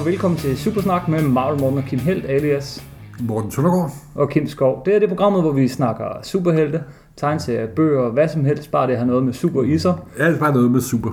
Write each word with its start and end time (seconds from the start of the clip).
og 0.00 0.06
velkommen 0.06 0.38
til 0.38 0.58
Supersnak 0.58 1.08
med 1.08 1.22
Marvel 1.22 1.60
Morten 1.60 1.78
og 1.78 1.84
Kim 1.84 1.98
Helt, 1.98 2.24
alias 2.24 2.84
Morten 3.20 3.50
Søndergaard. 3.50 3.92
og 4.14 4.30
Kim 4.30 4.46
Skov. 4.46 4.82
Det 4.84 4.94
er 4.94 4.98
det 4.98 5.08
programmet, 5.08 5.42
hvor 5.42 5.52
vi 5.52 5.68
snakker 5.68 6.04
superhelte, 6.22 6.82
tegneserier, 7.16 7.66
bøger, 7.66 8.10
hvad 8.10 8.28
som 8.28 8.44
helst, 8.44 8.70
bare 8.70 8.86
det 8.86 8.98
har 8.98 9.04
noget 9.04 9.24
med 9.24 9.32
super 9.32 9.62
i 9.62 9.78
sig. 9.78 9.94
Alt 10.18 10.38
bare 10.38 10.52
noget 10.52 10.70
med 10.70 10.80
super. 10.80 11.10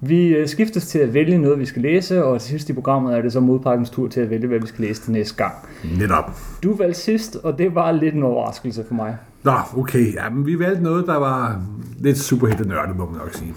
Vi 0.00 0.26
øh, 0.26 0.48
skiftes 0.48 0.86
til 0.86 0.98
at 0.98 1.14
vælge 1.14 1.38
noget, 1.38 1.58
vi 1.58 1.64
skal 1.66 1.82
læse, 1.82 2.24
og 2.24 2.40
til 2.40 2.50
sidst 2.50 2.70
i 2.70 2.72
programmet 2.72 3.16
er 3.16 3.22
det 3.22 3.32
så 3.32 3.40
modparkens 3.40 3.90
tur 3.90 4.08
til 4.08 4.20
at 4.20 4.30
vælge, 4.30 4.46
hvad 4.46 4.60
vi 4.60 4.66
skal 4.66 4.84
læse 4.84 5.02
til 5.02 5.12
næste 5.12 5.36
gang. 5.36 5.52
Netop. 5.98 6.30
Du 6.62 6.76
valgte 6.76 7.00
sidst, 7.00 7.36
og 7.36 7.58
det 7.58 7.74
var 7.74 7.92
lidt 7.92 8.14
en 8.14 8.22
overraskelse 8.22 8.84
for 8.88 8.94
mig. 8.94 9.16
Nå, 9.42 9.52
okay. 9.76 10.14
Jamen, 10.14 10.46
vi 10.46 10.58
valgte 10.58 10.82
noget, 10.82 11.06
der 11.06 11.16
var 11.16 11.62
lidt 11.98 12.18
superhelte 12.18 12.68
nørdet, 12.68 12.96
må 12.96 13.04
man 13.04 13.18
nok 13.18 13.34
sige. 13.34 13.54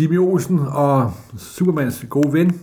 Jimmy 0.00 0.18
Olsen 0.18 0.60
og 0.72 1.12
Supermans 1.38 2.06
gode 2.08 2.32
ven. 2.32 2.60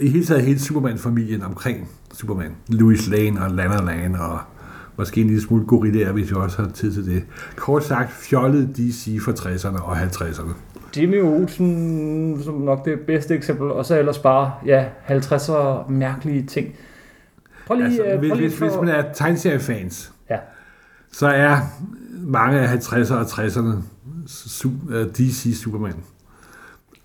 I 0.00 0.08
hele 0.08 0.24
taget 0.24 0.42
hele 0.42 0.58
Superman-familien 0.60 1.42
omkring 1.42 1.88
Superman. 2.14 2.50
Louis 2.68 3.08
Lane 3.08 3.40
og 3.44 3.50
Lana 3.50 3.80
Lane 3.84 4.20
og 4.20 4.38
måske 4.96 5.20
en 5.20 5.26
lille 5.26 5.42
smule 5.42 5.66
gorillaer, 5.66 6.12
hvis 6.12 6.30
vi 6.30 6.34
også 6.36 6.62
har 6.62 6.70
tid 6.70 6.92
til 6.92 7.06
det. 7.06 7.22
Kort 7.56 7.84
sagt, 7.84 8.10
fjollet 8.12 8.76
DC 8.76 9.18
fra 9.24 9.32
60'erne 9.32 9.82
og 9.82 9.96
50'erne. 10.02 10.52
Jimmy 10.96 11.22
Olsen, 11.22 12.40
som 12.44 12.54
nok 12.54 12.84
det 12.84 13.00
bedste 13.06 13.34
eksempel, 13.34 13.66
og 13.70 13.86
så 13.86 13.98
ellers 13.98 14.18
bare, 14.18 14.52
ja, 14.66 14.84
50'er 15.08 15.90
mærkelige 15.90 16.46
ting. 16.46 16.68
Prøv 17.66 17.76
lige, 17.76 17.86
Altså, 17.86 18.02
øh, 18.04 18.18
hvis, 18.18 18.28
prøv 18.30 18.36
lige 18.38 18.48
hvis, 18.48 18.58
hvis 18.58 18.72
man 18.80 18.88
er 18.88 19.12
tegneseriefans, 19.14 20.12
Ja. 20.30 20.36
så 21.12 21.26
er 21.28 21.56
mange 22.26 22.60
af 22.60 22.76
50'erne 22.76 23.14
og 23.14 23.22
60'erne 23.26 23.72
su- 24.28 24.92
øh, 24.94 25.06
DC 25.06 25.60
Superman. 25.62 25.94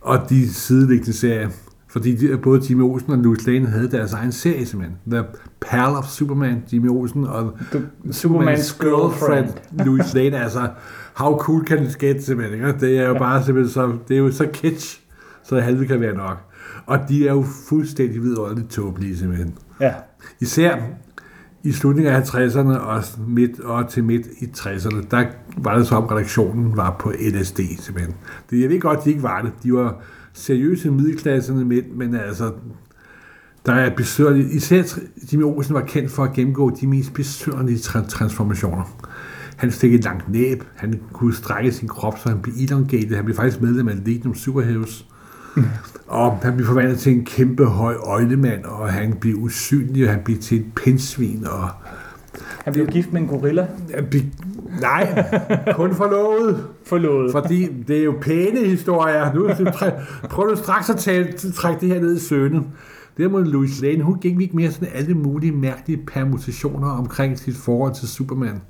Og 0.01 0.29
de 0.29 0.53
sideliggende 0.53 1.13
serier. 1.13 1.49
Fordi 1.93 2.15
de, 2.15 2.37
både 2.37 2.61
Jimmy 2.69 2.81
Olsen 2.81 3.11
og 3.11 3.17
Louis 3.17 3.47
Lane 3.47 3.65
havde 3.67 3.91
deres 3.91 4.13
egen 4.13 4.31
serie 4.31 4.65
simpelthen. 4.65 4.97
The 5.11 5.23
Perl 5.61 5.95
of 5.97 6.05
Superman, 6.07 6.63
Jimmy 6.73 6.89
Olsen, 6.89 7.27
og 7.27 7.57
The- 7.71 7.81
Superman's 8.11 8.77
girlfriend, 8.83 9.49
Louis 9.85 10.13
Lane. 10.15 10.37
Altså, 10.43 10.69
how 11.13 11.37
cool 11.37 11.65
can 11.65 11.83
it 11.83 11.97
get 11.99 12.23
simpelthen, 12.23 12.55
ikke? 12.67 12.79
Det 12.79 12.99
er 12.99 13.07
jo 13.07 13.13
bare 13.13 13.43
simpelthen 13.43 13.73
så, 13.73 13.93
det 14.07 14.13
er 14.13 14.19
jo 14.19 14.31
så 14.31 14.47
kitsch, 14.53 15.01
så 15.43 15.55
det 15.55 15.63
halve 15.63 15.85
kan 15.85 16.01
være 16.01 16.15
nok. 16.15 16.37
Og 16.85 16.99
de 17.09 17.27
er 17.27 17.33
jo 17.33 17.45
fuldstændig 17.69 18.21
vidunderligt 18.23 18.69
tåbelige 18.69 19.17
simpelthen. 19.17 19.53
Ja. 19.81 19.93
Især 20.39 20.75
i 21.63 21.71
slutningen 21.71 22.13
af 22.13 22.21
50'erne 22.35 22.77
og, 22.77 23.03
midt, 23.27 23.59
og 23.59 23.89
til 23.89 24.03
midt 24.03 24.27
i 24.39 24.45
60'erne, 24.57 25.05
der 25.11 25.25
var 25.57 25.77
det 25.77 25.87
så 25.87 25.95
om 25.95 26.03
redaktionen 26.03 26.77
var 26.77 26.95
på 26.99 27.11
LSD 27.33 27.59
simpelthen. 27.79 28.15
Det, 28.49 28.61
jeg 28.61 28.69
ved 28.69 28.79
godt, 28.79 29.03
de 29.05 29.09
ikke 29.09 29.23
var 29.23 29.41
det. 29.41 29.51
De 29.63 29.73
var 29.73 30.01
seriøse 30.33 30.91
middelklasserne, 30.91 31.65
men, 31.65 31.83
men 31.95 32.15
altså, 32.15 32.51
der 33.65 33.73
er 33.73 33.95
besøgerlige, 33.95 34.51
især 34.51 34.83
Jimmy 35.33 35.43
Olsen 35.43 35.73
var 35.73 35.81
kendt 35.81 36.11
for 36.11 36.23
at 36.23 36.33
gennemgå 36.33 36.69
de 36.81 36.87
mest 36.87 37.13
besøgerlige 37.13 37.77
tra- 37.77 38.07
transformationer. 38.07 38.97
Han 39.55 39.71
fik 39.71 39.93
et 39.93 40.03
langt 40.03 40.29
næb, 40.29 40.63
han 40.75 40.99
kunne 41.13 41.33
strække 41.35 41.71
sin 41.71 41.87
krop, 41.87 42.19
så 42.19 42.29
han 42.29 42.39
blev 42.41 42.55
elongated. 42.59 43.15
Han 43.15 43.25
blev 43.25 43.35
faktisk 43.35 43.61
medlem 43.61 43.87
af 43.87 43.95
Legion 44.05 44.35
Superheroes. 44.35 45.05
Og 46.07 46.39
han 46.43 46.55
blev 46.55 46.67
forvandlet 46.67 46.99
til 46.99 47.11
en 47.11 47.25
kæmpe 47.25 47.65
høj 47.65 47.95
øjlemand, 47.95 48.63
og 48.63 48.93
han 48.93 49.13
blev 49.13 49.35
usynlig, 49.35 50.05
og 50.07 50.13
han 50.13 50.21
blev 50.25 50.37
til 50.37 50.59
et 50.59 50.65
pindsvin, 50.75 51.47
og 51.47 51.69
Han 52.63 52.73
blev 52.73 52.87
gift 52.87 53.13
med 53.13 53.21
en 53.21 53.27
gorilla. 53.27 53.67
han 53.95 54.05
blev, 54.09 54.21
nej, 54.81 55.25
kun 55.75 55.95
forlovet. 55.95 56.67
Forlået. 56.85 57.31
Fordi 57.31 57.83
det 57.87 57.99
er 57.99 58.03
jo 58.03 58.13
pæne 58.21 58.59
historier. 58.67 59.33
Nu 59.33 59.49
prøv 60.29 60.49
du 60.49 60.55
straks 60.55 60.89
at 60.89 60.95
tale, 60.97 61.33
trække 61.55 61.81
det 61.81 61.89
her 61.89 62.01
ned 62.01 62.15
i 62.15 62.19
søvne. 62.19 62.63
Derimod 63.17 63.45
Louis 63.45 63.81
Lane, 63.81 64.03
hun 64.03 64.19
gik 64.19 64.41
ikke 64.41 64.55
mere 64.55 64.71
sådan 64.71 64.87
alle 64.93 65.13
mulige 65.13 65.51
mærkelige 65.51 66.03
permutationer 66.07 66.87
omkring 66.89 67.39
sit 67.39 67.57
forhold 67.57 67.93
til 67.95 68.07
Superman. 68.07 68.61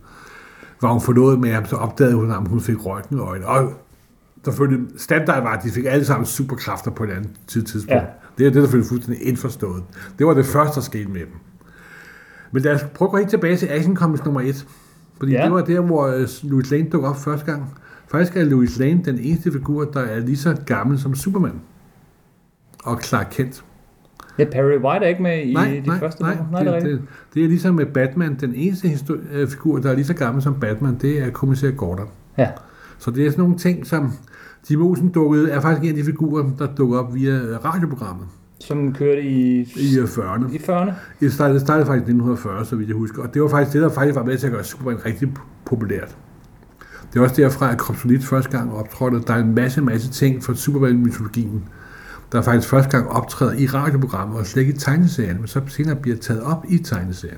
Var 0.81 0.92
hun 0.92 1.02
forlovet 1.02 1.40
med 1.40 1.52
ham, 1.52 1.66
så 1.66 1.75
opdagede 1.75 2.16
hun, 2.16 2.31
at 2.31 2.47
hun 2.47 2.62
fik 2.62 2.86
røgten 2.86 3.19
øjne. 3.19 3.46
Og 3.47 3.74
selvfølgelig, 4.46 4.88
standard 4.97 5.44
var, 5.44 5.58
at 5.58 5.63
de 5.63 5.69
fik 5.72 5.86
alle 5.88 6.06
sammen 6.06 6.25
superkræfter 6.25 6.92
på 6.92 7.03
et 7.03 7.09
andet 7.09 7.30
tid- 7.47 7.63
tidspunkt. 7.63 7.94
Ja. 8.02 8.06
Det 8.38 8.46
er 8.46 8.50
det, 8.50 8.56
der 8.56 8.62
selvfølgelig 8.62 8.90
fuldstændig 8.90 9.28
indforstået. 9.28 9.84
Det 10.19 10.28
var 10.28 10.34
det 10.34 10.46
første, 10.46 10.75
der 10.75 10.81
skete 10.81 11.09
med 11.09 11.19
dem. 11.22 11.34
Men 12.52 12.62
lad 12.62 12.75
os 12.75 12.81
prøve 12.96 13.08
at 13.08 13.12
gå 13.12 13.18
helt 13.18 13.30
tilbage 13.30 13.58
til 13.58 13.68
Action 13.68 13.96
Comics 13.96 14.25
nummer 14.25 14.42
1. 14.42 14.68
Fordi 15.24 15.32
Ja. 15.34 15.44
det 15.44 15.52
var 15.52 15.62
der, 15.62 15.80
hvor 15.82 16.08
øh, 16.08 16.28
Louis 16.44 16.72
Lane 16.72 16.90
dukkede 16.90 17.10
op 17.10 17.18
første 17.18 17.46
gang. 17.52 17.64
Faktisk 18.08 18.38
er 18.38 18.44
Louis 18.44 18.80
Lane 18.80 19.02
den 19.06 19.18
eneste 19.20 19.52
figur, 19.52 19.84
der 19.86 20.00
er 20.00 20.20
lige 20.20 20.38
så 20.38 20.56
gammel 20.66 21.00
som 21.00 21.16
Superman. 21.16 21.62
Og 22.84 23.02
Clark 23.02 23.28
Kent. 23.32 23.64
Ja, 24.40 24.46
Perry 24.52 24.78
White 24.84 25.06
er 25.06 25.10
ikke 25.10 25.24
med 25.24 25.40
i 25.44 25.54
Nej, 25.54 25.82
de 25.86 25.88
nej, 25.90 26.00
første 26.00 26.22
nej. 26.22 26.38
Nej, 26.52 26.64
det 26.64 26.76
er 26.76 26.80
det, 26.80 26.90
det, 26.92 27.02
det 27.34 27.44
er 27.44 27.48
ligesom 27.48 27.76
med 27.76 27.86
Batman. 27.86 28.38
Den 28.42 28.54
eneste 28.56 28.88
histori- 28.88 29.34
øh, 29.36 29.48
figur, 29.48 29.78
der 29.80 29.92
er 29.92 29.96
lige 29.96 30.06
så 30.06 30.14
gammel 30.14 30.44
som 30.44 30.56
Batman, 30.60 30.98
det 31.02 31.20
er 31.22 31.30
kommissær 31.30 31.72
Gordon. 31.72 32.08
Ja. 32.38 32.48
Så 33.00 33.12
det 33.12 33.26
er 33.26 33.30
sådan 33.32 33.42
nogle 33.44 33.58
ting, 33.58 33.86
som 33.88 34.12
Jim 34.72 34.82
Olsen 34.82 35.10
dukkede, 35.10 35.52
er 35.52 35.60
faktisk 35.62 35.84
en 35.84 35.90
af 35.90 35.96
de 35.96 36.04
figurer, 36.04 36.50
der 36.60 36.76
dukker 36.76 37.00
op 37.00 37.16
via 37.16 37.32
øh, 37.32 37.66
radioprogrammet 37.66 38.26
Som 38.68 38.94
kørte 38.94 39.22
i, 39.22 39.59
i 39.62 40.00
øh, 40.00 40.03
40'erne. 40.06 40.53
i 40.56 40.57
40'erne. 40.57 40.91
Det 41.19 41.34
startede, 41.34 41.59
startede 41.59 41.85
faktisk 41.85 42.07
i 42.07 42.12
1940, 42.12 42.66
så 42.66 42.75
vidt 42.75 42.90
jeg 42.90 42.96
husker. 42.97 43.22
Og 43.24 43.34
det 43.34 43.41
var 43.41 43.47
faktisk 43.47 43.74
det, 43.74 43.81
der 43.81 43.90
faktisk 43.90 44.16
var 44.16 44.24
med 44.24 44.38
til 44.38 44.47
at 44.47 44.53
gøre 44.53 44.63
Superman 44.63 45.06
rigtig 45.06 45.34
populært. 45.66 46.16
Det 47.13 47.19
er 47.19 47.24
også 47.24 47.41
derfra, 47.41 47.72
at 47.72 47.78
Kryptonit 47.78 48.24
første 48.25 48.57
gang 48.57 48.74
optrådte. 48.74 49.22
Der 49.28 49.34
er 49.34 49.38
en 49.40 49.56
masse, 49.56 49.81
masse 49.81 50.09
ting 50.12 50.44
fra 50.44 50.53
Superman-mytologien, 50.53 51.63
der 52.31 52.41
faktisk 52.41 52.69
første 52.69 52.97
gang 52.97 53.09
optræder 53.09 53.53
i 53.53 53.66
radioprogrammet, 53.66 54.38
og 54.40 54.46
slet 54.46 54.62
ikke 54.62 54.74
i 54.74 54.78
tegneserien, 54.78 55.38
men 55.38 55.47
så 55.47 55.62
senere 55.68 55.95
bliver 55.95 56.18
taget 56.18 56.41
op 56.44 56.66
i 56.69 56.78
tegneserien. 56.78 57.38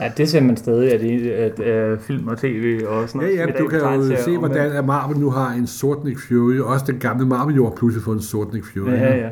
Ja, 0.00 0.12
det 0.16 0.28
ser 0.28 0.40
man 0.40 0.56
stadig, 0.56 0.92
at, 0.94 1.00
det, 1.00 1.30
at, 1.30 1.60
at 1.60 2.00
film 2.00 2.28
og 2.28 2.38
tv 2.38 2.80
og 2.88 3.08
sådan 3.08 3.20
Ja, 3.20 3.26
noget. 3.26 3.38
ja, 3.38 3.44
smitter 3.44 3.62
du 3.62 3.68
kan 3.68 3.80
i 4.10 4.14
jo 4.14 4.22
se, 4.24 4.38
hvordan 4.38 4.72
at 4.72 4.84
Marvel 4.84 5.18
nu 5.18 5.30
har 5.30 5.50
en 5.52 5.66
sort 5.66 6.04
Nick 6.04 6.20
Fury. 6.28 6.58
Også 6.58 6.84
den 6.88 6.98
gamle 6.98 7.26
Marvel 7.26 7.56
jo 7.56 7.64
har 7.68 7.74
pludselig 7.76 8.04
fået 8.04 8.16
en 8.16 8.22
sort 8.22 8.52
Nick 8.52 8.66
Fury. 8.72 8.90
Ja, 8.90 9.16
ja. 9.16 9.28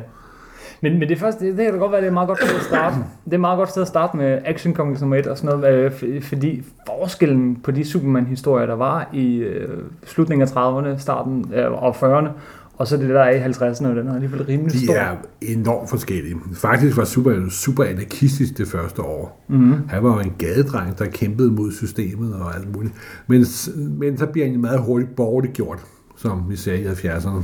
Men, 0.81 0.99
men 0.99 1.09
det 1.09 1.19
første, 1.19 1.45
det, 1.45 1.57
det 1.57 1.65
kan 1.71 1.79
godt 1.79 1.91
være, 1.91 2.01
det 2.01 2.05
er 2.05 2.09
et 2.09 2.13
meget 2.13 2.27
godt 2.27 2.39
sted 2.43 2.55
at 2.55 2.61
starte. 2.63 2.95
Det 3.25 3.31
er 3.31 3.35
et 3.35 3.39
meget 3.39 3.57
godt 3.57 3.69
sted 3.69 3.81
at 3.81 3.87
starte 3.87 4.17
med 4.17 4.39
Action 4.45 4.73
Comics 4.73 5.01
nummer 5.01 5.17
1 5.17 5.27
og 5.27 5.37
sådan 5.37 5.59
noget, 5.59 6.03
øh, 6.03 6.21
fordi 6.21 6.63
forskellen 6.87 7.55
på 7.63 7.71
de 7.71 7.85
Superman-historier, 7.85 8.65
der 8.65 8.75
var 8.75 9.09
i 9.13 9.35
øh, 9.35 9.69
slutningen 10.05 10.47
af 10.47 10.51
30'erne, 10.51 10.99
starten 10.99 11.51
øh, 11.55 11.71
og 11.71 11.95
40'erne, 11.95 12.29
og 12.77 12.87
så 12.87 12.97
det 12.97 13.09
der 13.09 13.19
er 13.21 13.29
i 13.29 13.39
50'erne, 13.51 13.87
den 13.87 14.07
er 14.07 14.13
alligevel 14.15 14.43
rimelig 14.43 14.71
De 14.73 14.83
stor. 14.85 14.93
er 14.93 15.15
enormt 15.41 15.89
forskellige. 15.89 16.35
Faktisk 16.53 16.97
var 16.97 17.03
Superman 17.05 17.49
super 17.49 17.83
anarkistisk 17.83 18.57
det 18.57 18.67
første 18.67 19.01
år. 19.01 19.45
Mm-hmm. 19.47 19.87
Han 19.89 20.03
var 20.03 20.13
jo 20.13 20.19
en 20.19 20.33
gadedreng, 20.37 20.99
der 20.99 21.05
kæmpede 21.05 21.51
mod 21.51 21.71
systemet 21.71 22.33
og 22.33 22.55
alt 22.55 22.75
muligt. 22.75 22.93
Men, 23.27 23.45
men 23.75 24.17
så 24.17 24.25
bliver 24.25 24.47
han 24.47 24.59
meget 24.61 24.79
hurtigt 24.79 25.15
borgerligt 25.15 25.53
gjort, 25.53 25.79
som 26.17 26.43
vi 26.49 26.55
sagde 26.55 26.81
i 26.81 26.85
70'erne. 26.85 27.43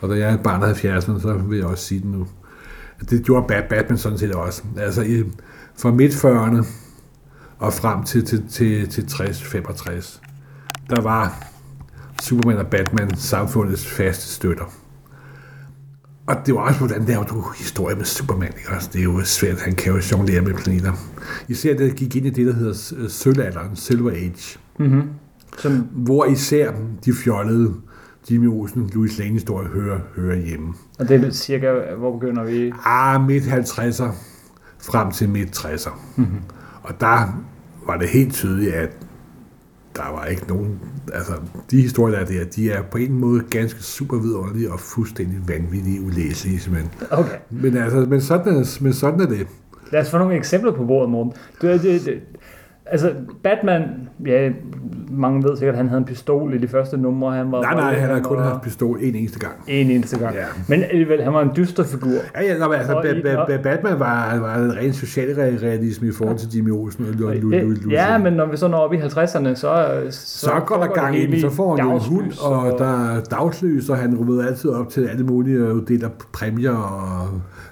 Og 0.00 0.08
da 0.08 0.14
jeg 0.14 0.32
er 0.32 0.36
barn 0.36 0.62
af 0.62 0.84
70'erne, 0.84 1.20
så 1.20 1.40
vil 1.48 1.58
jeg 1.58 1.66
også 1.66 1.84
sige 1.84 2.00
det 2.00 2.10
nu. 2.10 2.26
Det 3.10 3.24
gjorde 3.24 3.46
Bat- 3.54 3.68
Batman 3.68 3.98
sådan 3.98 4.18
set 4.18 4.32
også. 4.32 4.62
Altså 4.78 5.02
i, 5.02 5.24
fra 5.78 5.90
midt 5.90 6.12
40'erne 6.24 6.66
og 7.58 7.72
frem 7.72 8.04
til, 8.04 8.24
til, 8.24 8.44
til, 8.50 8.88
til 8.88 9.02
60-65, 9.02 10.20
der 10.90 11.00
var 11.00 11.44
Superman 12.22 12.58
og 12.58 12.66
Batman 12.66 13.16
samfundets 13.16 13.86
faste 13.86 14.28
støtter. 14.34 14.64
Og 16.26 16.36
det 16.46 16.54
var 16.54 16.60
også, 16.60 16.78
hvordan 16.78 17.04
laver 17.04 17.24
du 17.24 17.44
historie 17.58 17.96
med 17.96 18.04
Superman, 18.04 18.52
ikke 18.58 18.70
også? 18.76 18.90
Det 18.92 18.98
er 18.98 19.02
jo 19.04 19.20
svært, 19.24 19.60
han 19.60 19.74
kan 19.74 19.92
jo 19.92 20.00
jonglere 20.12 20.40
med 20.40 20.54
planeter. 20.54 20.92
Især 21.48 21.76
det 21.76 21.94
gik 21.96 22.16
ind 22.16 22.26
i 22.26 22.30
det, 22.30 22.46
der 22.46 22.52
hedder 22.54 23.08
sølvalderen, 23.08 23.76
Silver 23.76 24.10
Age, 24.10 24.58
Mm-hmm. 24.80 25.02
Som, 25.58 25.72
hvor 25.92 26.24
især 26.24 26.72
de 27.04 27.12
fjollede 27.14 27.74
Jimmy 28.30 28.46
Olsen, 28.48 28.90
Louis 28.94 29.18
Lane 29.18 29.32
historie 29.32 29.68
hører, 29.68 29.98
hører 30.16 30.36
hjemme. 30.36 30.74
og 30.98 31.08
det 31.08 31.24
er 31.24 31.30
cirka, 31.30 31.72
hvor 31.98 32.18
begynder 32.18 32.44
vi? 32.44 32.72
Ah, 32.84 33.26
midt 33.26 33.44
50'er 33.44 34.12
frem 34.78 35.10
til 35.12 35.28
midt 35.28 35.56
60'er. 35.56 35.90
Mm-hmm. 36.16 36.40
Og 36.82 37.00
der 37.00 37.44
var 37.86 37.96
det 37.96 38.08
helt 38.08 38.32
tydeligt, 38.32 38.72
at 38.72 38.96
der 39.96 40.12
var 40.12 40.24
ikke 40.24 40.46
nogen... 40.48 40.80
Altså, 41.12 41.32
de 41.70 41.82
historier, 41.82 42.24
der 42.24 42.24
er 42.24 42.44
der, 42.44 42.44
de 42.44 42.70
er 42.70 42.82
på 42.82 42.98
en 42.98 43.12
måde 43.12 43.42
ganske 43.50 43.82
super 43.82 44.16
vidunderlige 44.16 44.72
og 44.72 44.80
fuldstændig 44.80 45.38
vanvittige 45.48 46.00
ulæselige, 46.00 46.60
simpelthen. 46.60 46.92
Okay. 47.10 47.36
Men, 47.50 47.76
altså, 47.76 47.98
men, 47.98 48.20
sådan 48.20 48.56
er, 48.56 48.78
men 48.80 48.92
sådan 48.92 49.20
er 49.20 49.26
det. 49.26 49.46
Lad 49.92 50.00
os 50.00 50.10
få 50.10 50.18
nogle 50.18 50.36
eksempler 50.36 50.72
på 50.72 50.84
bordet, 50.84 51.10
Morten. 51.10 51.32
Du, 51.62 51.66
det, 51.66 51.82
det, 51.82 52.20
Altså, 52.90 53.12
Batman, 53.42 53.82
ja, 54.26 54.50
mange 55.10 55.42
ved 55.44 55.56
sikkert, 55.56 55.74
at 55.74 55.78
han 55.78 55.88
havde 55.88 55.98
en 55.98 56.04
pistol 56.04 56.54
i 56.54 56.58
de 56.58 56.68
første 56.68 56.96
numre. 56.96 57.34
Han 57.36 57.52
var 57.52 57.62
Nej, 57.62 57.74
nej, 57.74 57.94
han 57.94 58.10
har 58.10 58.20
kun 58.20 58.38
haft 58.38 58.62
pistol 58.62 58.98
en 59.02 59.14
eneste 59.14 59.38
gang. 59.38 59.52
En 59.66 59.90
eneste 59.90 60.18
gang. 60.18 60.34
Ja. 60.34 60.44
Men 60.68 60.82
alligevel, 60.82 61.22
han 61.22 61.32
var 61.34 61.42
en 61.42 61.50
dyster 61.56 61.84
figur. 61.84 62.10
Ja, 62.36 62.42
ja, 62.42 62.68
men 62.68 62.78
altså, 62.78 62.92
ba- 62.92 63.22
ba- 63.22 63.52
ba- 63.52 63.62
Batman 63.62 63.98
var, 63.98 64.38
var 64.38 64.54
en 64.56 64.76
ren 64.76 64.92
socialrealisme 64.92 66.08
i 66.08 66.12
forhold 66.12 66.38
til 66.38 66.48
Jimmy 66.56 66.70
Olsen 66.70 67.04
og 67.08 67.14
Louis 67.14 67.42
Louis 67.42 67.78
Ja, 67.90 68.18
men 68.18 68.32
når 68.32 68.46
vi 68.46 68.56
så 68.56 68.68
når 68.68 68.78
op 68.78 68.92
i 68.92 68.96
50'erne, 68.96 69.54
så... 69.54 70.00
Så, 70.10 70.40
så 70.40 70.50
går 70.66 70.76
der 70.76 70.86
gang 71.02 71.16
i 71.16 71.26
den, 71.26 71.40
så 71.40 71.50
får 71.50 71.76
han 71.76 71.86
jo 71.86 71.94
en 71.94 72.00
hund, 72.00 72.32
og 72.42 72.78
der 72.78 73.10
er 73.16 73.20
dagslys, 73.20 73.88
og 73.88 73.96
han 73.96 74.16
rummede 74.16 74.46
altid 74.48 74.70
op 74.70 74.88
til 74.88 75.06
alle 75.08 75.24
mulige 75.24 75.66
og 75.66 75.74
uddeler 75.74 76.08
præmier, 76.32 76.72
og 76.76 77.28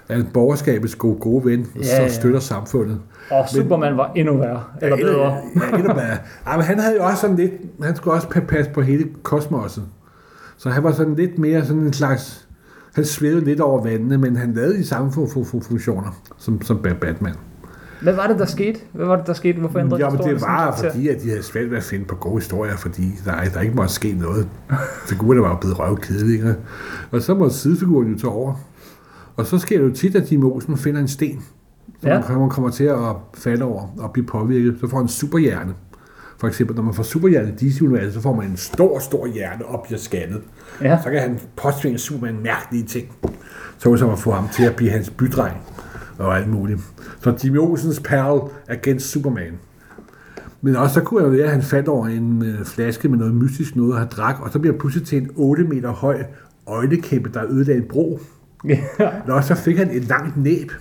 er 0.09 0.23
borgerskabets 0.33 0.95
gode, 0.95 1.15
gode 1.19 1.45
ven, 1.45 1.67
Ja, 1.75 2.07
så 2.09 2.15
støtter 2.15 2.39
samfundet. 2.39 2.99
Og 3.31 3.49
Superman 3.49 3.97
var 3.97 4.11
endnu 4.15 4.37
værre, 4.37 4.63
eller 4.81 4.95
endnu- 4.97 5.11
bedre. 5.11 5.31
Ja, 5.71 5.77
endnu 5.77 5.93
bedre. 5.93 6.17
Ja, 6.47 6.55
men 6.57 6.61
han 6.65 6.79
havde 6.79 6.95
jo 6.95 7.03
også 7.03 7.17
sådan 7.21 7.35
lidt, 7.35 7.51
han 7.83 7.95
skulle 7.95 8.13
også 8.13 8.27
pa- 8.27 8.45
passe 8.45 8.71
på 8.71 8.81
hele 8.81 9.05
kosmoset. 9.23 9.83
Så 10.57 10.69
han 10.69 10.83
var 10.83 10.91
sådan 10.91 11.15
lidt 11.15 11.37
mere 11.39 11.65
sådan 11.65 11.81
en 11.81 11.93
slags, 11.93 12.47
han 12.95 13.05
svævede 13.05 13.45
lidt 13.45 13.59
over 13.59 13.83
vandene, 13.83 14.17
men 14.17 14.35
han 14.35 14.53
lavede 14.53 14.77
de 14.77 14.85
samme 14.85 15.09
fu- 15.11 15.25
fu- 15.27 15.43
fu- 15.43 15.67
funktioner 15.67 16.21
som, 16.37 16.61
som 16.61 16.77
Ba- 16.87 16.93
Batman. 16.99 17.33
Hvad 18.01 18.13
var 18.13 18.27
det, 18.27 18.39
der 18.39 18.45
skete? 18.45 18.79
Hvad 18.93 19.05
var 19.05 19.15
det, 19.15 19.27
der 19.27 19.33
skete? 19.33 19.59
Hvorfor 19.59 19.79
ændrede 19.79 20.03
Ja, 20.03 20.09
men 20.09 20.17
historien 20.17 20.33
det 20.33 20.41
sådan 20.41 20.53
var 20.55 20.59
karakter? 20.61 20.91
fordi, 20.91 21.07
at 21.07 21.21
de 21.23 21.29
havde 21.29 21.43
svært 21.43 21.69
ved 21.71 21.77
at 21.77 21.83
finde 21.83 22.05
på 22.05 22.15
gode 22.15 22.35
historier, 22.35 22.77
fordi 22.77 23.11
der, 23.25 23.31
der 23.53 23.61
ikke 23.61 23.75
måtte 23.75 23.93
ske 23.93 24.13
noget. 24.13 24.47
Figurerne 25.07 25.41
var 25.41 25.49
jo 25.49 25.55
blevet 25.55 25.79
røvkedelige, 25.79 26.33
ikke? 26.33 26.55
Og 27.11 27.21
så 27.21 27.33
må 27.35 27.49
sidefiguren 27.49 28.11
jo 28.11 28.17
tage 28.19 28.31
over. 28.31 28.53
Og 29.35 29.45
så 29.45 29.57
sker 29.57 29.77
det 29.77 29.85
jo 29.89 29.93
tit, 29.93 30.15
at 30.15 30.31
Jimmy 30.31 30.43
Olsen 30.43 30.77
finder 30.77 31.01
en 31.01 31.07
sten, 31.07 31.43
som 32.01 32.09
Ja. 32.09 32.37
man 32.37 32.49
kommer 32.49 32.69
til 32.69 32.83
at 32.83 33.15
falde 33.33 33.65
over 33.65 33.93
og 33.97 34.11
blive 34.11 34.25
påvirket. 34.25 34.77
Så 34.81 34.87
får 34.87 34.99
en 35.01 35.07
superhjerne. 35.07 35.73
For 36.39 36.47
eksempel, 36.47 36.75
når 36.75 36.83
man 36.83 36.93
får 36.93 37.03
superhjerne 37.03 37.49
i 37.59 37.69
DC-universet, 37.69 38.13
så 38.13 38.21
får 38.21 38.35
man 38.35 38.47
en 38.49 38.57
stor, 38.57 38.99
stor 38.99 39.27
hjerne 39.27 39.65
og 39.65 39.83
bliver 39.85 39.99
scannet. 39.99 40.41
Ja. 40.81 40.99
Så 41.03 41.09
kan 41.09 41.19
han 41.21 41.39
påtvinge 41.55 41.97
Superman 41.97 42.39
mærkelige 42.43 42.83
ting. 42.83 43.07
Så 43.77 43.95
som 43.97 44.09
at 44.09 44.19
få 44.19 44.31
ham 44.31 44.47
til 44.53 44.63
at 44.63 44.75
blive 44.75 44.91
hans 44.91 45.09
bydreng 45.09 45.57
og 46.17 46.37
alt 46.37 46.47
muligt. 46.47 46.79
Så 47.21 47.37
Jimmy 47.43 47.57
Olsens 47.57 47.99
perl 47.99 48.51
against 48.67 49.05
Superman. 49.11 49.53
Men 50.61 50.75
også 50.75 50.93
så 50.93 51.01
kunne 51.01 51.23
jeg 51.23 51.31
være, 51.31 51.43
at 51.43 51.51
han 51.51 51.61
faldt 51.61 51.87
over 51.87 52.07
en 52.07 52.43
øh, 52.45 52.65
flaske 52.65 53.09
med 53.09 53.17
noget 53.17 53.33
mystisk 53.33 53.75
noget, 53.75 53.93
og 53.93 53.99
han 53.99 54.07
drak, 54.07 54.35
og 54.41 54.51
så 54.51 54.59
bliver 54.59 54.73
han 54.73 54.79
pludselig 54.79 55.07
til 55.07 55.17
en 55.17 55.29
8 55.35 55.63
meter 55.63 55.91
høj 55.91 56.23
øjnekæmpe, 56.67 57.29
der 57.33 57.43
ødelagde 57.49 57.81
en 57.81 57.87
bro. 57.89 58.19
Ja, 58.67 58.79
Og 59.27 59.43
så 59.43 59.55
fik 59.55 59.77
han 59.77 59.91
et 59.91 60.03
langt 60.03 60.37
næb. 60.37 60.71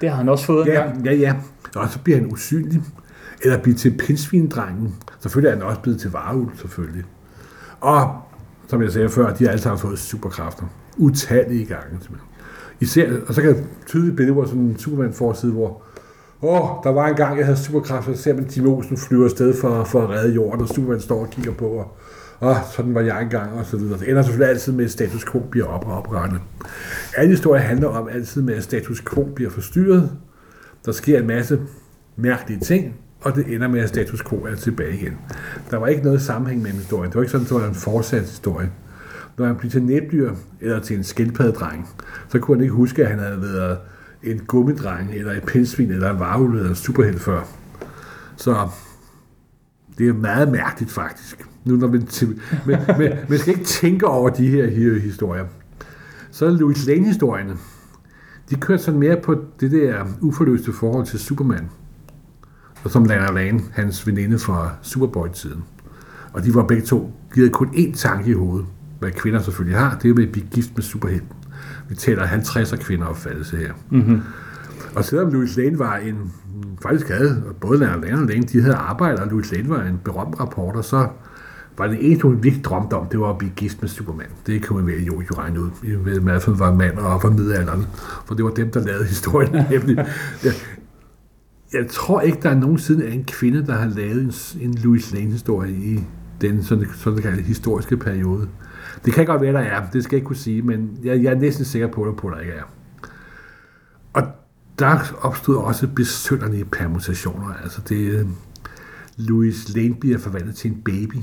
Det 0.00 0.10
har 0.10 0.16
han 0.16 0.28
også 0.28 0.44
fået 0.44 0.66
en 0.66 0.72
Ja, 0.72 0.80
gang. 0.80 1.04
ja, 1.04 1.12
ja. 1.12 1.34
Og 1.76 1.88
så 1.88 1.98
bliver 2.04 2.18
han 2.18 2.32
usynlig. 2.32 2.82
Eller 3.42 3.58
bliver 3.58 3.76
til 3.78 3.94
pinsvindrengen. 3.98 4.94
Selvfølgelig 5.20 5.48
er 5.50 5.54
han 5.54 5.64
også 5.64 5.80
blevet 5.80 6.00
til 6.00 6.10
varulv, 6.10 6.48
selvfølgelig. 6.56 7.04
Og, 7.80 8.10
som 8.68 8.82
jeg 8.82 8.92
sagde 8.92 9.08
før, 9.08 9.34
de 9.34 9.44
har 9.44 9.50
alle 9.50 9.62
sammen 9.62 9.78
fået 9.78 9.98
superkræfter. 9.98 10.64
Utallige 10.96 11.64
gange, 11.64 11.84
simpelthen. 11.90 12.28
Især, 12.80 13.10
og 13.26 13.34
så 13.34 13.42
kan 13.42 13.54
jeg 13.56 13.64
tydeligt 13.86 14.16
billede, 14.16 14.32
hvor 14.34 14.44
sådan 14.44 14.60
en 14.62 14.78
Superman-forside, 14.78 15.52
hvor 15.52 15.82
Åh, 16.42 16.68
der 16.84 16.90
var 16.90 17.08
en 17.08 17.14
gang, 17.16 17.36
jeg 17.38 17.46
havde 17.46 17.58
superkræfter, 17.58 18.14
så 18.14 18.22
ser 18.22 18.34
man 18.34 18.44
Jimmy 18.56 18.68
Olsen 18.68 18.96
flyver 18.96 19.24
afsted 19.24 19.54
for, 19.60 19.84
for 19.84 20.02
at 20.02 20.08
redde 20.10 20.34
jorden, 20.34 20.60
og 20.62 20.68
Superman 20.68 21.00
står 21.00 21.20
og 21.20 21.30
kigger 21.30 21.52
på, 21.52 21.64
og 21.64 21.96
og 22.40 22.56
sådan 22.72 22.94
var 22.94 23.00
jeg 23.00 23.22
engang, 23.22 23.52
og 23.52 23.66
så 23.66 23.76
videre. 23.76 23.98
Det 23.98 24.10
ender 24.10 24.22
selvfølgelig 24.22 24.50
altid 24.50 24.72
med, 24.72 24.84
at 24.84 24.90
status 24.90 25.24
quo 25.24 25.40
bliver 25.50 25.66
op 25.66 25.86
og 25.86 25.96
oprettet. 25.96 26.40
Alle 27.16 27.30
historier 27.30 27.62
handler 27.62 27.88
om 27.88 28.08
altid 28.08 28.42
med, 28.42 28.54
at 28.54 28.62
status 28.62 29.02
quo 29.14 29.24
bliver 29.34 29.50
forstyrret. 29.50 30.10
Der 30.86 30.92
sker 30.92 31.18
en 31.18 31.26
masse 31.26 31.60
mærkelige 32.16 32.60
ting, 32.60 32.94
og 33.20 33.34
det 33.34 33.54
ender 33.54 33.68
med, 33.68 33.80
at 33.80 33.88
status 33.88 34.22
quo 34.22 34.36
er 34.36 34.54
tilbage 34.54 34.94
igen. 34.94 35.18
Der 35.70 35.76
var 35.76 35.86
ikke 35.86 36.02
noget 36.02 36.22
sammenhæng 36.22 36.62
mellem 36.62 36.78
historien. 36.78 37.10
Det 37.10 37.16
var 37.16 37.22
ikke 37.22 37.32
sådan, 37.32 37.44
at 37.44 37.50
det 37.50 37.60
var 37.60 37.68
en 37.68 37.74
fortsat 37.74 38.20
historie. 38.20 38.70
Når 39.38 39.46
han 39.46 39.56
blev 39.56 39.70
til 39.70 39.82
næbdyr 39.82 40.34
eller 40.60 40.80
til 40.80 40.96
en 40.96 41.04
skildpaddedreng, 41.04 41.88
så 42.28 42.38
kunne 42.38 42.56
han 42.56 42.62
ikke 42.62 42.74
huske, 42.74 43.02
at 43.02 43.10
han 43.10 43.18
havde 43.18 43.42
været 43.42 43.78
en 44.22 44.38
gummidreng, 44.38 45.14
eller 45.14 45.32
et 45.32 45.42
pindsvin, 45.42 45.90
eller 45.90 46.10
en 46.10 46.20
varvel, 46.20 46.56
eller 46.56 46.70
en 46.70 46.74
superhelt 46.74 47.20
før. 47.20 47.42
Så 48.36 48.68
det 49.98 50.08
er 50.08 50.12
meget 50.12 50.52
mærkeligt 50.52 50.90
faktisk. 50.90 51.49
Nu 51.64 51.76
når 51.76 51.88
man, 51.88 52.08
men, 52.66 52.78
men, 52.98 53.12
man 53.28 53.38
skal 53.38 53.54
ikke 53.54 53.64
tænke 53.64 54.06
over 54.06 54.30
de 54.30 54.48
her, 54.48 54.66
her 54.66 55.00
historier. 55.00 55.44
Så 56.30 56.46
er 56.46 56.50
Louis 56.50 56.86
Lane-historierne. 56.86 57.56
De 58.50 58.54
kørte 58.54 58.82
sådan 58.82 59.00
mere 59.00 59.16
på 59.22 59.44
det 59.60 59.70
der 59.70 60.04
uforløste 60.20 60.72
forhold 60.72 61.06
til 61.06 61.18
Superman. 61.18 61.70
Og 62.84 62.90
som 62.90 63.04
Lana 63.04 63.32
Lane, 63.32 63.60
hans 63.72 64.06
veninde 64.06 64.38
fra 64.38 64.70
Superboy-tiden. 64.82 65.64
Og 66.32 66.44
de 66.44 66.54
var 66.54 66.62
begge 66.62 66.86
to, 66.86 67.12
de 67.34 67.40
havde 67.40 67.50
kun 67.50 67.68
én 67.68 67.96
tanke 67.96 68.30
i 68.30 68.32
hovedet, 68.34 68.66
hvad 68.98 69.10
kvinder 69.10 69.42
selvfølgelig 69.42 69.78
har, 69.78 69.98
det 70.02 70.10
er 70.10 70.14
med 70.14 70.26
at 70.26 70.32
blive 70.32 70.46
gift 70.46 70.70
med 70.74 70.82
superhelten. 70.82 71.36
Vi 71.88 71.94
taler 71.94 72.26
50'er 72.26 72.76
kvinder 72.76 73.06
opfattelse 73.06 73.56
her. 73.56 73.72
Mm-hmm. 73.90 74.20
Og 74.96 75.04
selvom 75.04 75.32
Louis 75.32 75.56
Lane 75.56 75.78
var 75.78 75.96
en, 75.96 76.32
faktisk 76.82 77.08
havde, 77.08 77.42
både 77.60 77.78
Lana 77.78 77.96
Lane 77.96 78.22
og 78.22 78.28
Lane, 78.28 78.42
de 78.42 78.62
havde 78.62 78.74
arbejdet, 78.74 79.20
og 79.20 79.26
Louis 79.26 79.52
Lane 79.52 79.68
var 79.68 79.82
en 79.82 80.00
berømt 80.04 80.40
rapporter, 80.40 80.82
så 80.82 81.08
var 81.80 81.86
det 81.86 82.06
eneste, 82.06 82.22
hun 82.22 82.42
virkelig 82.42 82.64
drømte 82.64 82.94
om, 82.94 83.06
det 83.06 83.20
var 83.20 83.30
at 83.30 83.38
blive 83.38 83.52
gift 83.56 83.82
med 83.82 83.88
Superman. 83.88 84.26
Det 84.46 84.64
kunne 84.64 84.82
man 84.82 84.94
vel 84.94 85.04
jo, 85.04 85.20
jo 85.20 85.34
regne 85.38 85.60
ud. 85.60 85.70
I 85.82 86.18
hvert 86.22 86.42
fald 86.42 86.56
var 86.56 86.74
mand 86.74 86.98
og 86.98 87.06
op 87.06 87.24
og 87.24 87.32
middelalderen, 87.32 87.86
for 88.26 88.34
det 88.34 88.44
var 88.44 88.50
dem, 88.50 88.70
der 88.70 88.84
lavede 88.84 89.04
historien. 89.04 89.52
nemlig. 89.70 89.96
Jeg, 90.44 90.52
jeg 91.72 91.86
tror 91.90 92.20
ikke, 92.20 92.38
der 92.42 92.50
er 92.50 92.54
nogensinde 92.54 93.08
en 93.08 93.24
kvinde, 93.24 93.66
der 93.66 93.72
har 93.72 93.86
lavet 93.88 94.22
en, 94.22 94.32
en 94.60 94.74
Louis 94.74 95.12
Lane-historie 95.12 95.72
i 95.72 96.00
den 96.40 96.62
sådan, 96.62 96.86
sådan 96.94 97.22
kaldte 97.22 97.42
historiske 97.42 97.96
periode. 97.96 98.48
Det 99.04 99.12
kan 99.12 99.26
godt 99.26 99.42
være, 99.42 99.52
der 99.52 99.58
er. 99.58 99.82
Det 99.92 100.04
skal 100.04 100.16
jeg 100.16 100.18
ikke 100.18 100.26
kunne 100.26 100.36
sige, 100.36 100.62
men 100.62 100.98
jeg, 101.04 101.22
jeg 101.22 101.32
er 101.32 101.38
næsten 101.38 101.64
sikker 101.64 101.88
på, 101.88 102.02
at 102.02 102.16
på, 102.16 102.28
at 102.28 102.34
der 102.34 102.40
ikke 102.40 102.52
er. 102.52 102.62
Og 104.12 104.22
der 104.78 104.98
opstod 105.20 105.56
også 105.56 105.88
besynderlige 105.96 106.64
permutationer. 106.64 107.54
Altså 107.62 107.80
det, 107.88 107.96
øh, 107.96 108.26
Louis 109.16 109.74
Lane 109.76 109.94
bliver 109.94 110.18
forvandlet 110.18 110.54
til 110.54 110.70
en 110.70 110.82
baby, 110.84 111.16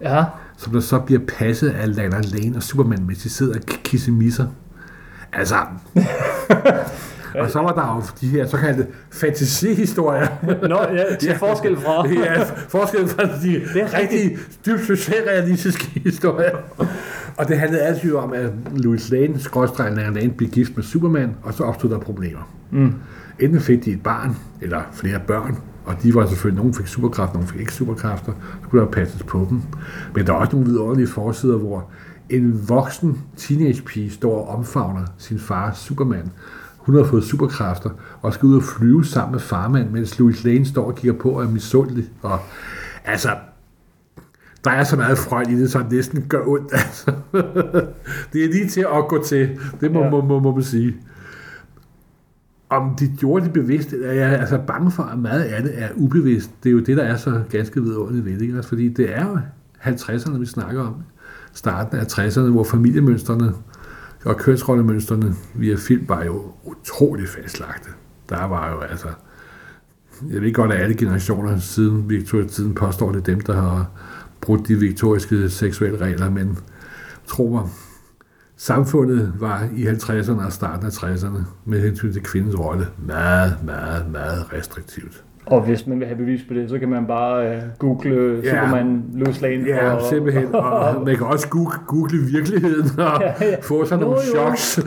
Ja, 0.00 0.24
som 0.56 0.72
der 0.72 0.80
så 0.80 0.98
bliver 0.98 1.20
passet 1.38 1.70
af 1.70 1.96
Lana 1.96 2.20
Lane 2.20 2.56
og 2.56 2.62
Superman, 2.62 3.06
mens 3.06 3.22
de 3.22 3.30
sidder 3.30 3.54
og 3.54 3.60
kissemisser. 3.66 4.46
Altså... 5.32 5.56
og 7.40 7.50
så 7.50 7.58
var 7.58 7.72
der 7.72 7.96
jo 7.96 8.02
de 8.20 8.28
her 8.28 8.46
såkaldte 8.46 8.86
fantasihistorier. 9.12 10.28
Nå, 10.68 10.78
ja, 10.96 11.16
til 11.16 11.34
forskel 11.46 11.76
fra... 11.76 12.08
ja, 12.08 12.42
forskellen 12.68 13.08
fra 13.08 13.22
de 13.22 13.62
Det 13.74 13.82
er 13.82 13.98
rigtig 13.98 14.38
dybt 14.66 14.86
socialrealistiske 14.86 16.00
historier. 16.04 16.56
Og 17.36 17.48
det 17.48 17.58
handlede 17.58 17.82
altid 17.82 18.14
om, 18.14 18.32
at 18.32 18.50
Louis 18.76 19.10
Lane, 19.10 19.40
skrådstræk 19.40 19.96
Lane, 19.96 20.30
blev 20.30 20.50
gift 20.50 20.76
med 20.76 20.84
Superman, 20.84 21.36
og 21.42 21.54
så 21.54 21.64
opstod 21.64 21.90
der 21.90 21.98
problemer. 21.98 22.52
Mm. 22.70 22.94
Enten 23.38 23.60
fik 23.60 23.84
de 23.84 23.90
et 23.90 24.02
barn, 24.02 24.36
eller 24.60 24.82
flere 24.92 25.20
børn, 25.26 25.58
og 25.86 26.02
de 26.02 26.14
var 26.14 26.26
selvfølgelig, 26.26 26.56
nogen 26.58 26.74
fik 26.74 26.86
superkræfter, 26.86 27.34
nogen 27.34 27.48
fik 27.48 27.60
ikke 27.60 27.72
superkræfter, 27.72 28.32
så 28.62 28.68
kunne 28.68 28.80
der 28.82 28.90
passes 28.90 29.22
på 29.22 29.46
dem. 29.50 29.62
Men 30.14 30.26
der 30.26 30.32
er 30.32 30.36
også 30.36 30.52
nogle 30.56 30.68
vidunderlige 30.70 31.06
forsider, 31.08 31.56
hvor 31.56 31.90
en 32.30 32.68
voksen 32.68 33.20
teenagepige 33.36 34.10
står 34.10 34.46
og 34.46 34.58
omfavner 34.58 35.04
sin 35.18 35.38
far 35.38 35.72
Superman. 35.74 36.30
Hun 36.78 36.96
har 36.96 37.04
fået 37.04 37.24
superkræfter 37.24 37.90
og 38.22 38.34
skal 38.34 38.46
ud 38.46 38.56
og 38.56 38.62
flyve 38.62 39.04
sammen 39.04 39.32
med 39.32 39.40
farmand, 39.40 39.90
mens 39.90 40.18
Louis 40.18 40.44
Lane 40.44 40.66
står 40.66 40.84
og 40.86 40.94
kigger 40.94 41.18
på 41.20 41.30
og 41.30 41.44
er 41.44 41.48
misundelig. 41.48 42.04
Og 42.22 42.38
altså, 43.04 43.28
der 44.64 44.70
er 44.70 44.84
så 44.84 44.96
meget 44.96 45.18
frøjt 45.18 45.50
i 45.50 45.60
det, 45.60 45.70
så 45.70 45.78
det 45.78 45.92
næsten 45.92 46.24
gør 46.28 46.42
ondt. 46.46 46.72
Altså. 46.72 47.12
det 48.32 48.44
er 48.44 48.48
lige 48.52 48.68
til 48.68 48.80
at 48.80 49.08
gå 49.08 49.22
til. 49.24 49.58
Det 49.80 49.92
må, 49.92 50.02
Ja. 50.04 50.10
må, 50.10 50.20
må, 50.20 50.38
må 50.38 50.54
man 50.54 50.62
sige. 50.64 50.96
Om 52.68 52.96
de 53.00 53.08
gjorde 53.18 53.44
det 53.44 53.52
bevidst, 53.52 53.92
er 53.92 54.12
jeg 54.12 54.40
altså 54.40 54.58
bange 54.66 54.90
for, 54.90 55.02
at 55.02 55.18
meget 55.18 55.42
af 55.42 55.62
det 55.62 55.82
er 55.82 55.88
ubevidst. 55.96 56.50
Det 56.62 56.68
er 56.68 56.72
jo 56.72 56.80
det, 56.80 56.96
der 56.96 57.02
er 57.02 57.16
så 57.16 57.42
ganske 57.50 57.82
vidunderligt 57.82 58.24
ved 58.24 58.38
det. 58.38 58.56
Altså, 58.56 58.68
Fordi 58.68 58.88
det 58.88 59.16
er 59.16 59.26
jo 59.26 59.38
50'erne, 59.80 60.38
vi 60.38 60.46
snakker 60.46 60.82
om. 60.82 60.94
Starten 61.52 61.98
af 61.98 62.04
60'erne, 62.04 62.40
hvor 62.40 62.64
familiemønstrene 62.64 63.52
og 64.24 64.36
kønsrollemønstrene 64.36 65.34
via 65.54 65.76
film 65.76 66.08
var 66.08 66.24
jo 66.24 66.42
utrolig 66.64 67.28
fastlagte. 67.28 67.88
Der 68.28 68.44
var 68.44 68.70
jo 68.70 68.80
altså... 68.80 69.08
Jeg 70.30 70.42
ved 70.42 70.52
godt, 70.52 70.72
at 70.72 70.80
alle 70.80 70.94
generationer 70.94 71.58
siden 71.58 72.10
Victoria-tiden 72.10 72.74
påstår, 72.74 73.12
det 73.12 73.26
dem, 73.26 73.40
der 73.40 73.54
har 73.54 73.90
brudt 74.40 74.68
de 74.68 74.74
viktoriske 74.74 75.50
seksuelle 75.50 75.98
regler, 75.98 76.30
men 76.30 76.58
tro 77.26 77.48
mig, 77.50 77.62
samfundet 78.56 79.32
var 79.40 79.68
i 79.76 79.86
50'erne 79.86 80.46
og 80.46 80.52
starten 80.52 80.86
af 80.86 80.90
60'erne 80.90 81.38
med 81.64 81.80
hensyn 81.80 82.12
til 82.12 82.22
kvindens 82.22 82.58
rolle 82.58 82.86
meget, 83.06 83.56
meget, 83.64 84.04
meget 84.12 84.52
restriktivt. 84.52 85.22
Og 85.46 85.60
hvis 85.64 85.86
man 85.86 85.98
vil 85.98 86.06
have 86.06 86.18
bevis 86.18 86.40
på 86.48 86.54
det, 86.54 86.70
så 86.70 86.78
kan 86.78 86.88
man 86.88 87.06
bare 87.06 87.56
uh, 87.56 87.62
google 87.78 88.40
Ja. 88.44 88.50
Superman, 88.50 89.02
Louis 89.14 89.40
Lane. 89.40 89.64
Ja, 89.66 89.90
og, 89.90 90.02
simpelthen. 90.10 90.54
Og 90.54 91.04
man 91.04 91.16
kan 91.16 91.26
også 91.26 91.48
google, 91.48 91.78
google 91.86 92.18
virkeligheden 92.18 93.00
og 93.00 93.20
Ja, 93.22 93.32
ja. 93.40 93.56
få 93.62 93.84
sig 93.86 93.98
nogle 93.98 94.16
Jo, 94.34 94.40
jo. 94.40 94.56
choks. 94.56 94.80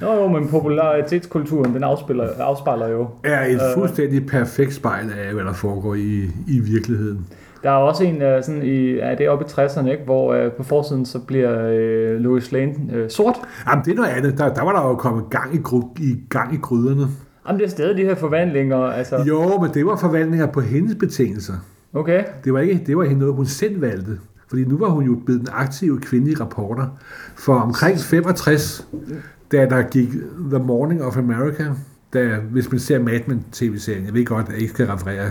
Nå 0.00 0.14
jo, 0.22 0.28
men 0.28 0.48
popularitetskulturen, 0.48 1.74
den 1.74 1.82
afspiller, 1.84 2.28
afspejler 2.38 2.88
jo. 2.88 3.08
er 3.24 3.44
et 3.44 3.54
Øh. 3.54 3.60
fuldstændig 3.74 4.26
perfekt 4.26 4.74
spejl 4.74 5.12
af, 5.26 5.34
hvad 5.34 5.44
der 5.44 5.52
foregår 5.52 5.94
i, 5.94 6.24
i 6.48 6.58
virkeligheden. 6.60 7.26
Der 7.62 7.70
er 7.70 7.74
også 7.74 8.04
en 8.04 8.22
øh, 8.22 8.42
sådan 8.42 8.62
i, 8.62 8.92
ja, 8.92 9.14
det 9.14 9.26
er 9.26 9.30
oppe 9.30 9.44
i 9.44 9.48
60'erne, 9.48 9.88
ikke, 9.88 10.04
hvor 10.04 10.32
øh, 10.32 10.52
på 10.52 10.62
forsiden 10.62 11.06
så 11.06 11.18
bliver 11.18 11.68
øh, 11.68 12.20
Louis 12.20 12.52
Lane 12.52 12.74
øh, 12.92 13.10
sort. 13.10 13.36
Jamen, 13.68 13.84
det 13.84 13.90
er 13.90 13.96
noget 13.96 14.10
andet. 14.10 14.38
Der, 14.38 14.54
der 14.54 14.62
var 14.62 14.72
der 14.72 14.88
jo 14.88 14.94
kommet 14.94 15.24
gang 15.30 15.54
i, 15.54 15.58
i, 16.02 16.16
gang 16.28 16.54
i 16.54 16.56
gryderne. 16.56 17.06
Jamen 17.46 17.60
det 17.60 17.66
er 17.66 17.70
stadig 17.70 17.96
de 17.96 18.04
her 18.04 18.14
forvandlinger, 18.14 18.76
altså. 18.76 19.24
Jo, 19.28 19.58
men 19.60 19.70
det 19.74 19.86
var 19.86 19.96
forvandlinger 19.96 20.46
på 20.46 20.60
hendes 20.60 20.96
betingelser. 21.00 21.54
Okay. 21.92 22.24
Det 22.44 22.52
var 22.52 22.60
ikke 22.60 22.82
det 22.86 22.96
var 22.96 23.04
noget, 23.04 23.34
hun 23.34 23.46
selv 23.46 23.80
valgte. 23.80 24.18
Fordi 24.48 24.64
nu 24.64 24.78
var 24.78 24.88
hun 24.88 25.04
jo 25.04 25.18
blevet 25.24 25.40
den 25.40 25.48
aktive 25.52 26.00
kvindelige 26.00 26.40
reporter. 26.40 26.86
For 27.36 27.54
omkring 27.54 27.98
65, 27.98 28.88
da 29.52 29.66
der 29.66 29.82
gik 29.82 30.08
The 30.50 30.58
Morning 30.58 31.02
of 31.02 31.16
America, 31.16 31.64
da, 32.12 32.36
hvis 32.50 32.70
man 32.70 32.80
ser 32.80 32.98
Mad 32.98 33.20
Men 33.26 33.44
tv-serien, 33.52 34.04
jeg 34.06 34.14
ved 34.14 34.24
godt, 34.24 34.46
at 34.46 34.52
jeg 34.52 34.60
ikke 34.60 34.72
skal 34.72 34.86
referere 34.86 35.30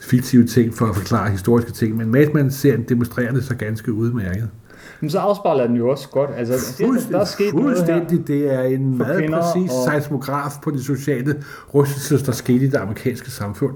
fiktive 0.00 0.46
ting 0.46 0.74
for 0.74 0.86
at 0.86 0.96
forklare 0.96 1.30
historiske 1.30 1.72
ting, 1.72 1.96
men 1.96 2.10
Mad 2.12 2.26
Men-serien 2.34 2.82
demonstrerer 2.88 3.32
det 3.32 3.44
så 3.44 3.54
ganske 3.54 3.92
udmærket. 3.92 4.48
Men 5.00 5.10
så 5.10 5.18
afspejler 5.18 5.66
den 5.66 5.76
jo 5.76 5.88
også 5.88 6.08
godt. 6.08 6.30
Altså, 6.36 6.54
det, 6.78 7.08
der 7.12 7.18
er 7.20 7.24
sket 7.24 7.54
noget 7.54 7.68
her. 7.68 7.76
fuldstændig. 7.76 8.26
Det 8.28 8.54
er 8.54 8.62
en 8.62 8.96
For 8.96 9.04
meget 9.28 9.30
præcis 9.30 9.70
og- 9.70 9.92
seismograf 9.92 10.50
på 10.62 10.70
de 10.70 10.84
sociale 10.84 11.42
rystelser, 11.74 12.18
der 12.26 12.32
skete 12.32 12.64
i 12.64 12.68
det 12.68 12.76
amerikanske 12.76 13.30
samfund. 13.30 13.72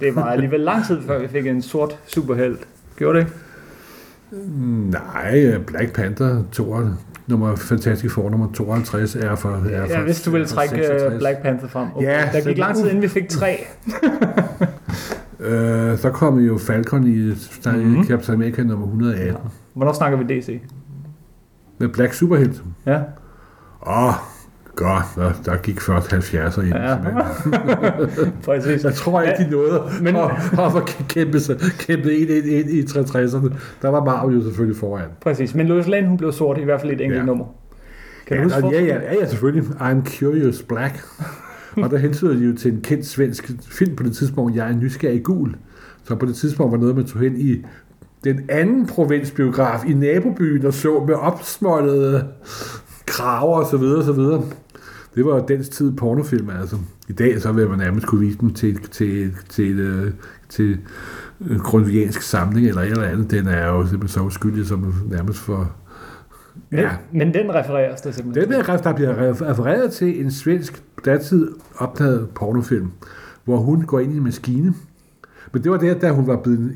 Det 0.00 0.16
var 0.16 0.24
alligevel 0.24 0.60
lang 0.60 0.86
tid 0.86 0.98
før 1.06 1.18
vi 1.20 1.28
fik 1.28 1.46
en 1.46 1.62
sort 1.62 1.98
superhelt. 2.06 2.60
Gjorde 2.96 3.18
det? 3.18 3.26
Nej, 4.90 5.58
Black 5.66 5.92
Panther 5.92 6.42
2, 6.52 6.76
nummer 7.26 7.56
Fantastic 7.56 8.10
Four 8.12 8.30
nummer 8.30 8.52
52 8.52 9.16
er 9.16 9.34
for... 9.34 9.48
Er 9.50 9.60
for 9.86 9.92
Ja, 9.92 10.02
hvis 10.02 10.22
du 10.22 10.30
vil 10.30 10.46
for 10.46 10.54
trække 10.54 10.74
66. 10.74 11.12
øh, 11.12 11.18
Black 11.18 11.42
Panther 11.42 11.68
frem. 11.68 11.88
Okay. 11.94 12.06
Ja, 12.06 12.28
der 12.32 12.40
gik 12.48 12.58
lang 12.58 12.76
tid, 12.76 12.84
inden 12.88 13.02
vi 13.02 13.08
fik 13.08 13.28
tre. 13.28 13.64
Øh, 15.40 15.98
så 15.98 16.10
kom 16.10 16.38
jo 16.38 16.58
Falcon 16.58 17.06
i 17.06 17.16
Mhm. 17.16 17.74
mm-hmm. 17.74 18.04
Captain 18.04 18.34
America 18.34 18.62
nummer 18.62 18.86
118 18.86 19.36
Hvornår 19.74 19.92
snakker 19.92 20.18
vi 20.18 20.24
DC? 20.40 20.60
med 21.78 21.88
Black 21.88 22.12
Superhelt. 22.14 22.62
Ja. 22.86 22.96
Åh, 23.86 24.06
oh, 24.08 24.12
godt, 24.76 25.04
der, 25.16 25.32
der 25.44 25.56
gik 25.56 25.80
først 25.80 26.12
70'er 26.12 26.60
ind. 26.62 26.74
Ja. 26.74 26.96
Præcis. 28.44 28.84
Jeg 28.84 28.94
tror 28.94 29.20
ikke, 29.22 29.44
de 29.44 29.50
nåede 29.50 29.82
Men- 30.02 30.16
at, 30.16 30.30
at 30.76 31.04
kæmpe, 31.08 31.40
sig- 31.40 31.58
kæmpe 31.78 32.14
ind, 32.16 32.30
ind, 32.30 32.46
ind 32.46 32.70
i 32.70 32.82
60'erne. 32.82 33.54
Der 33.82 33.88
var 33.88 34.04
Marvel 34.04 34.36
jo 34.36 34.42
selvfølgelig 34.42 34.76
foran. 34.76 35.04
Præcis. 35.22 35.54
Men 35.54 35.66
Lois 35.66 35.86
Lane, 35.86 36.08
hun 36.08 36.16
blev 36.16 36.32
sort 36.32 36.58
i 36.58 36.64
hvert 36.64 36.80
fald 36.80 36.92
et 36.92 37.00
enkelt 37.00 37.20
Ja. 37.20 37.24
nummer. 37.24 37.44
Kan 38.26 38.36
du 38.36 38.42
ja, 38.42 38.44
huske 38.44 38.56
ja, 38.58 38.62
forskellen? 38.62 38.88
ja, 39.02 39.12
ja, 39.12 39.20
ja, 39.20 39.26
selvfølgelig. 39.26 39.64
I'm 39.64 40.18
Curious 40.18 40.62
Black. 40.62 41.04
Og 41.76 41.90
der 41.90 41.96
hentyder 41.96 42.32
de 42.32 42.44
jo 42.44 42.56
til 42.56 42.72
en 42.72 42.80
kendt 42.80 43.06
svensk 43.06 43.50
film 43.68 43.96
på 43.96 44.02
det 44.02 44.16
tidspunkt, 44.16 44.56
Jeg 44.56 44.70
er 44.70 44.76
nysgerrig 44.76 45.22
gul. 45.22 45.54
Så 46.04 46.14
på 46.14 46.26
det 46.26 46.34
tidspunkt 46.34 46.72
var 46.72 46.78
noget, 46.78 46.96
man 46.96 47.04
tog 47.04 47.20
hen 47.22 47.40
i 47.40 47.64
den 48.24 48.40
anden 48.48 48.86
provinsbiograf 48.86 49.84
i 49.88 49.92
nabobyen 49.92 50.66
og 50.66 50.74
så 50.74 51.04
med 51.06 51.14
opsmålede 51.14 52.26
kraver 53.06 53.56
og 53.56 53.66
så 53.70 53.76
videre, 53.76 54.04
så 54.04 54.12
videre. 54.12 54.42
Det 55.14 55.24
var 55.24 55.46
dens 55.46 55.68
tid 55.68 55.92
pornofilm, 55.92 56.50
altså. 56.50 56.76
I 57.08 57.12
dag 57.12 57.40
så 57.40 57.52
vil 57.52 57.68
man 57.68 57.78
nærmest 57.78 58.06
kunne 58.06 58.20
vise 58.20 58.38
dem 58.38 58.54
til, 58.54 58.78
til, 58.78 59.32
til, 59.48 59.76
til, 59.76 60.12
til 60.48 60.78
en 61.50 61.58
grundviansk 61.58 62.22
samling 62.22 62.68
eller 62.68 62.82
eller 62.82 63.04
andet. 63.04 63.30
Den 63.30 63.46
er 63.46 63.66
jo 63.66 63.86
simpelthen 63.86 64.08
så 64.08 64.20
uskyldig, 64.20 64.66
som 64.66 64.94
nærmest 65.10 65.38
for... 65.38 65.72
Men, 66.70 66.84
men 67.12 67.34
den 67.34 67.54
refereres 67.54 68.00
der 68.00 68.10
simpelthen. 68.10 68.42
Den 68.42 68.62
bliver, 68.64 68.76
der 68.76 68.94
bliver 68.94 69.50
refereret 69.50 69.92
til 69.92 70.24
en 70.24 70.30
svensk 70.30 70.82
datid 71.04 71.48
optaget 71.76 72.28
pornofilm, 72.34 72.90
hvor 73.44 73.56
hun 73.56 73.82
går 73.82 74.00
ind 74.00 74.12
i 74.12 74.16
en 74.16 74.24
maskine. 74.24 74.74
Men 75.52 75.62
det 75.64 75.70
var 75.70 75.76
der, 75.78 75.94
da 75.94 76.10
hun 76.10 76.26
var 76.26 76.36
blevet 76.36 76.74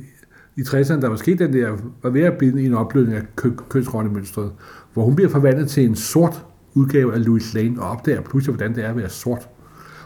i 0.57 0.61
60'erne, 0.61 1.00
der 1.00 1.09
var 1.09 1.16
sket 1.16 1.38
den 1.38 1.52
der, 1.52 1.76
var 2.02 2.11
ved 2.11 2.23
at 2.23 2.38
blive 2.38 2.62
en 2.62 2.75
opløsning 2.75 3.16
af 3.19 3.23
kø- 3.37 3.50
kønsrollemønstret, 3.69 4.52
hvor 4.93 5.04
hun 5.04 5.14
bliver 5.16 5.31
forvandlet 5.31 5.69
til 5.69 5.85
en 5.85 5.97
sort 5.97 6.45
udgave 6.75 7.14
af 7.14 7.25
Louis 7.25 7.54
Lane, 7.54 7.83
og 7.83 7.90
opdager 7.90 8.21
pludselig, 8.21 8.54
hvordan 8.57 8.75
det 8.75 8.85
er 8.85 8.88
at 8.88 8.97
være 8.97 9.09
sort. 9.09 9.49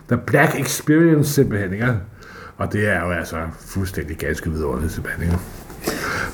The 0.09 0.21
Black 0.27 0.61
Experience 0.61 1.33
simpelthen, 1.33 1.73
ikke? 1.73 1.95
Og 2.57 2.73
det 2.73 2.89
er 2.89 3.01
jo 3.05 3.11
altså 3.11 3.37
fuldstændig 3.61 4.17
ganske 4.17 4.51
vidunderligt 4.51 4.93
simpelthen, 4.93 5.25
ikke? 5.25 5.39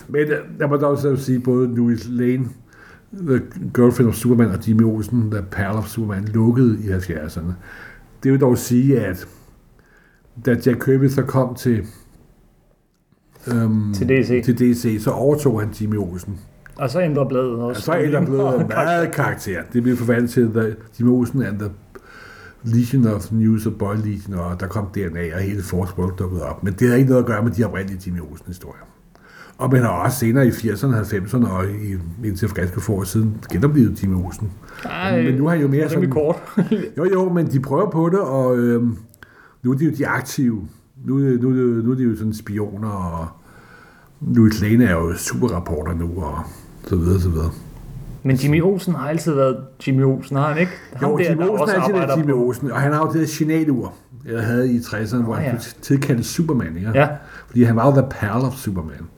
Men 0.09 0.21
øh, 0.21 0.39
jeg 0.59 0.69
må 0.69 0.77
dog 0.77 0.99
så 0.99 1.17
sige, 1.17 1.41
både 1.41 1.75
Louis 1.77 2.07
Lane, 2.09 2.49
The 3.27 3.41
Girlfriend 3.75 4.09
of 4.09 4.15
Superman 4.15 4.51
og 4.51 4.69
Jimmy 4.69 4.83
Olsen, 4.83 5.31
The 5.31 5.43
Pearl 5.51 5.77
of 5.77 5.87
Superman, 5.87 6.25
lukkede 6.25 6.79
i 6.85 6.89
70'erne. 6.89 7.53
Det 8.23 8.33
vil 8.33 8.41
dog 8.41 8.59
sige, 8.59 9.01
at 9.01 9.29
da 10.47 10.51
Jack 10.67 10.85
Kirby 10.85 11.09
så 11.09 11.23
kom 11.23 11.55
til, 11.55 11.87
øhm, 13.53 13.95
Til 13.95 14.09
DC. 14.09 14.45
til 14.45 14.59
DC, 14.59 14.99
så 15.03 15.11
overtog 15.11 15.61
han 15.61 15.71
Jimmy 15.81 15.97
Olsen. 15.97 16.39
Og 16.77 16.91
så 16.91 17.01
ændrer 17.01 17.29
bladet 17.29 17.53
Og 17.53 17.67
også. 17.67 17.83
så 17.83 17.93
er 17.93 18.11
der 18.11 18.25
blevet 18.27 18.69
meget 18.69 19.13
karakter. 19.13 19.63
Det 19.73 19.83
blev 19.83 19.97
forvandlet 19.97 20.31
til 20.31 20.51
The, 20.51 20.77
Jimmy 21.01 21.11
Olsen 21.11 21.43
and 21.43 21.59
the 21.59 21.71
Legion 22.63 23.07
of 23.07 23.33
News 23.33 23.67
og 23.67 23.73
Boy 23.79 23.95
Legion, 24.05 24.35
og 24.35 24.61
der 24.61 24.67
kom 24.67 24.87
DNA, 24.95 25.35
og 25.35 25.41
hele 25.41 25.63
Force 25.63 25.99
World 25.99 26.17
dukkede 26.17 26.43
op. 26.43 26.63
Men 26.65 26.73
det 26.73 26.81
havde 26.81 26.99
ikke 26.99 27.11
noget 27.11 27.23
at 27.23 27.27
gøre 27.27 27.43
med 27.45 27.53
de 27.53 27.65
oprindelige 27.65 28.01
Jimmy 28.07 28.21
Olsen-historier. 28.21 28.83
Og 29.65 29.73
man 29.73 29.83
har 29.83 29.89
også 29.89 30.19
senere 30.19 30.47
i 30.47 30.51
80'erne, 30.51 30.95
90'erne 30.95 31.51
og 31.51 31.65
i, 31.67 32.27
indtil 32.27 32.49
for 32.49 32.55
ganske 32.55 32.81
få 32.81 32.93
år 32.93 33.05
siden 33.05 33.37
genoplevet 33.51 34.03
Jimmy 34.03 34.25
Olsen. 34.25 34.51
Ej, 34.85 35.23
men 35.23 35.35
nu 35.35 35.47
har 35.47 35.55
jeg 35.55 35.63
jo 35.63 35.69
mere 35.69 35.85
er 35.85 35.89
sådan... 35.89 36.11
kort. 36.11 36.37
Jo, 36.99 37.05
jo, 37.05 37.33
men 37.33 37.47
de 37.47 37.61
prøver 37.61 37.91
på 37.91 38.09
det, 38.09 38.21
og 38.21 38.59
øhm, 38.59 38.99
nu 39.63 39.73
er 39.73 39.77
de 39.77 39.85
jo 39.85 39.91
de 39.91 40.07
aktive. 40.07 40.69
Nu, 41.05 41.19
nu, 41.19 41.51
nu 41.83 41.91
er 41.91 41.95
de 41.95 42.03
jo 42.03 42.17
sådan 42.17 42.35
spioner, 42.35 42.89
og 42.89 43.27
Louis 44.21 44.61
Lane 44.63 44.85
er 44.85 44.93
jo 44.93 45.15
superrapporter 45.15 45.95
nu, 45.95 46.11
og 46.17 46.39
så 46.87 46.97
videre, 46.97 47.21
så 47.21 47.29
videre. 47.29 47.51
Men 48.23 48.37
Jimmy 48.37 48.63
Olsen 48.63 48.95
har 48.95 49.09
altid 49.09 49.33
været 49.35 49.57
Jimmy 49.87 50.05
Olsen, 50.05 50.37
har 50.37 50.49
han 50.49 50.59
ikke? 50.59 50.73
Ham 50.95 51.11
Jo, 51.11 51.19
der, 51.19 51.31
Jimmy 51.31 51.43
der 51.43 51.51
Olsen 51.51 51.69
er 51.69 51.83
altid 51.83 51.95
været 51.95 52.19
Jimmy 52.19 52.33
Olsen, 52.33 52.71
og 52.71 52.81
han 52.81 52.93
har 52.93 53.01
jo 53.07 53.13
det 53.13 53.21
her 53.21 53.27
signalur, 53.27 53.95
jeg 54.33 54.43
havde 54.43 54.73
i 54.73 54.79
60'erne, 54.79 55.17
hvor 55.17 55.27
Nå, 55.27 55.33
han 55.33 55.45
ja. 55.45 55.51
blev 55.51 55.61
tilkaldt 55.83 56.27
Superman, 56.27 56.77
ikke? 56.77 56.91
Ja, 56.95 57.09
Fordi 57.47 57.63
han 57.63 57.77
var 57.77 57.87
jo 57.87 57.93
the 57.93 58.07
pal 58.11 58.41
of 58.43 58.55
Superman. 58.55 59.09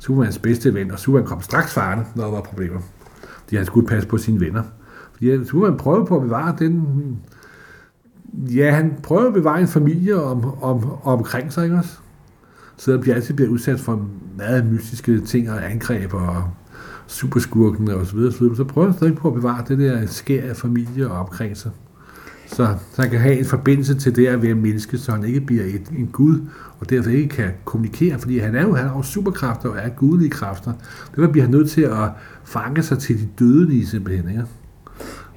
Supermans 0.00 0.38
bedste 0.38 0.74
ven, 0.74 0.90
og 0.90 0.98
Superman 0.98 1.26
kom 1.26 1.42
straks 1.42 1.74
farne, 1.74 2.04
når 2.14 2.24
der 2.24 2.30
var 2.30 2.40
problemer. 2.40 2.80
Fordi 3.42 3.56
han 3.56 3.66
skulle 3.66 3.88
passe 3.88 4.08
på 4.08 4.18
sine 4.18 4.40
venner. 4.40 4.62
Fordi 5.12 5.44
Superman 5.44 5.78
prøvede 5.78 6.06
på 6.06 6.16
at 6.16 6.22
bevare 6.22 6.56
den... 6.58 6.86
Ja, 8.32 8.70
han 8.70 8.94
prøvede 9.02 9.26
at 9.26 9.34
bevare 9.34 9.60
en 9.60 9.68
familie 9.68 10.22
om, 10.22 10.62
om, 10.62 10.90
omkring 11.02 11.52
sig, 11.52 11.64
ikke 11.64 11.76
også? 11.76 11.98
Så 12.76 12.92
der 12.92 12.98
bliver 12.98 13.14
altid 13.14 13.34
bliver 13.34 13.50
udsat 13.50 13.80
for 13.80 14.06
meget 14.36 14.66
mystiske 14.66 15.20
ting 15.20 15.50
og 15.50 15.70
angreb 15.70 16.14
og 16.14 16.44
superskurken 17.06 17.90
og 17.90 18.06
så 18.06 18.16
videre, 18.16 18.32
så 18.32 18.38
videre. 18.38 18.56
Så 18.56 18.64
prøver 18.64 18.88
han 18.88 18.96
stadig 18.96 19.16
på 19.16 19.28
at 19.28 19.34
bevare 19.34 19.64
det 19.68 19.78
der 19.78 20.06
skær 20.06 20.48
af 20.48 20.56
familie 20.56 21.10
og 21.10 21.18
omkring 21.18 21.56
sig. 21.56 21.70
Så, 22.52 22.68
så 22.92 23.02
han 23.02 23.10
kan 23.10 23.20
have 23.20 23.38
en 23.38 23.44
forbindelse 23.44 23.94
til 23.94 24.16
det 24.16 24.26
at 24.26 24.42
være 24.42 24.54
menneske, 24.54 24.98
så 24.98 25.12
han 25.12 25.24
ikke 25.24 25.40
bliver 25.40 25.64
et, 25.64 25.88
en 25.98 26.08
gud, 26.12 26.40
og 26.80 26.90
derfor 26.90 27.10
ikke 27.10 27.28
kan 27.28 27.50
kommunikere, 27.64 28.18
fordi 28.18 28.38
han 28.38 28.54
er 28.54 28.62
jo, 28.62 28.74
han 28.74 28.88
har 28.88 28.96
jo 28.96 29.02
superkræfter 29.02 29.68
og 29.68 29.76
er 29.78 29.88
gudelige 29.88 30.30
kræfter. 30.30 30.72
Derfor 31.16 31.32
bliver 31.32 31.44
han 31.44 31.54
nødt 31.54 31.70
til 31.70 31.82
at 31.82 32.08
fange 32.44 32.82
sig 32.82 32.98
til 32.98 33.18
de 33.18 33.28
dødelige 33.38 33.86
simpelthen, 33.86 34.28
ikke? 34.28 34.44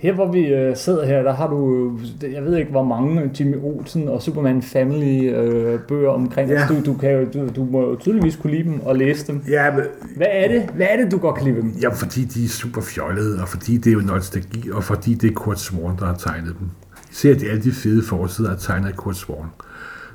her 0.03 0.13
hvor 0.13 0.31
vi 0.31 0.45
øh, 0.45 0.77
sidder 0.77 1.05
her, 1.05 1.23
der 1.23 1.33
har 1.33 1.47
du, 1.47 1.91
øh, 2.23 2.33
jeg 2.33 2.43
ved 2.43 2.57
ikke 2.57 2.71
hvor 2.71 2.83
mange 2.83 3.31
Jimmy 3.39 3.55
Olsen 3.63 4.07
og 4.07 4.21
Superman 4.21 4.61
Family 4.61 5.29
øh, 5.29 5.79
bøger 5.79 6.09
omkring. 6.09 6.49
Ja. 6.49 6.67
Du, 6.69 6.81
du, 6.85 6.93
kan 6.93 7.31
du, 7.31 7.49
du 7.55 7.63
må 7.63 7.81
jo 7.81 7.95
tydeligvis 7.95 8.35
kunne 8.35 8.53
lide 8.53 8.63
dem 8.63 8.79
og 8.81 8.95
læse 8.95 9.27
dem. 9.27 9.41
Ja, 9.49 9.71
men, 9.71 9.83
Hvad 10.15 10.27
er 10.29 10.47
det, 10.47 10.69
hvad 10.75 10.87
er 10.89 11.03
det 11.03 11.11
du 11.11 11.17
godt 11.17 11.35
kan 11.35 11.45
lide 11.45 11.61
dem? 11.61 11.73
ja, 11.81 11.89
fordi 11.89 12.23
de 12.23 12.43
er 12.43 12.47
super 12.47 12.81
fjollede, 12.81 13.41
og 13.41 13.47
fordi 13.47 13.77
det 13.77 13.89
er 13.89 13.93
jo 13.93 13.99
nostalgi, 13.99 14.71
og 14.71 14.83
fordi 14.83 15.13
det 15.13 15.29
er 15.29 15.33
Kurt 15.33 15.59
Swan, 15.59 15.97
der 15.99 16.05
har 16.05 16.15
tegnet 16.15 16.55
dem. 16.59 16.69
Især 17.13 17.33
de 17.33 17.49
alle 17.49 17.63
de 17.63 17.71
fede 17.71 18.03
forsider 18.03 18.51
er 18.51 18.55
tegnet 18.55 18.87
af 18.87 18.95
Kurt 18.95 19.15
Swan. 19.15 19.47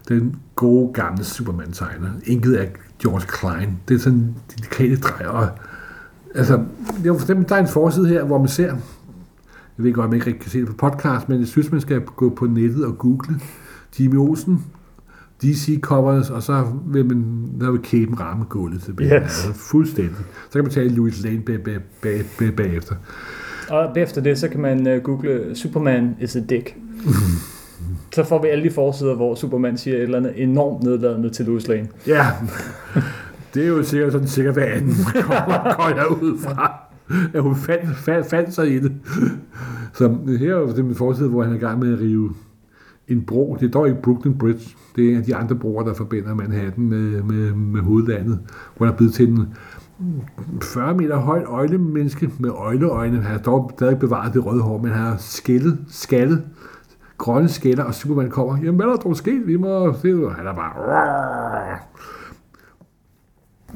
Den 0.09 0.37
gode 0.57 0.93
gamle 0.93 1.25
Superman-tegner. 1.25 2.09
Inket 2.27 2.55
af 2.55 2.73
George 3.03 3.27
Klein. 3.27 3.79
Det 3.89 3.95
er 3.95 3.99
sådan 3.99 4.35
de 4.51 4.63
dekade 4.63 4.97
drejer. 4.97 5.49
Altså, 6.35 6.65
det 7.03 7.07
er 7.07 7.15
for 7.15 7.21
eksempel, 7.21 7.49
der 7.49 7.55
er 7.55 7.61
en 7.61 7.69
forside 7.69 8.09
her, 8.09 8.25
hvor 8.25 8.39
man 8.39 8.49
ser, 8.49 8.67
jeg 8.67 9.85
ved 9.85 9.93
godt, 9.93 10.05
om 10.05 10.11
man 10.11 10.17
ikke 10.17 10.27
rigtig 10.27 10.43
kan 10.43 10.51
se 10.51 10.61
det 10.61 10.67
på 10.67 10.75
podcast, 10.75 11.29
men 11.29 11.41
jeg 11.41 11.49
synes, 11.49 11.73
man 11.73 11.81
skal 11.81 12.01
gå 12.01 12.31
på 12.31 12.47
nettet 12.47 12.85
og 12.85 12.99
google 12.99 13.41
Jimmy 14.01 14.17
Olsen, 14.17 14.65
DC 15.43 15.81
covers, 15.81 16.31
og 16.31 16.43
så 16.43 16.67
vil 16.87 17.07
man, 17.07 17.49
der 17.61 17.71
vil 17.71 17.81
kæben 17.83 18.21
ramme 18.21 18.45
gulvet 18.45 18.83
tilbage. 18.83 19.15
Yes. 19.15 19.23
Altså, 19.23 19.53
fuldstændig. 19.53 20.17
Så 20.45 20.53
kan 20.53 20.63
man 20.63 20.73
tage 20.73 20.89
Louis 20.89 21.25
Lane 21.25 21.41
bag, 21.41 21.61
bag, 21.61 21.79
bag, 22.03 22.25
bag, 22.39 22.57
bagefter. 22.57 22.95
Og 23.71 23.99
efter 23.99 24.21
det, 24.21 24.39
så 24.39 24.49
kan 24.49 24.61
man 24.61 24.97
uh, 24.97 25.03
google 25.03 25.55
Superman 25.55 26.17
is 26.21 26.37
a 26.37 26.41
dick 26.41 26.77
så 28.15 28.25
får 28.25 28.43
vi 28.43 28.49
alle 28.49 28.65
de 28.65 28.71
forsider, 28.71 29.15
hvor 29.15 29.35
Superman 29.35 29.77
siger 29.77 29.97
et 29.97 30.03
eller 30.03 30.19
andet 30.19 30.43
enormt 30.43 30.83
nedladende 30.83 31.31
til 31.31 31.47
Lois 31.47 31.69
Lane. 31.69 31.89
Ja, 32.07 32.27
det 33.55 33.65
er 33.65 33.69
jo 33.69 33.83
sikkert 33.83 34.13
sådan 34.13 34.29
sikkert, 34.29 34.55
hver 34.55 34.67
anden 34.67 34.95
kommer, 35.23 35.75
går 35.77 35.89
jeg 35.97 36.23
ud 36.23 36.39
fra. 36.39 36.89
at 37.35 37.43
hun 37.43 37.57
fandt, 37.57 37.97
fandt, 37.97 38.27
fandt 38.27 38.55
sig 38.55 38.75
i 38.75 38.79
det. 38.79 38.93
Så 39.93 40.17
her 40.39 40.57
er 40.57 40.73
det 40.73 40.85
min 40.85 40.95
forside, 40.95 41.29
hvor 41.29 41.43
han 41.43 41.53
er 41.53 41.57
i 41.57 41.61
gang 41.61 41.79
med 41.79 41.93
at 41.93 42.01
rive 42.01 42.31
en 43.09 43.23
bro. 43.23 43.57
Det 43.61 43.67
er 43.67 43.71
dog 43.71 43.89
ikke 43.89 44.03
Brooklyn 44.03 44.39
Bridge. 44.39 44.77
Det 44.97 45.05
er 45.05 45.11
en 45.11 45.17
af 45.17 45.23
de 45.25 45.37
andre 45.37 45.57
broer, 45.57 45.85
der 45.85 45.95
forbinder 45.95 46.35
Manhattan 46.35 46.85
med, 46.85 47.23
med, 47.23 47.53
med 47.53 47.81
hovedlandet, 47.81 48.39
hvor 48.77 48.87
der 48.87 48.93
er 48.93 48.97
blevet 48.97 49.15
til 49.15 49.29
en 49.29 49.49
40 50.63 50.95
meter 50.95 51.17
højt 51.17 51.45
øjlemenneske 51.47 52.31
med 52.39 52.51
øjleøjne. 52.51 53.17
Han 53.17 53.33
har 53.33 53.39
dog 53.39 53.71
stadig 53.77 53.99
bevaret 53.99 54.35
det 54.35 54.47
røde 54.47 54.63
hår, 54.63 54.79
men 54.83 54.91
han 54.91 55.01
har 55.01 55.17
skældet, 55.19 55.79
skaldet, 55.89 56.43
grønne 57.19 57.49
skælder, 57.49 57.85
og 57.85 57.95
Superman 57.95 58.31
kommer. 58.31 58.57
Jamen, 58.59 58.75
hvad 58.75 58.87
er 58.87 58.91
der 58.91 58.97
dog 58.97 59.17
sket? 59.17 59.47
Vi 59.47 59.57
må 59.57 59.95
se 60.03 60.09
det. 60.09 60.33
Han 60.33 60.47
er 60.47 60.55
bare... 60.55 60.73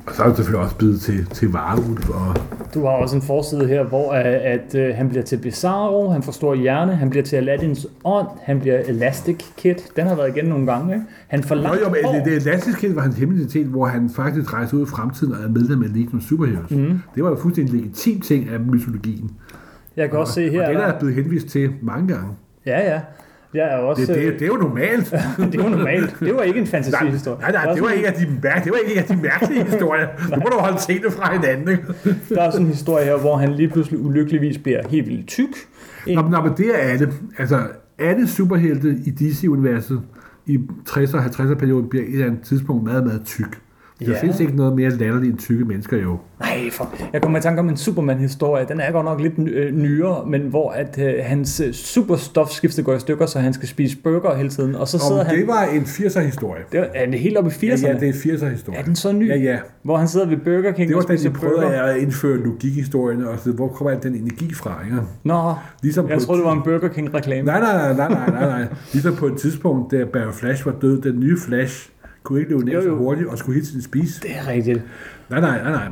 Og 0.07 0.15
så 0.15 0.23
er 0.23 0.27
det 0.27 0.37
selvfølgelig 0.37 0.65
også 0.65 0.77
blevet 0.77 1.01
til, 1.01 1.27
til 1.27 1.53
varulv. 1.53 2.11
Og... 2.15 2.37
Du 2.75 2.81
har 2.81 2.91
også 2.91 3.17
en 3.17 3.23
forside 3.23 3.67
her, 3.69 3.83
hvor 3.83 4.13
at, 4.13 4.27
at, 4.27 4.75
at 4.75 4.95
han 4.95 5.09
bliver 5.09 5.23
til 5.23 5.37
Bizarro, 5.37 6.11
han 6.11 6.23
får 6.23 6.33
stor 6.33 6.55
hjerne, 6.55 6.95
han 6.95 7.11
bliver 7.11 7.25
til 7.25 7.37
Aladdins 7.37 7.87
ånd, 8.05 8.27
han 8.43 8.61
bliver 8.61 8.79
Elastic 8.79 9.45
Kid. 9.57 9.75
Den 9.97 10.07
har 10.07 10.15
været 10.15 10.37
igen 10.37 10.45
nogle 10.45 10.67
gange. 10.67 10.95
Ikke? 10.95 11.07
Han 11.29 11.43
får 11.43 11.55
langt 11.55 11.81
jo, 11.81 11.89
men 11.89 12.15
det, 12.15 12.25
det 12.25 12.37
Elastic 12.37 12.77
Kid 12.77 12.95
var 12.95 13.03
hans 13.03 13.17
hemmeligitet, 13.17 13.67
hvor 13.67 13.87
han 13.87 14.11
faktisk 14.11 14.55
rejste 14.55 14.77
ud 14.77 14.83
i 14.83 14.87
fremtiden 14.87 15.33
og 15.33 15.39
er 15.45 15.49
medlem 15.49 15.83
af 15.83 15.89
Legion 15.93 16.17
of 16.17 16.23
Superheroes. 16.23 16.71
Mm. 16.71 17.01
Det 17.15 17.25
var 17.25 17.31
jo 17.31 17.37
fuldstændig 17.37 17.75
en 17.75 17.81
legitim 17.81 18.21
ting 18.21 18.49
af 18.49 18.61
mytologien. 18.61 19.31
Jeg 19.97 20.11
kan 20.11 20.19
også 20.19 20.33
se 20.33 20.51
her... 20.51 20.63
Og 20.63 20.73
det 20.73 20.79
der 20.79 20.87
er 20.87 20.99
blevet 20.99 21.15
henvist 21.15 21.47
til 21.47 21.73
mange 21.83 22.09
gange. 22.09 22.29
Ja, 22.67 22.93
ja. 22.93 23.01
Jeg 23.55 23.73
er 23.73 23.77
også, 23.77 24.03
det, 24.07 24.15
det, 24.15 24.33
det 24.33 24.43
er 24.43 24.47
jo 24.47 24.57
normalt. 24.57 25.11
det 25.53 25.63
var 25.63 25.69
normalt. 25.69 26.17
Det 26.21 26.35
var 26.35 26.43
ikke 26.43 26.61
en 26.61 26.67
fantasihistorie. 26.67 27.39
Nej, 27.41 27.53
nej, 27.53 27.65
nej 27.65 27.75
det, 27.75 27.83
var 27.83 27.91
ikke 27.91 28.09
af 28.09 28.13
de, 28.15 28.27
mær- 28.43 28.63
det 28.65 28.73
var 28.73 28.79
ikke 28.89 29.01
af 29.01 29.07
de 29.07 29.17
mærkelige 29.23 29.65
historier. 29.71 30.07
Nu 30.31 30.37
må 30.37 30.49
du 30.53 30.59
holde 30.59 30.79
tingene 30.79 31.11
fra 31.11 31.33
hinanden. 31.33 31.69
Ikke? 31.69 31.85
Der 32.29 32.43
er 32.43 32.51
sådan 32.51 32.67
en 32.67 32.73
historie 32.73 33.05
her, 33.05 33.17
hvor 33.19 33.37
han 33.37 33.53
lige 33.53 33.69
pludselig 33.69 34.01
ulykkeligvis 34.01 34.59
bliver 34.59 34.89
helt 34.89 35.09
vildt 35.09 35.27
tyk. 35.29 35.49
En... 36.07 36.19
Nå, 36.19 36.29
nå, 36.29 36.41
men 36.41 36.53
det 36.57 36.67
er 36.75 36.79
alle. 36.79 37.13
Altså, 37.39 37.61
alle 37.99 38.29
superhelte 38.29 38.97
i 39.07 39.11
DC-universet 39.11 40.01
i 40.47 40.59
60'er 40.89 41.17
og 41.17 41.25
50'er 41.25 41.55
perioden 41.55 41.89
bliver 41.89 42.05
et 42.05 42.13
eller 42.13 42.27
andet 42.27 42.43
tidspunkt 42.43 42.85
meget, 42.85 43.05
meget 43.05 43.23
tyk. 43.25 43.61
Der 44.07 44.13
ja. 44.13 44.21
findes 44.21 44.41
ikke 44.41 44.57
noget 44.57 44.73
mere 44.77 44.91
latterligt 44.91 45.31
end 45.31 45.39
tykke 45.39 45.65
mennesker 45.65 45.97
jo. 46.03 46.17
Nej, 46.41 46.71
for 46.73 46.95
jeg 47.13 47.23
kommer 47.23 47.39
i 47.39 47.43
tanke 47.43 47.61
om 47.61 47.69
en 47.69 47.77
Superman-historie. 47.77 48.67
Den 48.69 48.81
er 48.81 48.93
godt 48.93 49.05
nok 49.05 49.21
lidt 49.21 49.33
øh, 49.49 49.75
nyere, 49.77 50.25
men 50.27 50.41
hvor 50.43 50.71
at 50.71 50.99
øh, 50.99 51.15
hans 51.23 51.61
øh, 51.67 51.73
superstofskifte 51.73 52.83
går 52.83 52.95
i 52.95 52.99
stykker, 53.01 53.27
så 53.27 53.39
han 53.39 53.53
skal 53.53 53.69
spise 53.69 53.97
burger 54.05 54.37
hele 54.37 54.49
tiden. 54.49 54.75
Og 54.75 54.89
så 54.89 54.99
sidder 54.99 55.21
Om 55.21 55.27
han... 55.27 55.39
det 55.39 55.47
var 55.47 55.63
en 55.65 55.83
80'er-historie. 55.83 56.63
Det 56.73 56.81
er, 56.81 56.85
er 56.95 57.11
det 57.11 57.21
helt 57.21 57.37
oppe 57.39 57.51
i 57.51 57.71
80'erne? 57.71 57.87
Ja, 57.87 57.93
ja, 57.93 57.99
det 58.01 58.09
er 58.09 58.13
80'er-historie. 58.13 58.79
Er 58.79 58.83
den 58.83 58.97
så 58.97 59.13
ny? 59.13 59.29
Ja, 59.29 59.37
ja. 59.37 59.59
Hvor 59.83 59.97
han 59.97 60.09
sidder 60.09 60.29
ved 60.29 60.37
Burger 60.37 60.73
King 60.73 60.89
Det 60.89 60.97
var 60.97 61.03
og 61.03 61.09
da 61.09 61.17
spiser 61.17 61.31
de 61.33 61.35
prøvede 61.39 61.61
burger. 61.61 61.83
at 61.83 61.97
indføre 61.97 62.37
logikhistorien, 62.37 63.25
og 63.25 63.39
så, 63.39 63.53
hvor 63.53 63.69
kommer 63.69 63.91
al 63.91 64.03
den 64.03 64.15
energi 64.15 64.55
fra, 64.55 64.81
ikke? 64.85 64.97
Nå, 65.25 65.55
Ligesom 65.83 66.09
jeg 66.09 66.21
troede, 66.21 66.39
et- 66.41 66.45
det 66.45 66.51
var 66.51 66.57
en 66.57 66.63
Burger 66.63 66.89
King-reklame. 66.89 67.43
Nej, 67.47 67.61
nej, 67.61 67.95
nej, 67.95 68.09
nej, 68.09 68.31
nej, 68.31 68.49
nej. 68.59 68.67
Ligesom 68.93 69.15
på 69.17 69.27
et 69.27 69.37
tidspunkt, 69.39 69.91
da 69.93 70.05
Barry 70.13 70.33
Flash 70.33 70.67
var 70.67 70.73
død, 70.81 71.03
den 71.03 71.21
nye 71.21 71.37
Flash 71.47 71.89
kunne 72.23 72.41
ikke 72.41 72.51
løbe 72.51 72.71
Jo, 72.71 72.83
så 72.83 72.91
hurtigt 72.91 73.29
og 73.29 73.39
skulle 73.39 73.55
hele 73.55 73.67
tiden 73.67 73.83
spise. 73.83 74.21
Det 74.23 74.31
er 74.37 74.49
rigtigt. 74.49 74.83
Nej, 75.31 75.41
nej, 75.41 75.63
nej, 75.63 75.73
nej. 75.73 75.89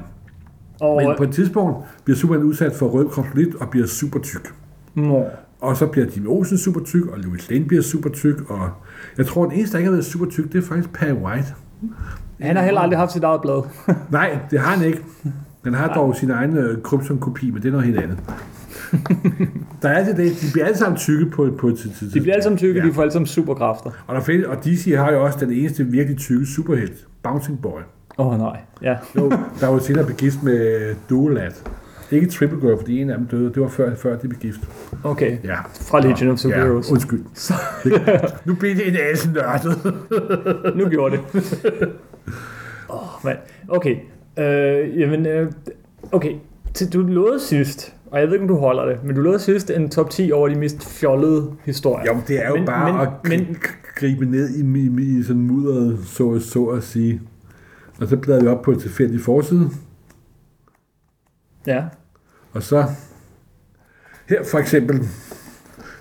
Og, 0.80 1.02
Men 1.06 1.14
på 1.16 1.22
et 1.22 1.32
tidspunkt 1.32 1.78
bliver 2.04 2.16
Superman 2.16 2.42
udsat 2.44 2.72
for 2.72 2.88
rød 2.88 3.08
kryptonit 3.08 3.54
og 3.54 3.68
bliver 3.70 3.86
super 3.86 4.20
tyk. 4.20 4.52
Nå, 4.94 5.24
Og 5.60 5.76
så 5.76 5.86
bliver 5.86 6.06
Jimmy 6.16 6.26
Olsen 6.26 6.58
super 6.58 6.80
tyk, 6.80 7.06
og 7.06 7.18
Louis 7.18 7.50
Lane 7.50 7.64
bliver 7.64 7.82
super 7.82 8.10
tyk, 8.10 8.50
og 8.50 8.70
jeg 9.18 9.26
tror, 9.26 9.44
den 9.44 9.52
eneste, 9.52 9.72
der 9.72 9.78
ikke 9.78 9.86
har 9.88 9.92
været 9.92 10.04
super 10.04 10.26
tyk, 10.26 10.52
det 10.52 10.58
er 10.58 10.62
faktisk 10.62 10.92
Perry 10.92 11.12
White. 11.12 11.46
han 12.40 12.56
har 12.56 12.62
heller 12.62 12.80
aldrig 12.80 12.98
haft 12.98 13.12
sit 13.12 13.22
eget 13.24 13.40
blad. 13.40 13.62
Nej, 14.10 14.38
det 14.50 14.60
har 14.60 14.76
han 14.76 14.86
ikke. 14.86 15.02
Han 15.64 15.74
har 15.74 15.94
dog 15.94 16.16
sin 16.16 16.30
egen 16.30 16.56
øh, 16.56 16.82
krypton-kopi, 16.82 17.50
men 17.50 17.62
det 17.62 17.68
er 17.68 17.72
noget 17.72 17.86
helt 17.86 17.98
andet. 17.98 18.18
Der 19.82 19.88
er 19.88 19.94
altid 19.96 20.14
det, 20.14 20.40
de 20.40 20.46
bliver 20.52 20.66
alle 20.66 20.78
sammen 20.78 20.98
tykke 20.98 21.26
på, 21.26 21.48
på 21.58 21.68
et 21.68 21.78
tidspunkt. 21.78 22.14
De 22.14 22.20
bliver 22.20 22.34
alle 22.34 22.42
sammen 22.42 22.58
tykke, 22.58 22.80
Ja. 22.80 22.86
de 22.86 22.92
får 22.92 23.02
alle 23.02 23.12
sammen 23.12 23.26
superkræfter. 23.26 23.90
Og, 24.06 24.14
der 24.14 24.20
findes, 24.20 24.46
og 24.46 24.64
DC 24.64 24.92
har 24.96 25.12
jo 25.12 25.24
også 25.24 25.38
den 25.40 25.52
eneste 25.52 25.84
virkelig 25.84 26.18
tykke 26.18 26.46
superhelt, 26.46 27.06
Bouncing 27.22 27.62
Boy. 27.62 27.80
Åh 28.18 28.26
oh, 28.26 28.38
nej, 28.38 28.58
ja. 28.82 28.96
Jo, 29.16 29.30
der 29.30 29.66
var 29.66 29.72
jo 29.72 29.78
senere 29.78 30.04
blev 30.04 30.16
gift 30.16 30.42
med 30.42 30.94
Duolat. 31.10 31.62
Ikke 32.10 32.26
Triple 32.26 32.60
Girl, 32.60 32.78
fordi 32.78 33.00
en 33.00 33.10
af 33.10 33.18
dem 33.18 33.26
døde. 33.26 33.52
Det 33.54 33.62
var 33.62 33.68
før, 33.68 33.94
før 33.94 34.16
de 34.16 34.28
blev 34.28 34.40
gift. 34.40 34.60
Okay, 35.04 35.36
Ja. 35.44 35.56
fra 35.72 36.00
Legion 36.00 36.30
of 36.30 36.38
Superheroes. 36.38 36.88
Ja, 36.88 36.92
undskyld. 36.92 37.20
nu 38.46 38.54
bliver 38.54 38.74
det 38.74 38.88
en 38.88 38.96
anelse 38.96 39.30
nørdet. 39.32 39.94
Nu 40.78 40.88
gjorde 40.88 41.16
det. 41.16 41.44
Åh, 42.88 42.96
oh, 43.02 43.24
mand. 43.24 43.38
Okay. 43.68 43.96
Øh, 44.38 45.00
jamen, 45.00 45.26
øh, 45.26 45.52
okay. 46.12 46.32
Til, 46.74 46.92
du 46.92 47.00
lovede 47.02 47.40
sidst, 47.40 47.94
og 48.10 48.20
jeg 48.20 48.26
ved 48.26 48.34
ikke, 48.34 48.42
om 48.42 48.48
du 48.48 48.56
holder 48.56 48.84
det, 48.84 49.04
men 49.04 49.14
du 49.16 49.20
lovede 49.20 49.40
sidst 49.40 49.70
en 49.70 49.88
top 49.90 50.10
10 50.10 50.32
over 50.32 50.48
de 50.48 50.54
mest 50.58 50.84
fjollede 50.84 51.52
historier. 51.64 52.14
Jo, 52.14 52.20
det 52.28 52.44
er 52.44 52.48
jo 52.48 52.56
Men- 52.56 52.66
bare 52.66 52.92
men- 52.92 53.00
at 53.00 53.08
men- 53.24 53.46
men, 53.46 53.56
gribe 53.96 54.26
ned 54.26 54.48
i, 54.50 54.78
i, 55.02 55.18
i 55.18 55.22
sådan 55.22 55.42
mudderet, 55.42 55.98
så, 56.06 56.38
så 56.40 56.64
at 56.64 56.82
sige. 56.82 57.20
Og 58.00 58.08
så 58.08 58.16
bladrer 58.16 58.40
vi 58.42 58.46
op 58.48 58.62
på 58.62 58.70
et 58.70 58.80
tilfældigt 58.80 59.22
forside, 59.24 59.70
Ja. 61.66 61.84
og 62.52 62.62
så 62.62 62.84
her 64.28 64.44
for 64.50 64.58
eksempel 64.58 65.08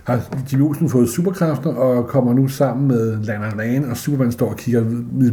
har 0.03 0.37
Jimmy 0.51 0.63
Olsen 0.63 0.89
fået 0.89 1.09
superkræfter 1.09 1.69
og 1.73 2.07
kommer 2.07 2.33
nu 2.33 2.47
sammen 2.47 2.87
med 2.87 3.23
Lana 3.23 3.49
Lane, 3.55 3.87
og 3.89 3.97
Superman 3.97 4.31
står 4.31 4.49
og 4.49 4.57
kigger 4.57 4.85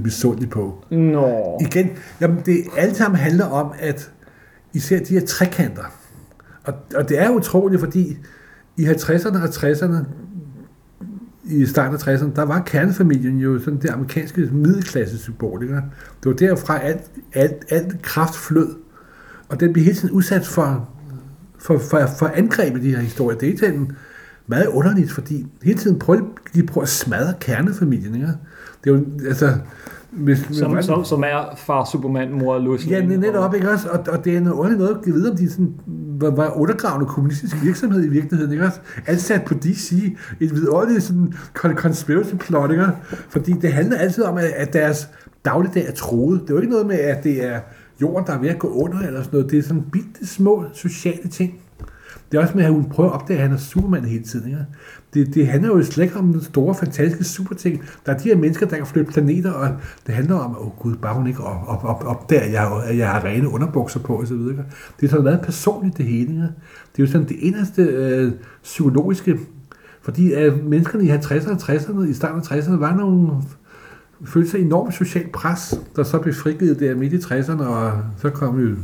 misundeligt 0.04 0.50
på. 0.52 0.84
Nå. 0.90 1.58
Igen, 1.60 1.90
jamen 2.20 2.38
det 2.46 2.56
alt 2.76 2.96
sammen 2.96 3.18
handler 3.18 3.44
om, 3.46 3.72
at 3.78 4.10
især 4.72 4.98
de 4.98 5.14
her 5.14 5.26
trekanter, 5.26 5.82
og, 6.66 6.74
og 6.94 7.08
det 7.08 7.18
er 7.18 7.30
utroligt, 7.30 7.80
fordi 7.80 8.16
i 8.76 8.84
50'erne 8.84 9.42
og 9.42 9.48
60'erne, 9.48 9.96
i 11.44 11.66
starten 11.66 11.94
af 11.94 12.08
60'erne, 12.08 12.36
der 12.36 12.42
var 12.42 12.62
kernefamilien 12.62 13.38
jo 13.38 13.58
sådan 13.58 13.80
det 13.80 13.90
amerikanske 13.90 14.40
middelklasse 14.52 15.18
symbol. 15.18 15.62
Ikke? 15.62 15.74
Det 15.74 15.84
var 16.24 16.32
derfra 16.32 16.78
alt, 16.78 17.10
alt, 17.34 17.64
alt 17.68 18.02
kraft 18.02 18.34
flød. 18.34 18.68
Og 19.48 19.60
den 19.60 19.72
blev 19.72 19.84
hele 19.84 19.96
tiden 19.96 20.14
udsat 20.14 20.46
for, 20.46 20.88
for, 21.58 21.78
for, 21.78 22.06
for 22.18 22.26
angreb 22.34 22.76
i 22.76 22.80
de 22.80 22.90
her 22.90 23.00
historier. 23.00 23.38
Det 23.38 23.48
er 23.48 23.68
egentlig 23.68 23.96
meget 24.46 24.66
underligt, 24.66 25.12
fordi 25.12 25.46
hele 25.62 25.78
tiden 25.78 25.98
prøver 25.98 26.20
de 26.54 26.66
prøver 26.66 26.82
at 26.82 26.88
smadre 26.88 27.34
kernefamilien. 27.40 28.14
Ikke? 28.14 28.26
Det 28.84 28.90
er 28.90 28.94
jo, 28.94 29.04
altså, 29.28 29.58
hvis, 30.16 30.38
Som, 30.52 30.82
som, 30.82 31.04
som 31.04 31.22
er 31.22 31.54
far 31.56 31.84
Superman, 31.92 32.32
mor 32.32 32.58
Lois 32.58 32.86
Ja, 32.90 33.06
men 33.06 33.20
netop, 33.20 33.50
og- 33.50 33.56
ikke 33.56 33.70
også? 33.70 33.88
Og, 33.88 34.00
og 34.12 34.24
det 34.24 34.36
er 34.36 34.40
noget 34.40 34.58
ordentligt 34.58 34.78
noget 34.78 34.96
at 35.06 35.14
vide, 35.14 35.30
om 35.30 35.36
de 35.36 35.50
sådan, 35.50 35.74
var, 36.20 36.30
var 36.30 36.56
undergravende 36.60 37.06
kommunistisk 37.06 37.56
virksomhed 37.64 38.04
i 38.04 38.08
virkeligheden, 38.08 38.52
ikke 38.52 38.64
også? 38.64 38.80
Ansat 39.06 39.44
på 39.44 39.54
DC, 39.54 39.92
et 40.40 40.54
vidunderligt 40.54 41.02
sådan 41.02 41.34
con- 41.58 41.74
conspiracy 41.74 42.34
plot, 42.34 42.70
ikke? 42.70 42.86
Fordi 43.28 43.52
det 43.52 43.72
handler 43.72 43.96
altid 43.98 44.24
om, 44.24 44.36
at, 44.36 44.44
at 44.44 44.72
deres 44.72 45.08
dagligdag 45.44 45.88
er 45.88 45.92
troet. 45.92 46.40
Det 46.40 46.50
er 46.50 46.54
jo 46.54 46.60
ikke 46.60 46.72
noget 46.72 46.86
med, 46.86 46.98
at 46.98 47.24
det 47.24 47.44
er 47.44 47.60
jorden, 48.00 48.26
der 48.26 48.32
er 48.32 48.38
ved 48.40 48.48
at 48.48 48.58
gå 48.58 48.68
under, 48.68 48.98
eller 48.98 49.22
sådan 49.22 49.36
noget. 49.38 49.50
Det 49.50 49.58
er 49.58 49.62
sådan 49.62 49.82
bitte 49.92 50.26
små 50.26 50.64
sociale 50.72 51.28
ting. 51.28 51.54
Det 52.32 52.38
er 52.38 52.42
også 52.42 52.56
med, 52.56 52.64
at 52.64 52.70
hun 52.72 52.84
prøver 52.84 53.10
at 53.10 53.14
opdage, 53.14 53.36
at 53.38 53.42
han 53.42 53.52
er 53.52 53.56
Superman 53.60 54.04
hele 54.04 54.24
tiden. 54.24 54.46
Ikke? 54.50 54.58
Det, 55.16 55.34
det 55.34 55.46
handler 55.46 55.68
jo 55.68 55.82
slet 55.82 56.04
ikke 56.04 56.16
om 56.16 56.32
den 56.32 56.42
store, 56.42 56.74
fantastiske 56.74 57.24
superting. 57.24 57.82
Der 58.06 58.12
er 58.12 58.18
de 58.18 58.28
her 58.28 58.36
mennesker, 58.36 58.66
der 58.66 58.76
kan 58.76 58.86
flytte 58.86 59.12
planeter, 59.12 59.52
og 59.52 59.68
det 60.06 60.14
handler 60.14 60.34
om, 60.34 60.56
åh 60.56 60.66
oh, 60.66 60.72
gud, 60.78 60.96
bare 60.96 61.14
hun 61.14 61.26
ikke 61.26 61.40
op, 61.40 61.68
op, 61.68 61.84
op, 61.84 62.04
opdager, 62.06 62.42
at 62.42 62.52
jeg, 62.52 62.98
jeg 62.98 63.10
har 63.10 63.24
rene 63.24 63.48
underbukser 63.48 64.00
på, 64.00 64.18
osv. 64.20 64.36
Det 64.36 64.56
er 65.02 65.08
sådan 65.08 65.24
meget 65.24 65.40
personligt, 65.40 65.98
det 65.98 66.06
hele. 66.06 66.20
Ikke? 66.20 66.42
Det 66.42 66.98
er 66.98 67.02
jo 67.02 67.06
sådan 67.06 67.28
det 67.28 67.36
eneste 67.40 67.82
øh, 67.82 68.32
psykologiske, 68.62 69.38
fordi 70.02 70.34
øh, 70.34 70.64
menneskerne 70.64 71.04
i 71.04 71.10
50'erne 71.10 71.50
og 71.50 71.56
60'erne, 71.56 72.08
i 72.10 72.12
starten 72.12 72.40
af 72.40 72.58
60'erne, 72.58 72.76
var 72.76 72.96
nogle 72.96 73.30
følte 74.24 74.50
sig 74.50 74.60
enormt 74.60 74.94
socialt 74.94 75.32
pres, 75.32 75.80
der 75.96 76.02
så 76.02 76.18
blev 76.18 76.34
frigivet 76.34 76.80
der 76.80 76.94
midt 76.94 77.12
i 77.12 77.16
60'erne, 77.16 77.62
og 77.62 77.92
så 78.18 78.30
kom 78.30 78.60
jo 78.60 78.76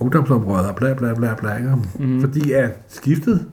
ungdomsområder, 0.00 0.72
bla 0.72 0.94
bla 0.94 1.14
bla 1.14 1.34
bla. 1.34 1.56
Ikke? 1.56 1.76
Mm. 1.98 2.20
Fordi 2.20 2.52
at 2.52 2.78
skiftet 2.88 3.46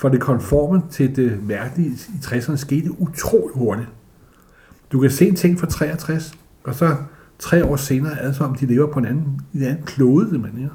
fra 0.00 0.08
det 0.08 0.20
konforme 0.20 0.82
til 0.90 1.16
det 1.16 1.38
mærkelige 1.42 1.90
i 1.90 2.18
60'erne 2.22 2.56
skete 2.56 3.00
utrolig 3.00 3.56
hurtigt. 3.56 3.88
Du 4.92 5.00
kan 5.00 5.10
se 5.10 5.28
en 5.28 5.36
ting 5.36 5.60
fra 5.60 5.66
63, 5.66 6.34
og 6.64 6.74
så 6.74 6.96
tre 7.38 7.64
år 7.64 7.76
senere 7.76 8.18
er 8.18 8.32
som 8.32 8.50
om, 8.50 8.54
de 8.54 8.66
lever 8.66 8.92
på 8.92 8.98
en 8.98 9.04
anden, 9.04 9.40
en 9.54 9.62
anden 9.62 9.82
klode, 9.82 10.30
simpelthen. 10.30 10.62
Ikke? 10.62 10.74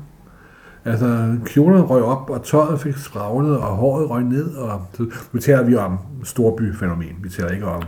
Altså, 0.86 1.38
kjolerne 1.46 1.84
røg 1.84 2.04
op, 2.04 2.30
og 2.30 2.44
tøjet 2.44 2.82
fik 2.82 2.98
spraglet, 2.98 3.58
og 3.58 3.76
håret 3.76 4.10
røg 4.10 4.24
ned, 4.24 4.56
og 4.56 4.82
så, 4.94 5.06
nu 5.32 5.40
taler 5.40 5.64
vi 5.64 5.76
om 5.76 5.98
storbyfænomen. 6.24 7.16
Vi 7.24 7.30
taler 7.30 7.50
ikke 7.50 7.66
om 7.66 7.84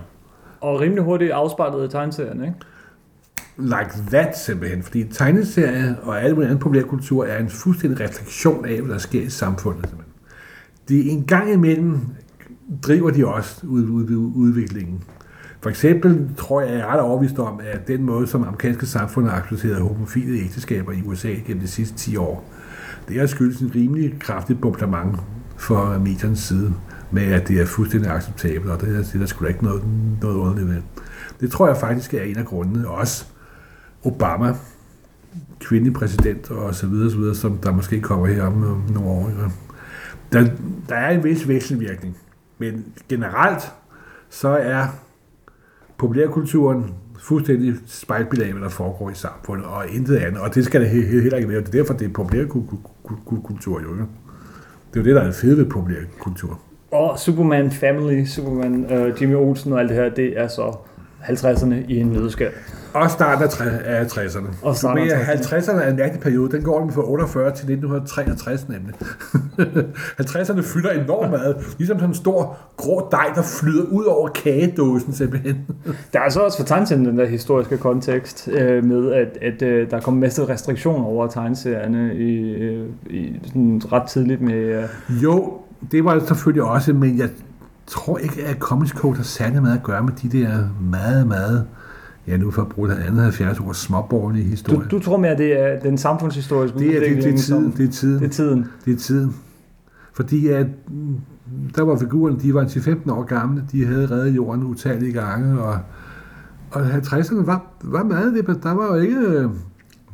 Og 0.62 0.80
rimelig 0.80 1.04
hurtigt 1.04 1.32
afspejlet 1.32 1.86
i 1.86 1.92
tegneserien, 1.92 2.44
ikke? 2.44 2.56
like 3.58 3.92
that 4.12 4.38
simpelthen, 4.38 4.84
fordi 4.84 5.04
tegneserie 5.04 5.98
og 6.04 6.22
alle 6.22 6.34
mulige 6.34 6.50
anden 6.50 6.60
populærkultur 6.60 7.26
er 7.26 7.40
en 7.40 7.50
fuldstændig 7.50 8.00
refleksion 8.00 8.66
af, 8.66 8.82
hvad 8.82 8.94
der 8.94 9.00
sker 9.00 9.22
i 9.22 9.30
samfundet. 9.30 9.90
Simpelthen. 9.90 10.07
De 10.90 11.10
en 11.10 11.24
gang 11.24 11.54
imellem 11.54 12.00
driver 12.84 13.12
de 13.12 13.28
også 13.28 13.68
ud, 13.68 13.84
ud, 13.84 14.10
ud, 14.10 14.32
udviklingen. 14.36 15.04
For 15.62 15.70
eksempel 15.70 16.30
tror 16.38 16.62
jeg, 16.62 16.72
jeg 16.72 16.80
er 16.80 16.86
ret 16.86 17.00
overvist 17.00 17.40
om, 17.40 17.60
at 17.74 17.88
den 17.88 18.04
måde, 18.04 18.28
som 18.28 18.44
amerikanske 18.44 18.86
samfund 18.86 19.28
har 19.28 19.38
accepteret 19.38 19.82
homofile 19.82 20.40
ægteskaber 20.40 20.92
i 20.92 21.02
USA 21.06 21.28
gennem 21.28 21.62
de 21.62 21.68
sidste 21.68 21.98
10 21.98 22.18
år, 22.18 22.54
det 23.08 23.22
er 23.22 23.26
skyldes 23.26 23.60
en 23.60 23.72
rimelig 23.76 24.20
kraftig 24.20 24.62
bombardement 24.62 25.20
fra 25.58 26.00
mediernes 26.00 26.40
side 26.40 26.74
med, 27.12 27.24
at 27.24 27.48
det 27.48 27.62
er 27.62 27.66
fuldstændig 27.66 28.12
acceptabelt, 28.12 28.72
og 28.72 28.82
det 28.82 28.96
er, 28.98 29.04
det 29.14 29.22
er 29.22 29.26
sgu 29.26 29.44
da 29.44 29.50
ikke 29.50 29.64
noget, 29.64 29.84
noget 30.22 30.36
underligt 30.36 30.68
ved. 30.68 30.82
Det 31.40 31.52
tror 31.52 31.68
jeg 31.68 31.78
faktisk 31.78 32.14
er 32.14 32.24
en 32.24 32.38
af 32.38 32.46
grundene. 32.46 32.88
Også 32.88 33.26
Obama, 34.04 34.56
kvindelig 35.60 35.94
præsident 35.94 36.52
og 36.52 36.76
så 36.76 36.88
videre, 36.88 37.12
så 37.12 37.18
videre 37.18 37.36
som 37.36 37.58
der 37.58 37.72
måske 37.72 38.02
kommer 38.02 38.28
her 38.28 38.44
om, 38.44 38.64
om 38.64 38.84
nogle 38.94 39.10
år. 39.10 39.30
Ja. 39.30 39.67
Der, 40.34 40.48
der 40.90 40.96
er 40.96 41.10
en 41.10 41.24
vis 41.24 41.48
vekselvirkning, 41.48 42.18
men 42.58 42.86
generelt 43.10 43.72
så 44.30 44.50
er 44.50 44.86
populærkulturen 45.98 46.94
fuldstændig 47.20 47.76
spejlbillede 47.86 48.48
af, 48.48 48.54
hvad 48.54 48.64
der 48.64 48.70
foregår 48.70 49.10
i 49.10 49.14
samfundet, 49.14 49.66
og 49.66 49.90
intet 49.90 50.18
andet. 50.18 50.42
Og 50.42 50.56
det 50.56 50.66
skal 50.66 50.82
det 50.82 50.90
heller 50.90 51.38
ikke 51.38 51.50
være. 51.50 51.60
Det 51.60 51.68
er 51.68 51.72
derfor, 51.72 51.94
det 51.94 52.08
er 52.08 52.14
populærkultur, 52.14 53.82
jo. 53.82 53.96
Det 54.94 55.00
er 55.00 55.00
jo 55.00 55.04
det, 55.04 55.16
der 55.16 55.22
er 55.22 55.32
fedt 55.32 55.58
ved 55.58 55.66
populærkultur. 55.66 56.60
Og 56.92 57.20
Superman 57.20 57.72
Family, 57.72 58.26
Superman, 58.26 58.86
uh, 58.86 59.22
Jimmy 59.22 59.36
Olsen 59.36 59.74
og 59.74 59.80
alt 59.80 59.90
det 59.90 59.98
her, 59.98 60.10
det 60.10 60.40
er 60.40 60.48
så 60.48 60.78
50'erne 61.24 61.76
i 61.88 62.00
en 62.00 62.08
nødskal. 62.08 62.52
Og 62.94 63.12
starten 63.12 63.44
af 63.86 64.06
60'erne. 64.06 64.48
Og 64.62 64.76
starten 64.76 65.10
af 65.12 65.36
50'erne 65.36 65.82
er 65.82 65.90
en 65.90 65.96
mærkelig 65.96 66.22
periode. 66.22 66.52
Den 66.52 66.64
går 66.64 66.92
fra 66.94 67.10
48 67.10 67.46
til 67.46 67.52
1963 67.52 68.70
nemlig. 68.70 68.96
50'erne 70.22 70.62
fylder 70.62 70.92
enormt 70.92 71.30
meget. 71.30 71.76
Ligesom 71.78 71.98
sådan 71.98 72.10
en 72.10 72.16
stor 72.16 72.58
grå 72.78 73.08
dej, 73.12 73.32
der 73.36 73.42
flyder 73.42 73.84
ud 73.84 74.04
over 74.04 74.28
kagedåsen 74.30 75.14
simpelthen. 75.14 75.56
der 76.14 76.20
er 76.20 76.24
altså 76.24 76.42
også 76.42 76.58
for 76.58 76.66
tegneserien 76.66 77.06
den 77.06 77.18
der 77.18 77.26
historiske 77.26 77.78
kontekst 77.78 78.50
øh, 78.52 78.84
med, 78.84 79.14
at, 79.14 79.38
at 79.42 79.62
øh, 79.62 79.92
der 79.92 80.00
kom 80.00 80.14
masse 80.14 80.48
restriktioner 80.48 81.06
over 81.06 81.28
tegneserierne 81.28 82.16
i, 82.16 82.54
øh, 82.54 82.88
i 83.10 83.40
sådan 83.46 83.82
ret 83.92 84.08
tidligt 84.08 84.42
med... 84.42 84.54
Øh... 84.54 84.84
Jo, 85.24 85.54
det 85.92 86.06
var 86.06 86.14
det 86.14 86.28
selvfølgelig 86.28 86.64
også, 86.64 86.94
men 86.94 87.18
jeg 87.18 87.30
tror 87.88 88.18
ikke, 88.18 88.44
at 88.44 88.58
Comics 88.58 88.92
Code 88.92 89.16
har 89.16 89.24
særlig 89.24 89.62
meget 89.62 89.78
at 89.78 89.84
gøre 89.84 90.04
med 90.04 90.14
de 90.22 90.30
der 90.30 90.70
meget, 90.82 91.28
meget 91.28 91.68
ja, 92.28 92.38
nu 92.38 92.52
for 92.52 92.62
at 92.62 92.70
bruge 92.70 92.90
det 92.90 92.96
andet 92.96 93.24
70 93.24 93.60
år, 93.60 93.74
småborgerlige 93.74 94.46
historie. 94.46 94.80
Du, 94.80 94.98
du 94.98 95.04
tror 95.04 95.18
mere, 95.18 95.32
at 95.32 95.38
det 95.38 95.60
er 95.60 95.80
den 95.80 95.98
samfundshistoriske 95.98 96.80
det 96.80 96.96
er, 96.96 97.00
det, 97.00 97.24
det, 97.24 97.34
er 97.34 97.38
tiden, 97.38 97.74
det 97.78 97.88
er 97.88 97.92
tiden. 97.92 98.20
Det 98.20 98.26
er 98.26 98.30
tiden. 98.30 98.66
Det 98.86 98.94
er 98.94 98.98
tiden. 98.98 99.36
Fordi 100.14 100.48
at, 100.48 100.68
der 101.76 101.82
var 101.82 101.98
figurerne, 101.98 102.40
de 102.40 102.54
var 102.54 102.66
10-15 102.66 103.12
år 103.12 103.24
gamle, 103.24 103.64
de 103.72 103.86
havde 103.86 104.12
reddet 104.12 104.36
jorden 104.36 104.64
utallige 104.64 105.14
gange, 105.14 105.62
og, 105.62 105.80
og 106.72 106.82
50'erne 106.82 107.46
var, 107.46 107.66
var 107.84 108.04
meget, 108.04 108.34
det, 108.34 108.64
der 108.64 108.72
var 108.72 108.96
jo 108.96 109.02
ikke, 109.02 109.50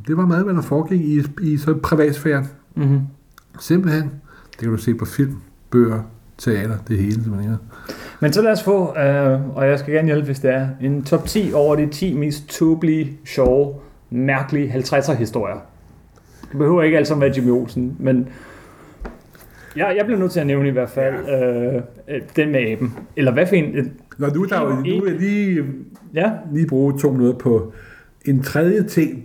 det 0.06 0.16
var 0.16 0.26
meget, 0.26 0.44
hvad 0.44 0.54
der 0.54 0.62
foregik 0.62 1.00
i, 1.00 1.22
i 1.40 1.56
så 1.56 1.74
privatsfæren. 1.82 2.46
Mm-hmm. 2.76 3.00
Simpelthen. 3.60 4.02
Det 4.50 4.58
kan 4.58 4.70
du 4.70 4.76
se 4.76 4.94
på 4.94 5.04
film, 5.04 5.36
bøger, 5.70 6.02
teater, 6.38 6.76
det 6.88 6.98
hele 6.98 7.12
simpelthen. 7.12 7.56
Men 8.20 8.32
så 8.32 8.42
lad 8.42 8.52
os 8.52 8.62
få, 8.62 8.98
øh, 8.98 9.56
og 9.56 9.68
jeg 9.68 9.78
skal 9.78 9.94
gerne 9.94 10.06
hjælpe, 10.06 10.26
hvis 10.26 10.40
det 10.40 10.50
er, 10.50 10.68
en 10.80 11.04
top 11.04 11.26
10 11.26 11.52
over 11.54 11.76
de 11.76 11.86
10 11.86 12.14
mest 12.14 12.48
tåbelige, 12.48 13.18
sjove, 13.24 13.74
mærkelige 14.10 14.72
50'er 14.72 15.14
historier. 15.14 15.56
Det 16.50 16.58
behøver 16.58 16.82
ikke 16.82 16.96
alt 16.96 17.08
sammen 17.08 17.20
være 17.20 17.32
Jimmy 17.36 17.50
Olsen, 17.50 17.96
men 17.98 18.28
jeg, 19.76 19.94
jeg 19.96 20.04
bliver 20.04 20.20
nødt 20.20 20.32
til 20.32 20.40
at 20.40 20.46
nævne 20.46 20.68
i 20.68 20.72
hvert 20.72 20.90
fald 20.90 21.14
ja. 21.26 21.76
øh, 21.76 21.82
den 22.36 22.52
med 22.52 22.60
aben. 22.60 22.94
Eller 23.16 23.32
hvad 23.32 23.46
for 23.46 23.54
en? 23.54 23.92
Nå, 24.18 24.26
nu, 24.26 24.44
der, 24.44 24.68
nu 24.76 25.00
vil 25.00 25.12
jeg 25.12 25.20
lige, 25.20 25.64
ja? 26.14 26.30
lige 26.52 26.66
bruge 26.66 26.98
to 26.98 27.10
minutter 27.10 27.38
på 27.38 27.72
en 28.24 28.42
tredje 28.42 28.82
ting, 28.82 29.24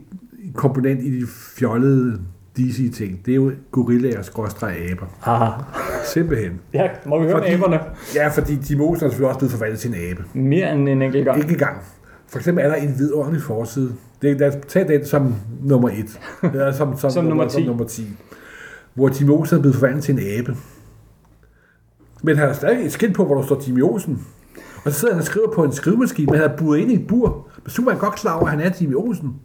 komponent 0.54 1.04
i 1.04 1.20
de 1.20 1.28
fjollede 1.58 2.22
DC-ting, 2.60 3.26
det 3.26 3.32
er 3.32 3.36
jo 3.36 3.52
gorillaer 3.72 4.22
skråstrej 4.22 4.88
aber. 4.92 5.06
Aha. 5.24 5.64
Simpelthen. 6.06 6.60
Ja, 6.74 6.90
må 7.06 7.20
vi 7.20 7.26
høre 7.26 7.38
fordi, 7.38 7.52
aberne? 7.52 7.80
Ja, 8.16 8.28
fordi 8.28 8.56
de 8.56 8.74
er 8.74 8.96
selvfølgelig 9.00 9.28
også 9.28 9.40
blevet 9.40 9.52
forvandlet 9.52 9.80
til 9.80 9.90
en 9.90 10.12
abe. 10.12 10.24
Mere 10.34 10.74
end 10.74 10.90
en 10.90 11.02
enkelt 11.02 11.26
gang. 11.26 11.40
Ikke 11.42 11.58
gang. 11.58 11.78
For 12.28 12.40
eksempel 12.40 12.66
er 12.66 12.70
der 12.70 12.76
en 12.76 12.96
vidunderlig 12.98 13.42
forside. 13.42 13.94
Det, 14.22 14.40
lad 14.40 14.48
os 14.48 14.56
tage 14.68 14.88
den 14.88 15.06
som 15.06 15.36
nummer 15.64 15.90
et. 15.90 16.20
Eller 16.54 16.72
som, 16.72 16.98
som, 16.98 17.12
som 17.12 17.26
nummer, 17.26 17.48
10. 17.48 17.54
Som 17.54 17.64
nummer 17.64 17.86
10. 17.86 18.08
Hvor 18.94 19.20
Jimmy 19.20 19.32
Olsen 19.32 19.58
er 19.58 19.62
blevet 19.62 19.76
forvandlet 19.76 20.04
til 20.04 20.14
en 20.14 20.40
abe. 20.40 20.56
Men 22.24 22.38
han 22.38 22.48
har 22.48 22.54
stadig 22.54 22.86
et 22.86 22.92
skilt 22.92 23.16
på, 23.16 23.26
hvor 23.26 23.36
der 23.36 23.46
står 23.46 23.62
Jimmy 23.68 23.82
Olsen. 23.82 24.26
Og 24.86 24.92
så 24.92 25.00
sidder 25.00 25.14
han 25.14 25.22
og 25.22 25.26
skriver 25.26 25.52
på 25.52 25.64
en 25.64 25.72
skrivemaskine, 25.72 26.26
men 26.26 26.40
han 26.40 26.52
er 26.52 26.58
buret 26.58 26.80
ind 26.80 26.92
i 26.92 26.96
et 26.96 27.08
bur. 27.08 27.48
Men 27.64 27.70
Superman 27.70 27.98
er 27.98 28.02
godt 28.02 28.16
klar 28.16 28.36
over, 28.36 28.46
at 28.46 28.52
han 28.52 28.60
er 28.60 28.72
Jimmy 28.82 28.96
Olsen. 28.96 29.36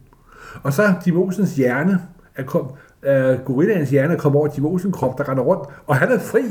Og 0.63 0.73
så 0.73 0.83
er 0.83 0.93
Jimmy 1.07 1.17
Olsens 1.17 1.55
hjerne 1.55 1.99
er, 2.35 2.43
kom, 2.43 2.71
øh, 3.05 3.39
gorillaens 3.45 3.89
hjerne 3.89 4.17
kommer 4.17 4.39
over 4.39 4.49
Jim 4.57 4.65
Olsen 4.65 4.91
krop, 4.91 5.17
der 5.17 5.29
render 5.29 5.43
rundt, 5.43 5.69
og 5.87 5.95
han 5.95 6.11
er 6.11 6.19
fri. 6.19 6.41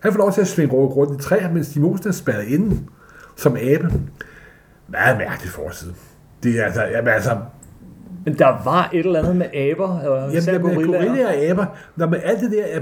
Han 0.00 0.12
får 0.12 0.18
lov 0.18 0.32
til 0.32 0.40
at 0.40 0.46
svinge 0.46 0.74
rundt 0.74 1.20
i 1.20 1.24
træer, 1.24 1.52
mens 1.52 1.76
Jim 1.76 1.84
Olsen 1.84 2.08
er 2.08 2.12
spærret 2.12 2.44
inde 2.44 2.78
som 3.36 3.56
abe. 3.56 3.92
Meget 4.88 5.18
mærkeligt 5.18 5.54
forside. 5.54 5.94
Det 6.42 6.60
er 6.60 6.64
altså, 6.64 6.82
jamen 6.82 7.08
altså, 7.08 7.36
men 8.24 8.38
der 8.38 8.64
var 8.64 8.90
et 8.92 9.06
eller 9.06 9.18
andet 9.18 9.36
med 9.36 9.46
aber, 9.54 9.88
og 9.88 10.32
jamen, 10.32 10.46
der 10.46 10.58
med 10.58 10.74
gorillaer 10.74 11.26
og 11.26 11.34
aber. 11.34 11.66
Når 11.96 12.06
med 12.06 12.20
alt 12.24 12.40
det 12.40 12.50
der 12.50 12.64
er 12.64 12.80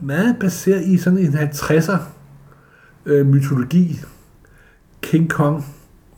meget 0.00 0.36
baseret 0.40 0.82
i 0.82 0.96
sådan 0.96 1.18
en 1.18 1.34
50'er 1.34 1.98
øh, 3.06 3.26
mytologi. 3.26 4.00
King 5.02 5.30
Kong 5.30 5.64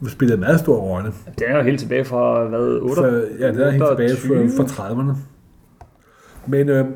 spillede 0.09 0.35
en 0.35 0.41
meget 0.41 0.61
stor 0.61 0.77
rolle. 0.77 1.13
Det 1.39 1.51
er 1.51 1.57
jo 1.57 1.63
helt 1.63 1.81
tilbage 1.81 2.05
fra, 2.05 2.45
hvad, 2.45 2.61
8? 2.61 2.95
For, 2.95 3.07
ja, 3.41 3.53
det 3.53 3.67
er 3.67 3.71
helt 3.71 3.85
tilbage 3.89 4.17
fra, 4.17 4.65
fra 4.65 4.89
30'erne. 4.89 5.17
Men 6.47 6.69
øh, 6.69 6.87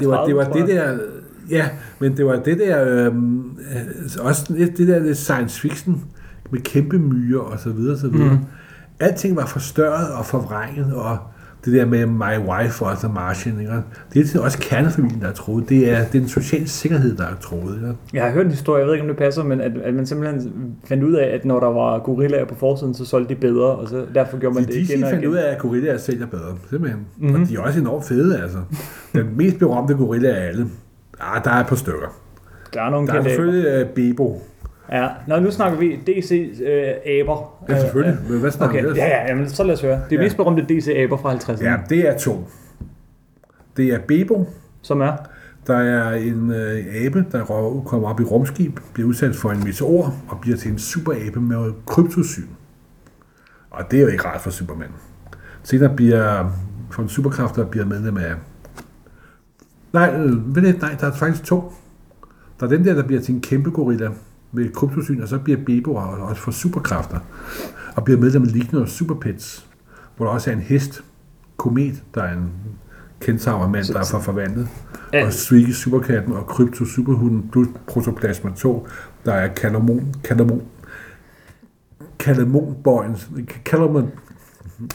det 0.00 0.08
var, 0.08 0.26
det 0.26 0.36
var 0.36 0.52
det 0.52 0.68
der, 0.68 0.98
ja, 1.50 1.68
men 1.98 2.16
det 2.16 2.26
var 2.26 2.36
det 2.36 2.58
der, 2.58 2.84
øh, 2.84 3.12
også 4.20 4.52
det, 4.52 4.78
det 4.78 4.88
der 4.88 4.98
det 4.98 5.16
science 5.16 5.60
fiction 5.60 6.04
med 6.50 6.60
kæmpe 6.60 6.98
myrer 6.98 7.40
og 7.40 7.58
så 7.58 7.70
videre, 7.70 7.98
så 7.98 8.08
videre. 8.08 8.32
Mm. 8.32 8.44
Alting 9.00 9.36
var 9.36 9.46
forstørret 9.46 10.12
og 10.12 10.26
forvrænget, 10.26 10.94
og 10.94 11.18
det 11.64 11.72
der 11.72 11.86
med 11.86 12.06
My 12.06 12.48
Wife 12.48 12.84
og 12.84 12.98
The 12.98 13.08
Martian, 13.08 13.60
ikke? 13.60 13.72
det 14.14 14.34
er 14.34 14.40
også 14.40 14.58
kernefamilien, 14.58 15.20
der 15.20 15.28
er 15.28 15.32
troet. 15.32 15.68
Det 15.68 15.90
er, 15.90 15.96
det 15.96 16.06
er 16.06 16.10
den 16.10 16.28
sociale 16.28 16.68
sikkerhed, 16.68 17.16
der 17.16 17.24
er 17.24 17.34
troet. 17.40 17.74
Ikke? 17.74 17.94
Jeg 18.12 18.24
har 18.24 18.30
hørt 18.30 18.44
en 18.44 18.50
historie, 18.50 18.80
jeg 18.80 18.86
ved 18.86 18.94
ikke, 18.94 19.02
om 19.02 19.08
det 19.08 19.16
passer, 19.16 19.42
men 19.42 19.60
at, 19.60 19.72
at 19.84 19.94
man 19.94 20.06
simpelthen 20.06 20.52
fandt 20.84 21.04
ud 21.04 21.12
af, 21.12 21.34
at 21.34 21.44
når 21.44 21.60
der 21.60 21.66
var 21.66 21.98
gorillaer 21.98 22.44
på 22.44 22.54
forsiden, 22.54 22.94
så 22.94 23.04
solgte 23.04 23.34
de 23.34 23.40
bedre, 23.40 23.66
og 23.66 23.88
så 23.88 24.06
derfor 24.14 24.38
gjorde 24.38 24.54
man 24.54 24.64
de, 24.64 24.72
det 24.72 24.76
igen 24.76 25.04
og 25.04 25.10
igen. 25.10 25.10
fandt 25.10 25.24
ud 25.24 25.36
af, 25.36 25.52
at 25.52 25.58
gorillaer 25.58 25.98
sælger 25.98 26.26
bedre, 26.26 26.56
simpelthen. 26.70 27.06
Mm-hmm. 27.16 27.42
Og 27.42 27.48
de 27.48 27.54
er 27.54 27.60
også 27.60 27.80
enormt 27.80 28.04
fede, 28.04 28.42
altså. 28.42 28.58
Den 29.12 29.26
mest 29.36 29.58
berømte 29.58 29.94
gorilla 29.94 30.28
af 30.28 30.48
alle, 30.48 30.66
ah, 31.20 31.44
der 31.44 31.50
er 31.50 31.60
et 31.60 31.66
par 31.66 31.76
stykker. 31.76 32.20
Der 32.74 32.82
er 32.82 32.90
nogle 32.90 33.06
Der 33.06 33.14
er 33.14 33.22
selvfølgelig 33.22 33.84
uh, 33.84 33.90
Bebo, 33.90 34.42
Ja, 34.92 35.08
Nå, 35.26 35.40
nu 35.40 35.50
snakker 35.50 35.78
vi 35.78 35.96
DC-aber. 35.96 37.62
Øh, 37.68 37.74
ja, 37.74 37.80
selvfølgelig. 37.80 38.18
Men 38.30 38.40
hvad 38.40 38.50
snakker 38.50 38.78
okay. 38.78 38.92
vi 38.92 38.98
Ja, 38.98 39.06
ja, 39.06 39.28
jamen, 39.28 39.48
så 39.48 39.64
lad 39.64 39.74
os 39.74 39.80
høre. 39.80 40.00
Det 40.10 40.16
ja. 40.16 40.22
mest 40.22 40.36
berømte 40.36 40.62
DC-aber 40.62 41.16
fra 41.16 41.34
50'erne. 41.34 41.64
Ja, 41.64 41.76
det 41.88 42.08
er 42.08 42.18
to. 42.18 42.48
Det 43.76 43.88
er 43.88 43.98
Bebo. 44.08 44.46
Som 44.82 45.00
er? 45.00 45.12
Der 45.66 45.76
er 45.76 46.12
en 46.12 46.50
øh, 46.50 46.84
abe, 46.94 47.24
der 47.32 47.44
kommer 47.86 48.08
op 48.08 48.20
i 48.20 48.24
rumskib, 48.24 48.80
bliver 48.94 49.08
udsat 49.08 49.36
for 49.36 49.50
en 49.50 49.64
meteor 49.64 50.14
og 50.28 50.40
bliver 50.40 50.56
til 50.56 50.70
en 50.70 50.78
superabe 50.78 51.40
med 51.40 51.72
kryptosyn. 51.86 52.46
Og 53.70 53.90
det 53.90 53.98
er 53.98 54.02
jo 54.02 54.08
ikke 54.08 54.24
rart 54.24 54.40
for 54.40 54.50
Superman. 54.50 54.88
Senere 55.62 55.96
bliver 55.96 56.52
for 56.90 57.02
en 57.02 57.08
superkraft, 57.08 57.56
der 57.56 57.64
bliver 57.64 57.86
medlem 57.86 58.16
af... 58.16 58.34
Nej, 59.92 60.14
øh, 60.14 60.56
ved 60.56 60.62
det, 60.62 60.80
nej, 60.80 60.96
der 61.00 61.06
er 61.06 61.12
faktisk 61.12 61.44
to. 61.44 61.72
Der 62.60 62.66
er 62.66 62.70
den 62.70 62.84
der, 62.84 62.94
der 62.94 63.02
bliver 63.02 63.20
til 63.20 63.34
en 63.34 63.40
kæmpe 63.40 63.70
gorilla, 63.70 64.08
med 64.52 64.72
kryptosyn, 64.72 65.20
og 65.20 65.28
så 65.28 65.38
bliver 65.38 65.58
Bebo 65.66 65.94
også 65.94 66.42
for 66.42 66.50
superkræfter, 66.50 67.18
og 67.96 68.04
bliver 68.04 68.20
medlem 68.20 68.42
af 68.42 68.52
Ligner 68.52 68.80
og 68.80 68.88
Superpets, 68.88 69.66
hvor 70.16 70.26
der 70.26 70.32
også 70.32 70.50
er 70.50 70.54
en 70.54 70.60
hest, 70.60 71.04
Komet, 71.56 72.02
der 72.14 72.22
er 72.22 72.32
en 72.32 72.52
kentaurmand, 73.20 73.84
der 73.84 74.00
er 74.00 74.04
for 74.04 74.20
forvandlet, 74.20 74.68
ja. 75.12 75.26
og 75.26 75.32
Swiggy 75.32 75.70
Superkatten 75.70 76.32
og 76.32 76.46
Krypto 76.46 76.84
Superhunden 76.84 77.48
plus 77.52 77.68
Protoplasma 77.86 78.50
2, 78.56 78.88
der 79.24 79.32
er 79.32 79.54
Kalamon, 79.54 80.14
Kalamon, 80.24 80.62
Kalamon 82.18 82.76
Boys, 82.84 83.28
Kalamon, 83.64 84.10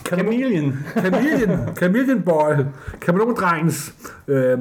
Chameleon. 0.06 0.72
Chameleon. 0.98 1.76
Chameleon 1.76 2.22
Boy. 2.22 2.52
Kamelondrengens 3.00 3.94
øh, 4.28 4.58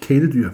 kæledyr. 0.00 0.50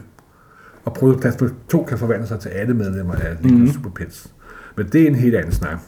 Og 0.84 0.94
Protoplasma 0.94 1.48
2 1.68 1.84
kan 1.84 1.98
forvandle 1.98 2.26
sig 2.26 2.40
til 2.40 2.48
alle 2.48 2.74
medlemmer 2.74 3.14
af 3.14 3.36
Liga 3.40 3.56
mm. 3.56 3.72
Super 3.72 3.90
Pets. 3.90 4.30
Men 4.76 4.88
det 4.88 5.02
er 5.02 5.06
en 5.06 5.14
helt 5.14 5.34
anden 5.34 5.52
snak. 5.52 5.78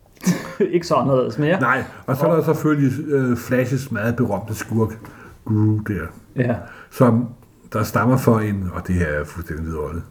ikke 0.74 0.86
så 0.86 0.94
anderledes 0.94 1.38
mere. 1.38 1.60
Nej, 1.60 1.84
og 2.06 2.16
så 2.16 2.26
er 2.26 2.36
der 2.36 2.44
selvfølgelig 2.44 3.04
øh, 3.08 3.36
Flashes 3.36 3.92
meget 3.92 4.16
berømte 4.16 4.54
skurk, 4.54 4.98
Gru 5.44 5.78
der. 5.78 6.06
Ja. 6.36 6.56
Som 6.90 7.28
der 7.72 7.82
stammer 7.82 8.16
for 8.16 8.38
en, 8.38 8.70
og 8.74 8.86
det 8.86 8.94
her 8.94 9.06
er 9.06 9.24
fuldstændig 9.24 9.66
videre 9.66 10.02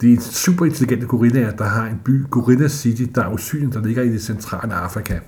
de 0.00 0.12
er 0.12 0.20
super 0.20 0.64
intelligente 0.64 1.06
gorillaer, 1.06 1.50
der 1.50 1.64
har 1.64 1.86
en 1.86 2.00
by, 2.04 2.24
Gorilla 2.30 2.68
City, 2.68 3.02
der 3.14 3.24
er 3.24 3.32
usynlig, 3.32 3.74
der 3.74 3.82
ligger 3.82 4.02
i 4.02 4.08
det 4.08 4.22
centrale 4.22 4.74
Afrika. 4.74 5.18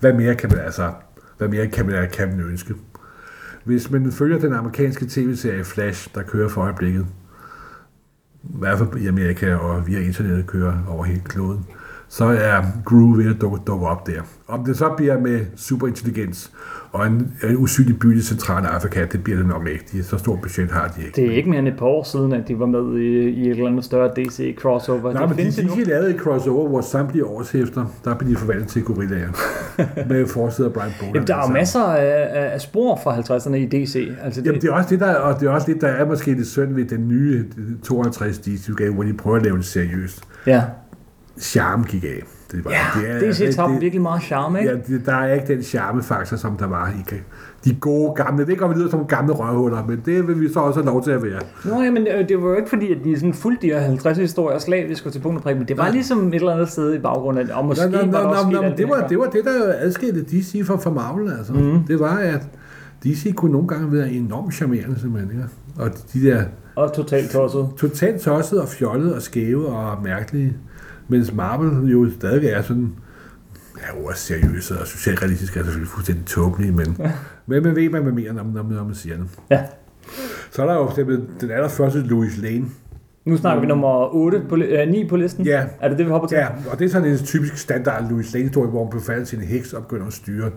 Hvad 0.00 0.12
mere 0.12 0.34
kan 0.34 0.50
man 0.50 0.58
altså, 0.58 0.92
hvad 1.38 1.48
mere 1.48 1.66
kan 1.66 1.86
man, 1.86 2.10
kan 2.12 2.28
man 2.28 2.40
ønske? 2.40 2.74
Hvis 3.64 3.90
man 3.90 4.12
følger 4.12 4.38
den 4.38 4.52
amerikanske 4.52 5.06
tv-serie 5.08 5.64
Flash, 5.64 6.14
der 6.14 6.22
kører 6.22 6.48
for 6.48 6.60
øjeblikket, 6.60 7.06
i 8.44 8.58
hvert 8.58 8.78
fald 8.78 8.96
i 8.96 9.06
Amerika 9.06 9.54
og 9.54 9.86
via 9.86 10.00
internettet 10.00 10.46
kører 10.46 10.84
over 10.88 11.04
hele 11.04 11.20
kloden, 11.24 11.66
så 12.12 12.24
er 12.24 12.62
Gru 12.84 13.14
ved 13.14 13.34
at 13.34 13.40
dukke, 13.40 13.58
dukke 13.66 13.86
op 13.86 14.06
der. 14.06 14.20
Om 14.48 14.64
det 14.64 14.76
så 14.76 14.94
bliver 14.96 15.20
med 15.20 15.40
superintelligens 15.56 16.52
og 16.92 17.06
en, 17.06 17.32
en 17.42 17.56
usynlig 17.56 17.98
by 17.98 18.18
i 18.18 18.20
centrale 18.20 18.68
Afrika, 18.68 19.04
det 19.04 19.24
bliver 19.24 19.38
det 19.38 19.46
nok 19.46 19.66
ikke. 19.66 19.84
De, 19.92 20.02
så 20.02 20.18
stort 20.18 20.40
budget 20.40 20.70
har 20.70 20.88
de 20.96 21.04
ikke. 21.04 21.16
Det 21.16 21.32
er 21.32 21.36
ikke 21.36 21.50
mere 21.50 21.58
end 21.58 21.68
et 21.68 21.76
par 21.78 21.86
år 21.86 22.02
siden, 22.02 22.32
at 22.32 22.48
de 22.48 22.58
var 22.58 22.66
med 22.66 22.98
i, 22.98 23.28
i 23.28 23.50
et 23.50 23.50
eller 23.50 23.66
andet 23.66 23.84
større 23.84 24.10
DC 24.16 24.56
crossover. 24.58 25.12
Nej, 25.12 25.26
det 25.26 25.36
men 25.36 25.46
de, 25.46 25.52
de, 25.52 25.80
de 25.80 25.84
lavede 25.84 26.14
et 26.14 26.20
crossover, 26.20 26.68
hvor 26.68 26.80
samtlige 26.80 27.26
årshæfter, 27.26 27.84
der 28.04 28.14
blev 28.14 28.30
de 28.30 28.36
forvandlet 28.36 28.68
til 28.68 28.82
gorillaer. 28.82 29.28
med 30.08 30.26
forsiden 30.26 30.72
af 30.72 30.74
Brian. 30.74 30.92
Jamen, 31.14 31.26
der 31.26 31.36
er 31.36 31.46
jo 31.48 31.52
masser 31.52 31.82
af, 31.82 32.52
af 32.52 32.60
spor 32.60 33.00
fra 33.02 33.16
50'erne 33.18 33.54
i 33.54 33.66
DC. 33.66 34.08
Altså, 34.22 34.40
det, 34.40 34.46
Jamen, 34.46 34.60
det 34.60 34.68
er 34.68 34.72
også 34.72 34.90
det, 34.90 35.00
der, 35.00 35.14
og 35.14 35.40
det 35.40 35.46
er 35.46 35.50
også 35.50 35.72
det, 35.72 35.80
der 35.80 35.88
er 35.88 36.06
måske 36.06 36.34
det 36.34 36.46
synd 36.46 36.74
ved 36.74 36.84
den 36.84 37.08
nye 37.08 37.44
52 37.84 38.38
DC-udgave, 38.38 38.94
hvor 38.94 39.02
de 39.02 39.12
prøver 39.12 39.36
at 39.36 39.42
lave 39.42 39.56
det 39.56 39.64
seriøst. 39.64 40.22
Ja, 40.46 40.62
Charme 41.40 41.84
gik 41.84 42.04
af. 42.04 42.22
Det 42.52 42.64
var, 42.64 42.70
ja 42.70 43.00
det 43.00 43.26
er- 43.26 43.32
DC 43.32 43.54
tabte 43.56 43.72
det- 43.74 43.80
virkelig 43.80 44.02
meget 44.02 44.22
charme, 44.22 44.58
ikke? 44.58 44.70
Ja, 44.70 44.76
det, 44.76 45.06
der 45.06 45.14
er 45.14 45.34
ikke 45.34 45.54
den 45.54 45.62
charmefaktor, 45.62 46.36
som 46.36 46.56
der 46.56 46.66
var 46.66 46.88
i 46.88 47.14
de 47.64 47.74
gode 47.74 48.14
gamle. 48.14 48.46
Det 48.46 48.58
går 48.58 48.68
vi 48.68 48.74
lyder 48.74 48.90
som 48.90 49.06
gamle 49.06 49.32
røvhuller, 49.32 49.84
men 49.86 50.02
det 50.06 50.28
vil 50.28 50.40
vi 50.40 50.52
så 50.52 50.60
også 50.60 50.80
have 50.80 50.86
lov 50.86 51.04
til 51.04 51.10
at 51.10 51.22
være. 51.22 51.40
Nå, 51.64 51.82
jamen, 51.82 52.06
øh, 52.06 52.28
det 52.28 52.42
var 52.42 52.48
jo 52.48 52.54
ikke 52.56 52.68
fordi, 52.68 52.92
at 52.92 52.98
de 53.04 53.16
sådan 53.16 53.34
fuldt 53.34 53.62
de 53.62 53.66
her 53.66 53.80
50 53.80 54.18
historier 54.18 54.58
slavisk 54.58 55.06
og 55.06 55.12
til 55.12 55.20
punkt 55.20 55.36
og 55.36 55.42
prik, 55.42 55.56
men 55.56 55.68
det 55.68 55.76
var 55.78 55.82
Nej. 55.84 55.92
ligesom 55.92 56.28
et 56.28 56.34
eller 56.34 56.52
andet 56.52 56.68
sted 56.68 56.94
i 56.94 56.98
baggrunden, 56.98 57.50
og 57.50 57.64
måske 57.64 57.84
Nå, 57.88 57.90
nå, 57.90 57.96
var 58.12 58.18
der 58.18 58.24
nå, 58.24 58.30
også 58.30 58.46
nå, 58.50 58.52
nå, 58.60 58.62
alt 58.62 58.78
det, 58.78 58.88
var, 58.88 59.06
det 59.08 59.18
var 59.18 59.24
det, 59.26 59.44
der 59.44 59.74
adskilte 59.78 60.22
DC 60.22 60.62
fra, 60.66 60.76
fra 60.76 60.90
Marvel. 60.90 61.32
Altså. 61.38 61.52
Mm. 61.52 61.84
Det 61.88 62.00
var, 62.00 62.16
at 62.16 62.42
DC 63.04 63.34
kunne 63.34 63.52
nogle 63.52 63.68
gange 63.68 63.92
være 63.92 64.10
enormt 64.12 64.54
charmerende, 64.54 65.00
simpelthen. 65.00 65.30
Ikke? 65.30 65.44
Og 65.78 65.90
de 66.14 66.22
der 66.30 66.42
Og 66.76 66.92
totalt 66.92 67.30
tosset. 67.30 67.68
totalt 67.78 68.20
tosset 68.20 68.60
og 68.60 68.68
fjollet 68.68 69.14
og 69.14 69.22
skæve 69.22 69.66
og 69.66 70.02
mærkelige, 70.04 70.56
mens 71.12 71.34
Marvel 71.34 71.90
jo 71.90 72.10
stadig 72.10 72.48
er 72.48 72.62
sådan, 72.62 72.92
ja, 73.76 74.04
ordet 74.04 74.18
seriøse 74.18 74.78
og 74.80 74.86
socialrealistiske 74.86 75.60
er 75.60 75.64
selvfølgelig 75.64 75.88
fuldstændig 75.88 76.26
tåbelige, 76.26 76.72
men, 76.72 76.96
men 77.46 77.62
man 77.62 77.76
ved, 77.76 77.88
hvad 77.88 78.00
man 78.00 78.14
mener, 78.14 78.32
når, 78.32 78.42
når, 78.42 78.62
når 78.62 78.84
man 78.84 78.94
siger 78.94 79.16
det. 79.16 79.26
Ja. 79.50 79.64
Så 80.50 80.62
er 80.62 80.66
der 80.66 80.74
jo 80.74 80.84
for 80.84 80.90
eksempel 80.90 81.22
den 81.40 81.50
allerførste 81.50 82.00
Louis 82.00 82.38
Lane. 82.38 82.64
Nu 83.24 83.36
snakker 83.36 83.60
vi 83.60 83.66
nummer 83.66 84.14
8 84.14 84.42
på, 84.48 84.56
øh, 84.56 84.88
9 84.88 85.08
på 85.08 85.16
listen. 85.16 85.44
Ja. 85.44 85.64
Er 85.80 85.88
det 85.88 85.98
det, 85.98 86.06
vi 86.06 86.10
hopper 86.10 86.28
til? 86.28 86.36
Ja, 86.36 86.46
og 86.70 86.78
det 86.78 86.84
er 86.84 86.88
sådan 86.88 87.10
en 87.10 87.18
typisk 87.18 87.56
standard 87.58 88.10
Louis 88.10 88.32
Lane-historie, 88.34 88.70
hvor 88.70 88.82
hun 88.82 88.90
befandt 88.90 89.28
sin 89.28 89.40
heks 89.40 89.72
og 89.72 89.82
begynder 89.82 90.06
at 90.06 90.12
styre 90.12 90.50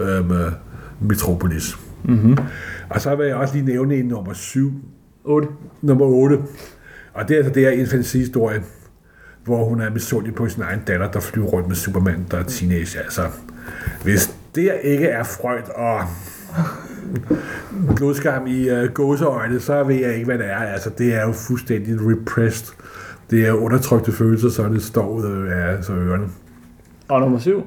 øhm, 0.00 0.32
øh, 0.32 0.52
Metropolis. 1.00 1.78
Mm-hmm. 2.04 2.38
Og 2.90 3.00
så 3.00 3.14
vil 3.16 3.26
jeg 3.26 3.36
også 3.36 3.54
lige 3.54 3.66
nævne 3.66 3.96
en 3.96 4.04
nummer 4.04 4.32
7, 4.32 4.72
8. 5.24 5.48
nummer 5.82 6.06
8. 6.06 6.38
Og 7.14 7.28
det 7.28 7.34
er 7.34 7.38
altså 7.38 7.52
det 7.52 7.62
her 7.62 7.70
en 7.70 7.86
fantasihistorie, 7.86 8.62
hvor 9.44 9.64
hun 9.64 9.80
er 9.80 9.90
misundelig 9.90 10.34
på 10.34 10.48
sin 10.48 10.62
egen 10.62 10.80
datter, 10.86 11.10
der 11.10 11.20
flyver 11.20 11.46
rundt 11.46 11.68
med 11.68 11.76
Superman, 11.76 12.26
der 12.30 12.38
er 12.38 12.42
teenage. 12.42 12.98
Altså, 12.98 13.22
hvis 14.02 14.34
det 14.54 14.72
ikke 14.82 15.06
er 15.06 15.22
Freud 15.22 15.70
og 15.74 16.00
blodskam 17.96 18.46
i 18.46 18.70
uh, 18.70 18.88
gåseøjne, 18.94 19.60
så 19.60 19.84
ved 19.84 19.96
jeg 19.96 20.14
ikke, 20.14 20.24
hvad 20.24 20.38
det 20.38 20.46
er. 20.46 20.56
Altså, 20.56 20.90
det 20.98 21.14
er 21.14 21.26
jo 21.26 21.32
fuldstændig 21.32 21.96
repressed. 22.00 22.74
Det 23.30 23.46
er 23.46 23.52
undertrykte 23.52 24.12
følelser, 24.12 24.48
så 24.48 24.68
det 24.68 24.82
står 24.82 25.08
ud 25.08 25.46
af 25.46 25.72
altså, 25.76 25.92
ørerne. 25.92 26.24
Og 27.08 27.20
nummer 27.20 27.38
7. 27.38 27.66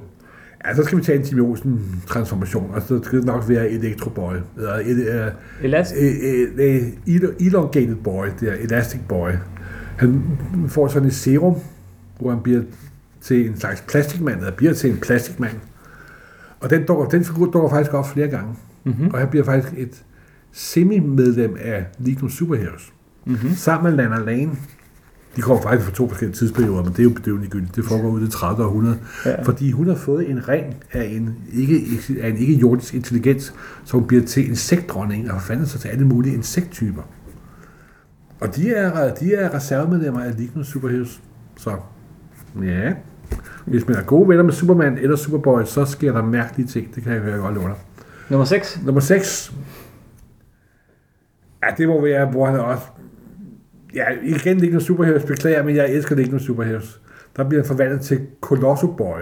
Ja, 0.66 0.76
så 0.76 0.84
skal 0.84 0.98
vi 0.98 1.04
tage 1.04 1.20
en 1.20 1.26
Jimmy 1.26 1.42
Olsen 1.42 2.02
transformation, 2.08 2.72
og 2.74 2.82
så 2.82 3.00
skal 3.04 3.18
det 3.18 3.26
nok 3.26 3.50
være 3.50 3.70
Electro 3.70 4.10
Boy, 4.10 4.34
eller 4.58 4.74
et, 4.74 5.28
uh, 5.28 5.66
Elastic. 5.66 5.98
øh, 6.02 6.48
øh, 6.58 6.84
øh, 7.08 7.48
elongated 7.48 7.96
boy, 7.96 8.28
det 8.40 8.50
er 8.50 8.54
elastic 8.54 9.00
boy. 9.10 9.32
Han 9.98 10.24
får 10.68 10.88
sådan 10.88 11.08
et 11.08 11.14
serum, 11.14 11.56
hvor 12.20 12.30
han 12.30 12.40
bliver 12.44 12.62
til 13.22 13.50
en 13.50 13.60
slags 13.60 13.84
plastikmand, 13.88 14.40
eller 14.40 14.52
bliver 14.52 14.74
til 14.74 14.90
en 14.90 14.98
plastikmand. 14.98 15.56
Og 16.60 16.70
den, 16.70 16.86
dukker, 16.86 17.06
den 17.06 17.26
figur 17.26 17.46
dukker 17.46 17.70
faktisk 17.70 17.94
op 17.94 18.10
flere 18.10 18.28
gange. 18.28 18.56
Mm-hmm. 18.84 19.08
Og 19.08 19.20
han 19.20 19.28
bliver 19.28 19.46
faktisk 19.46 19.74
et 19.78 20.04
semi-medlem 20.52 21.58
af 21.60 21.86
of 22.24 22.32
Superheroes. 22.32 22.94
Mm-hmm. 23.26 23.56
Sammen 23.56 23.96
med 23.96 24.04
Lana 24.04 24.20
Lane. 24.20 24.52
De 25.36 25.42
kommer 25.42 25.64
faktisk 25.64 25.90
fra 25.90 25.96
to 25.96 26.10
forskellige 26.10 26.36
tidsperioder, 26.36 26.84
men 26.84 26.92
det 26.92 27.00
er 27.00 27.04
jo 27.04 27.10
bedøvende 27.10 27.48
gyldigt. 27.48 27.76
Det 27.76 27.86
foregår 27.86 28.10
ud 28.10 28.22
i 28.22 28.24
det 28.24 28.32
30. 28.32 28.66
århundrede. 28.66 28.98
Ja. 29.26 29.42
Fordi 29.42 29.72
hun 29.72 29.88
har 29.88 29.96
fået 29.96 30.30
en 30.30 30.50
ring 30.50 30.76
af 30.92 31.04
en 31.04 31.36
ikke, 31.54 31.82
af 32.22 32.30
en 32.30 32.38
ikke 32.38 32.54
jordisk 32.54 32.94
intelligens, 32.94 33.54
hun 33.92 34.08
bliver 34.08 34.26
til 34.26 34.50
insektdronning 34.50 35.32
og 35.32 35.42
forfander 35.42 35.66
sig 35.66 35.82
til 35.82 35.88
alle 35.88 36.08
mulige 36.08 36.36
insekttyper. 36.36 37.02
Og 38.44 38.56
de 38.56 38.74
er, 38.74 39.14
de 39.14 39.36
er 39.36 39.54
reservemedlemmer 39.54 40.22
af 40.22 40.60
of 40.60 40.66
Superheroes. 40.66 41.22
Så 41.58 41.72
ja, 42.64 42.94
hvis 43.66 43.88
man 43.88 43.98
er 43.98 44.04
gode 44.04 44.30
venner 44.30 44.44
med 44.44 44.54
Superman 44.54 44.98
eller 44.98 45.16
Superboy, 45.16 45.64
så 45.64 45.86
sker 45.86 46.12
der 46.12 46.24
mærkelige 46.24 46.68
ting. 46.68 46.96
Det 46.96 47.04
kan 47.04 47.14
jeg 47.14 47.22
høre 47.22 47.38
godt 47.38 47.56
love 47.56 47.68
dig. 47.68 47.76
Nummer 48.30 48.46
6. 48.46 48.80
Nummer 48.86 49.02
6. 49.02 49.54
Ja, 51.64 51.68
det 51.78 51.88
må 51.88 52.02
være, 52.02 52.26
hvor 52.26 52.46
han 52.46 52.60
også... 52.60 52.84
Ja, 53.96 54.06
igen 54.24 54.76
of 54.76 54.82
Superheroes, 54.82 55.24
beklager, 55.24 55.64
men 55.64 55.76
jeg 55.76 55.90
elsker 55.90 56.36
of 56.36 56.42
Superheroes. 56.42 57.02
Der 57.38 57.50
bliver 57.50 57.64
han 57.64 57.68
forvandlet 57.68 58.02
til 58.02 58.28
Colosso 58.42 58.88
Boy. 58.88 59.22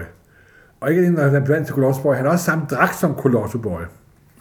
Og 0.80 0.90
ikke 0.90 1.00
alene, 1.00 1.16
når 1.16 1.22
han 1.22 1.34
er 1.34 1.40
forvandlet 1.40 1.66
til 1.66 1.74
Colosso 1.74 2.02
Boy, 2.02 2.14
han 2.14 2.24
har 2.24 2.32
også 2.32 2.44
samme 2.44 2.64
dragt 2.70 2.94
som 2.94 3.14
Colosso 3.14 3.58
Boy. 3.58 3.82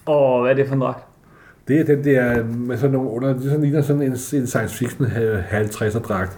Og 0.06 0.42
hvad 0.42 0.52
er 0.52 0.56
det 0.56 0.68
for 0.68 0.76
en 0.76 0.82
dragt? 0.82 1.11
Det 1.72 1.80
er 1.80 1.96
den 1.96 2.04
der, 2.06 2.44
med 2.46 2.78
sådan 2.78 2.92
nogle 2.92 3.10
under, 3.10 3.34
det 3.34 3.38
er 3.46 3.50
sådan, 3.50 3.62
ligner 3.62 3.82
sådan 3.82 4.02
en, 4.02 4.12
en 4.12 4.18
science 4.48 4.76
fiction 4.78 5.08
50'er 5.08 6.00
dragt, 6.00 6.38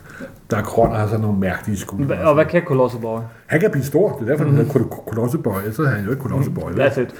der 0.52 0.58
er 0.58 0.64
grøn 0.64 0.90
og 0.92 0.98
har 0.98 1.08
sådan 1.08 1.22
nogle 1.22 1.40
mærkelige 1.40 1.78
skulder. 1.78 2.16
Hva- 2.18 2.26
Og 2.28 2.34
hvad 2.34 2.46
kan 2.46 2.62
Colossal 2.66 3.02
Boy? 3.02 3.20
Han 3.46 3.60
kan 3.60 3.72
blive 3.72 3.84
stor, 3.84 4.12
det 4.18 4.22
er 4.22 4.32
derfor, 4.32 4.44
mm. 4.46 4.56
han 4.56 4.66
hedder 4.66 4.88
Colosso 5.10 5.38
Boy, 5.38 5.58
ellers 5.60 5.80
er 5.80 5.86
han 5.86 6.06
jo 6.06 6.10
ikke 6.12 6.22
Colosso 6.24 6.52
Boy. 6.52 6.72
vel? 6.72 6.82
That's 6.82 7.00
it. 7.02 7.16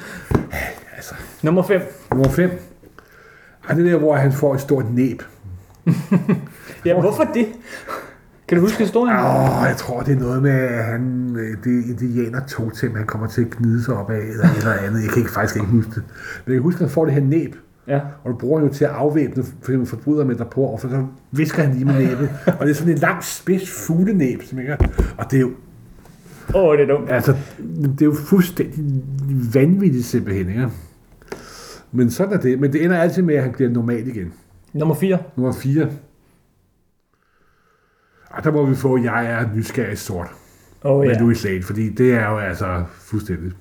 Altså, 0.96 1.16
Nummer 1.44 1.64
5. 1.64 1.82
nummer 2.12 2.30
5. 2.30 2.50
Ej, 3.70 3.76
det 3.76 3.86
er 3.88 3.92
der, 3.92 3.98
hvor 4.00 4.16
han 4.16 4.32
får 4.32 4.54
et 4.56 4.62
stort 4.62 4.86
næb. 4.94 5.22
Ja, 6.86 7.00
hvorfor 7.00 7.24
det? 7.24 7.46
Kan 8.48 8.58
du 8.58 8.62
huske 8.64 8.78
historien? 8.80 9.16
Åh, 9.18 9.62
oh, 9.62 9.68
jeg 9.68 9.76
tror, 9.78 10.02
det 10.02 10.16
er 10.16 10.20
noget 10.20 10.42
med, 10.42 10.52
at 10.52 10.84
han, 10.84 11.36
øh, 11.40 11.58
det 11.64 11.86
indianer 11.86 12.40
totem, 12.48 12.96
han 12.96 13.06
kommer 13.06 13.28
til 13.28 13.42
at 13.42 13.50
gnide 13.50 13.84
sig 13.84 13.94
op 13.96 14.10
af, 14.10 14.18
eller 14.20 14.48
eller 14.58 14.74
andet. 14.74 15.02
Jeg 15.04 15.10
kan 15.10 15.18
ikke, 15.18 15.32
faktisk 15.32 15.56
ikke 15.56 15.68
huske 15.68 15.90
det. 15.96 16.04
Men 16.46 16.54
jeg 16.54 16.56
kan 16.56 16.62
huske, 16.62 16.78
at 16.78 16.82
han 16.82 16.90
får 16.90 17.06
det 17.06 17.14
her 17.14 17.22
næb, 17.22 17.56
Ja. 17.88 18.00
og 18.24 18.32
du 18.32 18.38
bruger 18.38 18.60
han 18.60 18.68
jo 18.68 18.74
til 18.74 18.86
at 18.86 18.92
afvæbne 18.92 19.44
for 19.44 19.52
eksempel 19.62 19.88
forbryder 19.88 20.26
med 20.26 20.36
derpå, 20.36 20.62
og 20.62 20.80
så 20.80 21.06
visker 21.32 21.64
han 21.64 21.74
lige 21.74 21.86
med 21.86 21.94
næbet. 21.94 22.30
og 22.60 22.66
det 22.66 22.70
er 22.70 22.76
sådan 22.76 22.94
en 22.94 22.98
lang 23.00 23.24
spids 23.24 23.70
fuglenæb, 23.70 24.44
som 24.44 24.60
ikke 24.60 24.78
og 25.18 25.32
det 25.32 25.38
er 25.38 25.42
jo, 25.42 25.52
Åh, 26.56 26.64
oh, 26.64 26.78
det 26.78 26.84
er 26.90 26.96
dumt. 26.96 27.12
altså, 27.12 27.36
det 27.82 28.02
er 28.02 28.06
jo 28.06 28.14
fuldstændig 28.14 29.04
vanvittigt 29.54 30.06
simpelthen, 30.06 30.50
ikke? 30.50 30.70
Men 31.92 32.12
sådan 32.12 32.34
er 32.34 32.42
det. 32.42 32.60
Men 32.60 32.74
det 32.74 32.86
ender 32.86 32.98
altid 32.98 33.22
med, 33.22 33.36
at 33.36 33.44
han 33.44 33.52
bliver 33.52 33.70
normal 33.70 34.08
igen. 34.08 34.34
Nummer 34.74 34.96
4. 34.96 35.18
Nummer 35.36 35.54
4. 35.54 35.90
Og 38.30 38.44
der 38.44 38.52
må 38.52 38.66
vi 38.66 38.76
få, 38.76 38.98
jeg 38.98 39.26
er 39.26 39.56
nysgerrig 39.56 39.98
sort. 39.98 40.28
Oh, 40.84 41.00
med 41.06 41.10
ja. 41.10 41.20
Louis 41.20 41.44
Lane, 41.44 41.64
fordi 41.64 41.90
det 41.90 42.14
er 42.14 42.30
jo 42.30 42.38
altså 42.38 42.84
fuldstændig... 42.90 43.52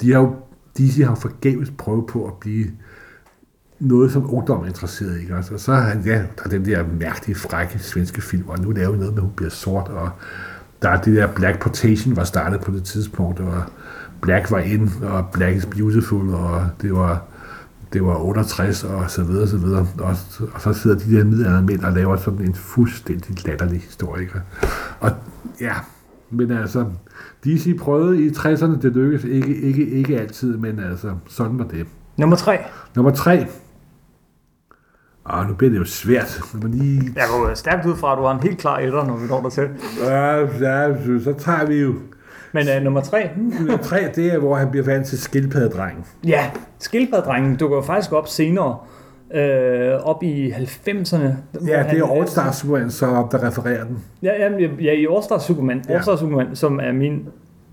De 0.00 0.12
har 0.12 0.20
jo, 0.20 0.36
DC 0.78 0.96
har 0.96 1.10
jo 1.10 1.14
forgæves 1.14 1.72
prøvet 1.78 2.06
på 2.06 2.26
at 2.26 2.32
blive 2.40 2.66
noget, 3.80 4.12
som 4.12 4.34
ungdom 4.34 4.62
er 4.62 4.66
interesseret 4.66 5.16
i. 5.16 5.20
Ikke? 5.20 5.36
Og 5.36 5.60
så 5.60 5.72
har 5.72 5.80
han, 5.80 6.02
ja, 6.06 6.14
der 6.14 6.44
er 6.44 6.48
den 6.48 6.64
der 6.64 6.84
mærkelige, 7.00 7.36
frække 7.36 7.78
svenske 7.78 8.22
film, 8.22 8.48
og 8.48 8.58
nu 8.58 8.70
laver 8.70 8.90
vi 8.90 8.98
noget 8.98 9.12
med, 9.12 9.18
at 9.18 9.22
hun 9.22 9.32
bliver 9.36 9.50
sort, 9.50 9.88
og 9.88 10.10
der 10.82 10.88
er 10.88 11.00
det 11.00 11.16
der 11.16 11.26
Black 11.26 11.60
Portation 11.60 12.16
var 12.16 12.24
startet 12.24 12.60
på 12.60 12.70
det 12.70 12.84
tidspunkt, 12.84 13.40
og 13.40 13.62
Black 14.20 14.50
var 14.50 14.58
in, 14.58 14.90
og 15.02 15.26
Black 15.32 15.56
is 15.56 15.66
beautiful, 15.66 16.34
og 16.34 16.66
det 16.82 16.94
var, 16.94 17.22
det 17.92 18.04
var 18.04 18.16
68, 18.16 18.84
og 18.84 19.10
så 19.10 19.24
videre, 19.24 19.48
så 19.48 19.56
videre. 19.56 19.86
Og, 19.98 20.16
og 20.52 20.60
så 20.60 20.72
sidder 20.72 20.98
de 20.98 21.16
der 21.16 21.24
middelalderne 21.24 21.66
mænd 21.66 21.84
og 21.84 21.92
laver 21.92 22.16
sådan 22.16 22.40
en 22.40 22.54
fuldstændig 22.54 23.46
latterlig 23.46 23.80
historie. 23.80 24.22
Ikke? 24.22 24.40
Og 25.00 25.10
ja, 25.60 25.74
men 26.30 26.50
altså, 26.50 26.84
DC 27.44 27.78
prøvede 27.78 28.22
i 28.22 28.28
60'erne, 28.28 28.82
det 28.82 28.92
lykkedes 28.92 29.24
ikke, 29.24 29.56
ikke, 29.56 29.90
ikke 29.90 30.20
altid, 30.20 30.56
men 30.56 30.78
altså, 30.78 31.12
sådan 31.28 31.58
var 31.58 31.64
det. 31.64 31.86
Nummer 32.16 32.36
3. 32.36 32.58
Nummer 32.96 33.12
tre. 33.12 33.46
Ah, 35.32 35.48
nu 35.48 35.54
bliver 35.54 35.70
det 35.70 35.78
jo 35.78 35.84
svært. 35.84 36.40
Man 36.62 36.70
lige... 36.70 37.02
Jeg 37.16 37.24
går 37.30 37.54
stærkt 37.54 37.86
ud 37.86 37.96
fra, 37.96 38.12
at 38.12 38.18
du 38.18 38.22
har 38.22 38.34
en 38.34 38.42
helt 38.42 38.58
klar 38.58 38.78
etter, 38.78 39.04
når 39.06 39.16
vi 39.16 39.26
når 39.28 39.40
der 39.42 39.48
til. 39.50 39.68
Ja, 40.04 40.36
ja, 40.36 40.92
så- 41.24 41.34
tager 41.38 41.66
vi 41.66 41.74
jo... 41.80 41.94
Men 42.52 42.66
uh, 42.76 42.84
nummer 42.84 43.00
3. 43.00 43.30
Nummer 43.36 43.76
tre, 43.76 43.98
det 44.14 44.34
er, 44.34 44.38
hvor 44.38 44.56
han 44.56 44.70
bliver 44.70 44.84
vant 44.86 45.06
til 45.06 45.18
skildpaddedrengen. 45.18 46.04
Ja, 46.26 46.50
skildpaddrengen 46.78 47.56
dukker 47.56 47.76
jo 47.76 47.82
faktisk 47.82 48.12
op 48.12 48.28
senere. 48.28 48.76
Øh, 49.34 49.92
op 50.04 50.22
i 50.22 50.50
90'erne. 50.50 51.18
hvor 51.52 51.66
Ja, 51.66 51.84
det 51.90 51.98
er 51.98 52.12
All 52.16 52.28
Star 52.28 52.52
Superman, 52.52 52.90
så 52.90 53.26
der 53.32 53.46
refererer 53.48 53.84
den. 53.84 53.98
Ja, 54.22 54.32
ja, 54.38 54.66
ja, 54.80 54.92
i 54.92 55.06
All 55.14 55.22
Star 55.22 55.38
Superman, 55.38 55.84
Ja. 55.88 55.94
All 55.94 56.02
Star 56.02 56.16
Superman, 56.16 56.56
som 56.56 56.80
er 56.82 56.92
min 56.92 57.26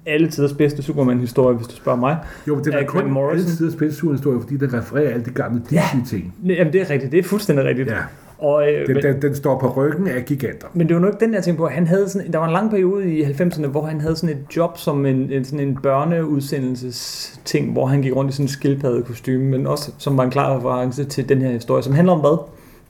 alle 0.08 0.30
tiders 0.30 0.54
bedste 0.54 0.84
Superman-historie, 0.84 1.56
hvis 1.58 1.68
du 1.68 1.76
spørger 1.76 2.00
mig. 2.00 2.18
Jo, 2.48 2.56
men 2.56 2.64
det 2.66 2.74
er 2.74 2.86
kun 2.86 3.12
Morrison. 3.12 3.40
alle 3.40 3.56
tiders 3.58 3.76
bedste 3.76 4.08
historie, 4.12 4.42
fordi 4.42 4.58
den 4.58 4.74
refererer 4.74 5.10
alle 5.10 5.26
de 5.26 5.30
gamle 5.30 5.62
Disney-ting. 5.70 6.36
Jamen, 6.46 6.74
det 6.74 6.82
er 6.82 6.90
rigtigt. 6.90 7.12
Det 7.12 7.20
er 7.20 7.24
fuldstændig 7.24 7.66
rigtigt. 7.66 7.90
Ja, 7.90 7.98
Og, 8.38 8.72
øh, 8.72 8.88
den, 8.88 9.04
den, 9.04 9.22
den, 9.22 9.36
står 9.36 9.60
på 9.60 9.74
ryggen 9.74 10.08
af 10.08 10.26
giganter. 10.26 10.68
men 10.74 10.88
det 10.88 10.96
var 10.96 11.02
nok 11.02 11.20
den, 11.20 11.34
jeg 11.34 11.44
tænkte 11.44 11.62
på. 11.62 11.68
Han 11.68 11.88
havde 11.88 12.10
sådan, 12.10 12.32
der 12.32 12.40
var 12.40 12.46
en 12.46 12.54
lang 12.54 12.70
periode 12.70 13.14
i 13.14 13.24
90'erne, 13.24 13.68
hvor 13.68 13.86
han 13.86 14.02
havde 14.02 14.16
sådan 14.16 14.36
et 14.38 14.56
job 14.56 14.78
som 14.78 15.06
en, 15.06 15.32
en, 15.32 15.46
sådan 15.46 15.60
en 15.68 15.78
børneudsendelses 15.84 17.40
ting, 17.46 17.72
hvor 17.72 17.86
han 17.86 18.02
gik 18.02 18.16
rundt 18.16 18.32
i 18.32 18.34
sådan 18.34 18.44
en 18.44 18.50
skildpadde 18.50 19.04
kostume, 19.04 19.44
men 19.44 19.68
også 19.68 19.92
som 19.98 20.18
var 20.18 20.24
en 20.24 20.32
klar 20.32 20.58
reference 20.58 21.04
til 21.04 21.30
den 21.30 21.42
her 21.42 21.52
historie, 21.52 21.84
som 21.84 21.94
handler 21.94 22.14
om 22.14 22.20
hvad? 22.20 22.38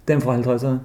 Den 0.07 0.21
fra 0.21 0.37
50'erne. 0.37 0.77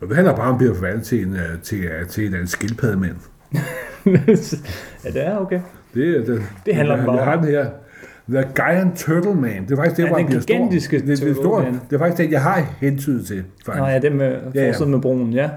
Og 0.00 0.08
det 0.08 0.16
handler 0.16 0.36
bare 0.36 0.46
om 0.48 0.54
at 0.54 0.58
blive 0.58 0.74
forvandlet 0.74 1.06
til 1.06 1.22
en, 1.26 1.34
øh, 1.34 1.62
til, 1.62 1.78
øh, 1.78 2.06
til 2.08 2.26
en, 2.26 2.34
en 2.34 2.46
skildpaddemand. 2.46 3.16
ja, 5.04 5.10
det 5.10 5.26
er 5.26 5.36
okay. 5.38 5.60
Det, 5.94 6.16
er- 6.16 6.24
det, 6.24 6.42
Det 6.66 6.74
handler 6.74 6.96
jeg, 6.96 7.06
bare 7.06 7.16
jeg 7.16 7.24
har 7.24 7.36
den 7.36 7.44
her. 7.44 7.66
The 8.30 8.44
Giant 8.56 8.96
Turtle 8.98 9.34
Man. 9.34 9.64
Det 9.64 9.72
er 9.72 9.76
faktisk 9.76 9.96
det, 9.96 10.02
Ja, 10.02 10.08
hvor 10.08 10.16
den 10.18 10.26
bliver 10.26 10.40
stor. 10.40 10.54
det, 10.70 10.70
det, 10.90 11.10
er 11.12 11.16
Turtle 11.16 11.34
stor. 11.34 11.62
Man. 11.62 11.80
det 11.90 11.94
er 11.96 11.98
faktisk 11.98 12.18
det, 12.18 12.32
jeg 12.32 12.42
har 12.42 12.66
hentydet 12.80 13.26
til. 13.26 13.44
Faktisk. 13.66 13.80
Nå 13.82 13.86
ja, 13.88 13.98
det 13.98 14.12
med 14.12 14.38
Ja, 14.54 14.66
ja. 14.80 14.84
med 14.84 15.00
broen, 15.00 15.32
ja. 15.32 15.48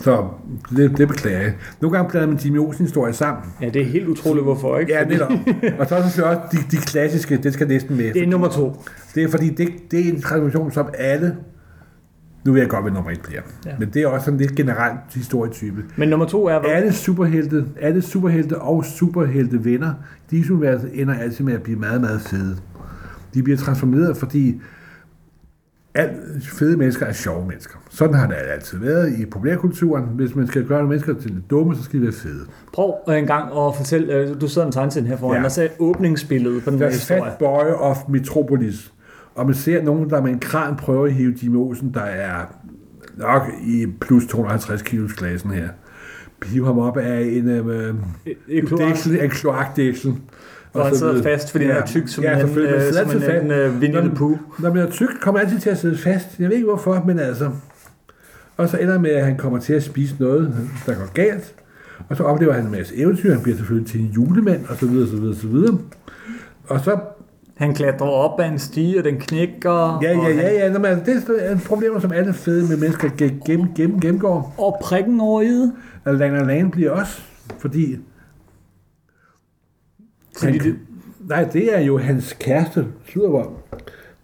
Så 0.00 0.28
det, 0.76 0.98
det 0.98 1.08
beklager 1.08 1.38
jeg. 1.40 1.52
Nogle 1.80 1.96
gange 1.96 2.10
blander 2.10 2.28
man 2.28 2.36
Jimmy 2.36 2.58
Olsen 2.58 2.84
historie 2.84 3.12
sammen. 3.12 3.44
Ja, 3.62 3.68
det 3.68 3.82
er 3.82 3.86
helt 3.86 4.08
utroligt, 4.08 4.44
hvorfor, 4.44 4.78
ikke? 4.78 4.92
Ja, 4.92 5.02
Fordi- 5.02 5.12
netop. 5.14 5.30
Og 5.78 5.86
så 5.86 5.94
er 5.94 5.98
også 6.00 6.40
de, 6.52 6.56
de 6.70 6.76
klassiske, 6.76 7.36
det 7.36 7.52
skal 7.54 7.68
næsten 7.68 7.96
med. 7.96 8.12
Det 8.14 8.22
er 8.22 8.26
nummer 8.26 8.48
to. 8.48 8.82
Det 9.14 9.22
er 9.22 9.28
fordi, 9.28 9.48
det, 9.48 9.68
det 9.90 10.08
er 10.08 10.12
en 10.12 10.20
tradition, 10.20 10.72
som 10.72 10.88
alle... 10.98 11.36
Nu 12.44 12.52
vil 12.52 12.60
jeg 12.60 12.68
godt 12.68 12.84
være 12.84 12.94
nummer 12.94 13.10
et 13.10 13.20
bliver. 13.20 13.42
Ja. 13.66 13.70
Men 13.78 13.90
det 13.94 14.02
er 14.02 14.06
også 14.06 14.24
sådan 14.24 14.38
lidt 14.38 14.54
generelt 14.54 15.14
historietype. 15.14 15.84
Men 15.96 16.08
nummer 16.08 16.26
to 16.26 16.46
er 16.46 16.60
hvad? 16.60 16.70
Alle 16.70 16.92
superhelte, 16.92 17.64
alle 17.80 18.02
superhelte 18.02 18.58
og 18.58 18.84
superhelte 18.84 19.64
venner, 19.64 19.94
de 20.30 20.44
universet 20.50 20.90
ender 20.94 21.14
altid 21.14 21.44
med 21.44 21.54
at 21.54 21.62
blive 21.62 21.78
meget, 21.78 22.00
meget 22.00 22.20
fede. 22.20 22.56
De 23.34 23.42
bliver 23.42 23.56
transformeret, 23.56 24.16
fordi 24.16 24.60
alt, 25.94 26.46
fede 26.58 26.76
mennesker 26.76 27.06
er 27.06 27.12
sjove 27.12 27.46
mennesker. 27.46 27.74
Sådan 27.90 28.14
har 28.14 28.26
det 28.26 28.34
altid 28.52 28.78
været 28.78 29.18
i 29.18 29.26
populærkulturen. 29.26 30.04
Hvis 30.04 30.34
man 30.34 30.46
skal 30.46 30.64
gøre 30.64 30.84
mennesker 30.86 31.14
til 31.14 31.30
lidt 31.30 31.50
dumme, 31.50 31.76
så 31.76 31.82
skal 31.82 31.98
de 32.00 32.04
være 32.04 32.12
fede. 32.12 32.46
Prøv 32.72 32.94
en 33.08 33.26
gang 33.26 33.44
at 33.58 33.76
fortælle, 33.76 34.14
øh, 34.14 34.40
du 34.40 34.48
sidder 34.48 34.66
en 34.66 34.72
tegneserie 34.72 35.06
her 35.06 35.16
foran, 35.16 35.38
ja. 35.40 35.44
Og 35.44 35.50
så 35.50 35.68
åbningsbilledet 35.78 36.64
på 36.64 36.70
den 36.70 36.78
The 36.78 36.88
historie. 36.88 37.22
Fat 37.22 37.38
Boy 37.38 37.64
of 37.78 37.96
Metropolis. 38.08 38.92
Og 39.38 39.46
man 39.46 39.54
ser 39.54 39.82
nogen, 39.82 40.10
der 40.10 40.22
med 40.22 40.30
en 40.30 40.38
kran 40.38 40.76
prøver 40.76 41.06
at 41.06 41.12
hive 41.12 41.34
Jimmy 41.42 41.56
Olsen, 41.56 41.94
der 41.94 42.00
er 42.00 42.44
nok 43.16 43.42
i 43.66 43.86
plus 44.00 44.26
250 44.26 44.82
kilos 44.82 45.12
klassen 45.12 45.50
her. 45.50 45.68
Hive 46.46 46.66
ham 46.66 46.78
op 46.78 46.96
af 46.96 47.20
en, 47.20 47.48
øh, 47.48 47.94
I- 48.26 48.34
i 48.48 48.60
kloak. 48.60 48.80
dæksel, 48.80 49.20
en 49.22 49.30
kloakdæksel. 49.30 50.14
Hvor 50.72 50.82
han 50.82 50.94
sidder 50.96 51.22
fast, 51.22 51.50
fordi 51.50 51.64
ja. 51.64 51.72
han 51.72 51.82
er 51.82 51.86
tyk 51.86 52.08
som 52.08 52.24
ja, 52.24 52.40
en, 52.40 52.58
øh, 52.58 52.92
som 52.92 53.10
en, 53.16 53.20
fast. 53.22 53.44
en 53.44 53.50
øh, 53.50 53.78
Winnie 53.80 54.10
Pooh. 54.16 54.38
Når 54.58 54.74
man 54.74 54.82
er 54.86 54.90
tyk, 54.90 55.08
kommer 55.20 55.40
altid 55.40 55.58
til 55.60 55.70
at 55.70 55.78
sidde 55.78 55.98
fast. 55.98 56.26
Jeg 56.38 56.48
ved 56.48 56.54
ikke 56.56 56.66
hvorfor, 56.68 57.02
men 57.06 57.18
altså. 57.18 57.50
Og 58.56 58.68
så 58.68 58.76
ender 58.78 58.98
med, 58.98 59.10
at 59.10 59.24
han 59.24 59.36
kommer 59.36 59.58
til 59.58 59.72
at 59.74 59.82
spise 59.82 60.14
noget, 60.18 60.54
der 60.86 60.94
går 60.94 61.12
galt. 61.14 61.54
Og 62.08 62.16
så 62.16 62.22
oplever 62.22 62.52
han 62.52 62.64
en 62.64 62.70
masse 62.70 62.96
eventyr. 62.96 63.32
Han 63.32 63.42
bliver 63.42 63.56
selvfølgelig 63.56 63.90
til 63.90 64.00
en 64.00 64.06
julemand, 64.06 64.64
og 64.68 64.76
så 64.76 64.86
videre, 64.86 65.08
så 65.08 65.16
videre, 65.16 65.34
så 65.36 65.46
videre. 65.46 65.78
Og 66.68 66.80
så, 66.80 66.98
Han 67.58 67.74
klatrer 67.74 68.06
op 68.06 68.40
ad 68.40 68.48
en 68.48 68.58
stige, 68.58 68.98
og 68.98 69.04
den 69.04 69.16
knækker. 69.16 69.98
ja, 70.02 70.12
ja, 70.12 70.28
ja, 70.28 70.52
ja, 70.52 70.72
når 70.72 70.80
man, 70.80 71.04
det 71.04 71.24
er 71.38 71.52
et 71.52 71.62
problem, 71.66 72.00
som 72.00 72.12
alle 72.12 72.34
fede 72.34 72.68
med 72.68 72.76
mennesker 72.76 73.08
gennem, 73.18 73.40
gennem, 73.46 73.66
gennem, 73.74 74.00
gennemgår. 74.00 74.54
Og 74.58 74.78
prikken 74.82 75.20
over 75.20 75.42
i 75.42 75.48
det. 75.48 75.72
Og 76.04 76.14
Lana 76.14 76.42
Lane 76.44 76.70
bliver 76.70 76.90
også, 76.90 77.20
fordi... 77.58 77.98
Fordi 80.38 80.52
han, 80.58 80.60
det, 80.66 80.76
nej, 81.28 81.44
det 81.52 81.76
er 81.76 81.80
jo 81.80 81.98
hans 81.98 82.36
kæreste, 82.40 82.86
Sludervold. 83.08 83.48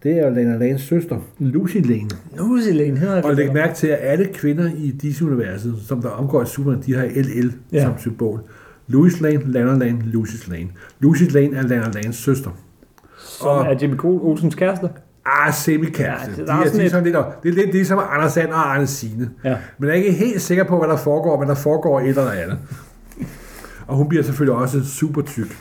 Det 0.03 0.19
er 0.19 0.29
jo 0.29 0.35
Lana 0.35 0.57
Lanes 0.57 0.81
søster, 0.81 1.19
Lucy 1.39 1.77
Lane. 1.77 2.09
er 2.37 2.73
Lane 2.73 2.99
hedder 2.99 3.23
Og 3.23 3.35
læg 3.35 3.53
mærke 3.53 3.75
til, 3.75 3.87
at 3.87 3.99
alle 4.01 4.29
kvinder 4.35 4.71
i 4.77 4.91
DC-universet, 4.91 5.75
som 5.89 6.03
der 6.03 6.09
omgår 6.09 6.43
i 6.43 6.47
Superman, 6.47 6.83
de 6.87 6.95
har 6.95 7.05
LL 7.05 7.53
Ja. 7.73 7.83
som 7.83 7.99
symbol. 7.99 8.41
Louis 8.87 9.21
Lane, 9.21 9.43
Lana 9.53 9.79
Lane, 9.79 9.99
Lucy's 10.15 10.51
Lane. 10.51 10.69
Lucy's 11.05 11.33
Lane 11.33 11.57
er 11.57 11.63
Lana 11.63 11.89
Lanes 11.95 12.17
søster. 12.17 12.51
Som 13.25 13.49
og- 13.49 13.67
er 13.67 13.77
Jimmy 13.83 13.97
Cole 13.97 14.21
Olsens 14.23 14.55
kæreste. 14.55 14.89
Ah, 15.27 15.53
semi-kæreste. 15.55 16.31
Ja, 16.31 16.37
det- 16.37 16.39
de 16.39 16.47
der 16.47 16.53
er 16.55 16.65
sådan 16.67 16.81
de 16.81 16.85
er 16.87 16.91
sådan 16.91 17.05
lidt, 17.05 17.17
det 17.43 17.49
er 17.49 17.55
lidt 17.55 17.73
ligesom 17.73 18.01
Anders 18.11 18.33
Sand 18.33 18.51
og 18.51 18.73
Arne 18.75 18.87
Signe. 18.87 19.31
Ja. 19.45 19.57
Men 19.79 19.89
jeg 19.89 19.99
er 19.99 20.03
ikke 20.03 20.13
helt 20.19 20.41
sikker 20.43 20.65
på, 20.65 20.79
hvad 20.79 20.89
der 20.89 20.97
foregår, 20.97 21.39
men 21.41 21.49
der 21.49 21.55
foregår 21.55 22.01
et 22.01 22.09
eller 22.09 22.31
andet. 22.31 22.59
Og 23.87 23.97
hun 23.97 24.09
bliver 24.09 24.23
selvfølgelig 24.25 24.55
også 24.57 24.85
super 24.85 25.23
tyk. 25.23 25.57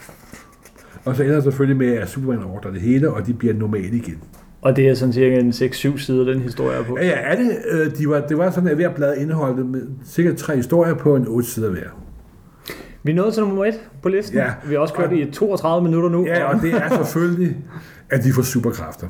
Og 1.05 1.15
så 1.15 1.23
ender 1.23 1.35
det 1.35 1.43
selvfølgelig 1.43 1.77
med, 1.77 1.97
at 1.97 2.09
Superman 2.09 2.43
ordner 2.43 2.71
det 2.71 2.81
hele, 2.81 3.11
og 3.13 3.27
de 3.27 3.33
bliver 3.33 3.53
normale 3.53 3.97
igen. 3.97 4.17
Og 4.61 4.75
det 4.75 4.89
er 4.89 4.93
sådan 4.95 5.13
cirka 5.13 5.39
en 5.39 5.49
6-7 5.51 5.97
sider, 5.97 6.23
den 6.23 6.39
historie 6.41 6.77
er 6.77 6.83
på. 6.83 6.97
Ja, 6.97 7.05
ja, 7.05 7.11
er 7.23 7.35
det, 7.35 7.57
øh, 7.71 7.97
de 7.97 8.09
var, 8.09 8.19
det 8.19 8.37
var 8.37 8.51
sådan, 8.51 8.69
at 8.69 8.75
hver 8.75 8.89
blad 8.93 9.17
indeholdt 9.17 9.65
med 9.69 9.81
sikkert 10.05 10.35
tre 10.35 10.55
historier 10.55 10.93
på 10.93 11.15
en 11.15 11.27
8 11.27 11.47
sider 11.49 11.69
hver. 11.69 11.87
Vi 13.03 13.11
er 13.11 13.15
nået 13.15 13.33
til 13.33 13.43
nummer 13.43 13.65
1 13.65 13.73
på 14.01 14.09
listen. 14.09 14.37
Ja. 14.37 14.51
Vi 14.65 14.73
har 14.73 14.81
også 14.81 14.93
kørt 14.93 15.11
i 15.11 15.31
32 15.31 15.83
minutter 15.83 16.09
nu. 16.09 16.25
Ja, 16.25 16.43
og 16.43 16.61
det 16.61 16.73
er 16.73 16.89
selvfølgelig, 16.89 17.57
at 18.09 18.23
de 18.23 18.33
får 18.33 18.41
superkræfter. 18.41 19.07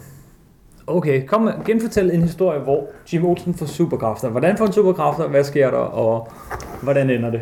Okay, 0.88 1.26
kom 1.26 1.50
genfortæl 1.66 2.12
en 2.12 2.22
historie, 2.22 2.60
hvor 2.60 2.88
Jim 3.14 3.26
Olsen 3.26 3.54
får 3.54 3.66
superkræfter. 3.66 4.30
Hvordan 4.30 4.58
får 4.58 4.66
han 4.66 4.74
superkræfter? 4.74 5.28
Hvad 5.28 5.44
sker 5.44 5.72
der? 5.72 5.78
Og 5.78 6.32
hvordan 6.82 7.10
ender 7.10 7.32
det? 7.32 7.42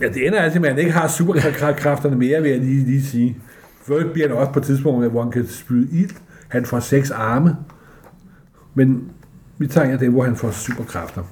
Ja, 0.00 0.08
det 0.08 0.26
ender 0.26 0.38
altid 0.38 0.60
med, 0.60 0.68
at 0.68 0.74
han 0.74 0.84
ikke 0.84 0.92
har 0.92 1.08
superkræfterne 1.08 2.16
mere, 2.16 2.42
vil 2.42 2.50
jeg 2.50 2.60
lige, 2.60 2.84
lige 2.84 3.02
sige. 3.02 3.36
For 3.82 4.00
bliver 4.12 4.28
han 4.28 4.36
også 4.36 4.52
på 4.52 4.58
et 4.58 4.64
tidspunkt, 4.64 5.10
hvor 5.10 5.22
han 5.22 5.30
kan 5.30 5.46
spyde 5.46 5.88
ild. 5.92 6.10
Han 6.48 6.64
får 6.64 6.80
seks 6.80 7.10
arme. 7.10 7.56
Men 8.74 9.10
vi 9.58 9.66
tager 9.66 9.96
det, 9.96 10.10
hvor 10.10 10.22
han 10.22 10.36
får 10.36 10.50
superkræfter. 10.50 11.22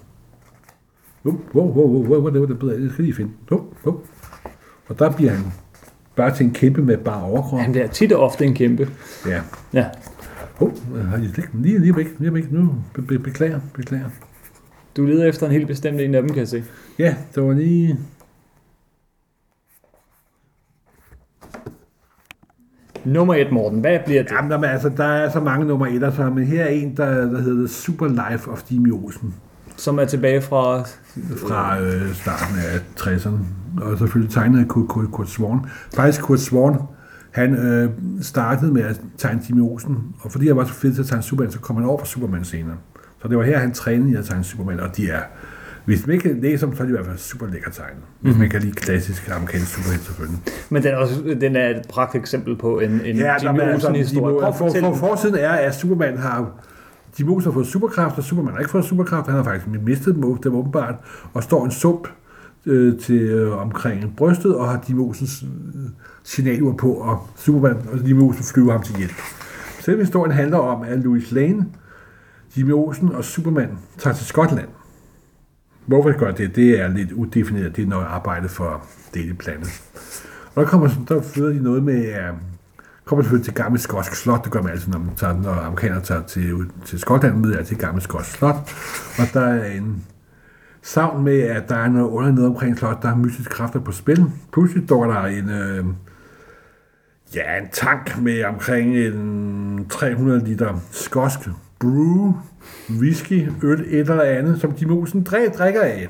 Wow, 1.24 1.34
wow, 1.54 1.72
wow, 1.72 2.06
wow, 2.06 2.20
wow, 2.32 2.46
det 2.46 2.58
bedre. 2.58 2.90
Skal 2.92 3.04
lige 3.04 3.14
finde. 3.14 3.30
Wow, 3.50 3.74
wow. 3.86 4.00
Og 4.88 4.98
der 4.98 5.10
bliver 5.12 5.30
han 5.32 5.44
bare 6.16 6.34
til 6.36 6.46
en 6.46 6.52
kæmpe 6.52 6.82
med 6.82 6.96
bare 6.96 7.22
overkrop. 7.24 7.60
Han 7.60 7.72
bliver 7.72 7.86
tit 7.86 8.12
og 8.12 8.22
ofte 8.22 8.44
en 8.44 8.54
kæmpe. 8.54 8.88
Ja. 9.26 9.40
Ja. 9.72 9.86
Oh, 10.60 10.70
har 11.10 11.16
I 11.18 11.28
slet- 11.28 11.48
lige, 11.54 11.78
lige 11.78 11.96
væk, 11.96 12.06
lige 12.18 12.34
væk. 12.34 12.52
Nu 12.52 12.74
be, 12.94 13.02
be, 13.02 13.18
beklager, 13.18 13.60
beklager. 13.74 14.08
Du 14.96 15.04
leder 15.06 15.26
efter 15.26 15.46
en 15.46 15.52
helt 15.52 15.66
bestemt 15.66 16.00
en 16.00 16.14
af 16.14 16.22
dem, 16.22 16.28
kan 16.30 16.38
jeg 16.38 16.48
se. 16.48 16.64
Ja, 16.98 17.14
det 17.34 17.42
var 17.42 17.52
lige... 17.52 17.98
Nummer 23.04 23.34
1, 23.34 23.52
Morten. 23.52 23.80
Hvad 23.80 23.98
bliver 24.06 24.22
det? 24.22 24.32
Jamen, 24.32 24.64
altså, 24.64 24.88
der 24.88 25.04
er 25.04 25.30
så 25.30 25.40
mange 25.40 25.66
nummer 25.66 25.86
et, 25.86 26.14
så, 26.14 26.30
men 26.30 26.44
her 26.44 26.64
er 26.64 26.68
en, 26.68 26.96
der, 26.96 27.30
der 27.30 27.40
hedder 27.40 27.68
Super 27.68 28.08
Life 28.30 28.50
of 28.50 28.72
Jimmy 28.72 28.92
Olsen 28.92 29.34
Som 29.80 29.98
er 29.98 30.04
tilbage 30.04 30.42
fra... 30.42 30.82
fra 31.48 31.80
øh, 31.80 32.14
starten 32.14 32.56
af 32.58 32.78
60'erne. 33.00 33.38
Og 33.82 33.98
selvfølgelig 33.98 34.32
tegnet 34.34 34.60
af 34.60 34.68
Kurt, 34.68 34.88
Kurt, 34.88 35.10
Kurt 35.12 35.28
Swan. 35.28 35.58
Faktisk 35.94 36.22
Kurt 36.22 36.40
Swan, 36.40 36.76
han 37.30 37.54
øh, 37.54 37.90
startede 38.22 38.72
med 38.72 38.82
at 38.82 39.00
tegne 39.18 39.40
Jimmy 39.48 39.60
Olsen, 39.60 39.98
og 40.20 40.32
fordi 40.32 40.46
han 40.46 40.56
var 40.56 40.64
så 40.64 40.72
fed 40.72 40.94
til 40.94 41.00
at 41.00 41.06
tegne 41.06 41.22
Superman, 41.22 41.52
så 41.52 41.58
kom 41.58 41.76
han 41.76 41.84
over 41.84 41.98
på 41.98 42.06
Superman 42.06 42.44
senere. 42.44 42.76
Så 43.22 43.28
det 43.28 43.38
var 43.38 43.44
her, 43.44 43.58
han 43.58 43.72
trænede 43.72 44.10
i 44.10 44.14
at 44.14 44.24
tegne 44.24 44.44
Superman, 44.44 44.80
og 44.80 44.96
de 44.96 45.10
er, 45.10 45.20
hvis 45.84 46.06
man 46.06 46.14
ikke 46.14 46.28
kan 46.28 46.40
læse 46.40 46.66
dem, 46.66 46.76
så 46.76 46.82
er 46.82 46.86
de 46.86 46.90
i 46.90 46.96
hvert 46.96 47.06
fald 47.06 47.18
super 47.18 47.46
lækker 47.46 47.70
tegnet. 47.70 48.02
Hvis 48.20 48.36
man 48.38 48.50
kan 48.50 48.60
lide 48.60 48.72
klassisk 48.72 49.30
amerikansk 49.30 49.74
superhelt 49.74 50.04
selvfølgelig. 50.04 50.38
Men 50.70 50.82
den 50.82 50.90
er, 50.90 50.96
også, 50.96 51.36
den 51.40 51.56
er 51.56 51.68
et 51.68 51.82
pragt 51.88 52.14
eksempel 52.14 52.56
på 52.56 52.78
en, 52.80 52.90
en 52.90 53.16
Ja, 53.16 53.34
Jimmy 53.42 53.58
er 53.58 53.62
altså, 53.62 53.88
Olsen-historie. 53.88 54.40
for, 54.40 54.52
for, 54.52 54.68
den. 54.68 54.96
forsiden 54.96 55.36
er, 55.36 55.50
at 55.50 55.74
Superman 55.74 56.18
har 56.18 56.50
Jimmy 57.18 57.30
Olsen 57.30 57.50
har 57.50 57.54
fået 57.54 57.66
superkraft, 57.66 58.18
og 58.18 58.24
Superman 58.24 58.52
har 58.52 58.58
ikke 58.58 58.70
fået 58.70 58.84
superkraft. 58.84 59.26
Han 59.26 59.36
har 59.36 59.44
faktisk 59.44 59.66
mistet 59.86 60.14
dem, 60.14 60.36
dem 60.36 60.54
åbenbart, 60.54 60.94
og 61.32 61.42
står 61.42 61.64
en 61.64 61.70
sump 61.70 62.08
øh, 62.66 62.98
til 62.98 63.20
øh, 63.20 63.58
omkring 63.58 64.16
brystet, 64.16 64.56
og 64.56 64.68
har 64.68 64.84
Jimmy 64.88 65.00
Olsens 65.00 65.42
øh, 65.42 65.48
signaler 66.24 66.72
på, 66.72 66.92
og 66.92 67.28
Superman 67.36 67.76
og 67.92 68.08
Jimmy 68.08 68.20
Olsen 68.20 68.44
flyver 68.44 68.72
ham 68.72 68.82
til 68.82 68.96
hjælp. 68.96 69.16
Selve 69.80 70.00
historien 70.00 70.32
handler 70.32 70.58
om, 70.58 70.82
at 70.82 70.98
Louis 70.98 71.32
Lane, 71.32 71.66
Jimmy 72.56 72.72
Olsen 72.72 73.12
og 73.12 73.24
Superman 73.24 73.78
tager 73.98 74.14
til 74.14 74.26
Skotland. 74.26 74.68
Hvorfor 75.86 76.08
de 76.08 76.18
gør 76.18 76.30
det? 76.30 76.56
Det 76.56 76.80
er 76.80 76.88
lidt 76.88 77.12
udefineret. 77.12 77.76
Det 77.76 77.82
er 77.84 77.88
noget 77.88 78.06
arbejde 78.06 78.48
for 78.48 78.82
Daily 79.14 79.32
Planet. 79.32 79.82
Og 80.54 80.62
der, 80.62 80.68
kommer, 80.68 80.88
der 81.08 81.22
flyder 81.22 81.48
de 81.48 81.62
noget 81.62 81.82
med, 81.82 82.08
øh, 82.08 82.32
kommer 83.10 83.22
selvfølgelig 83.22 83.44
til 83.44 83.54
gamle 83.54 83.78
skotsk 83.78 84.14
slot. 84.14 84.44
Det 84.44 84.52
gør 84.52 84.62
man 84.62 84.72
altid, 84.72 84.92
når, 84.92 84.98
man 84.98 85.14
tager, 85.16 85.42
når 85.42 85.52
amerikanere 85.52 86.00
tager 86.00 86.22
til, 86.22 86.54
ud 86.54 86.66
til 86.84 86.98
Skotland, 86.98 87.36
med 87.36 87.54
er 87.54 87.62
til 87.62 87.78
gammel 87.78 88.02
skotsk 88.02 88.30
slot. 88.30 88.54
Og 89.18 89.24
der 89.34 89.40
er 89.40 89.72
en 89.72 90.04
savn 90.82 91.24
med, 91.24 91.40
at 91.40 91.68
der 91.68 91.76
er 91.76 91.88
noget 91.88 92.08
under 92.08 92.32
noget 92.32 92.50
omkring 92.50 92.78
slot, 92.78 93.02
der 93.02 93.08
er 93.08 93.16
mystiske 93.16 93.50
kræfter 93.50 93.80
på 93.80 93.92
spil. 93.92 94.24
Pludselig 94.52 94.88
dukker 94.88 95.06
der 95.06 95.22
en, 95.22 95.50
øh, 95.50 95.84
ja, 97.34 97.58
en 97.58 97.68
tank 97.72 98.18
med 98.22 98.44
omkring 98.44 98.96
en 98.96 99.86
300 99.88 100.44
liter 100.44 100.80
skotsk 100.90 101.38
brew, 101.80 102.34
whisky, 102.90 103.48
øl, 103.62 103.80
et 103.80 104.10
eller 104.10 104.22
andet, 104.22 104.60
som 104.60 104.72
de 104.72 104.86
musen 104.86 105.22
drikker 105.22 105.82
af. 105.82 106.08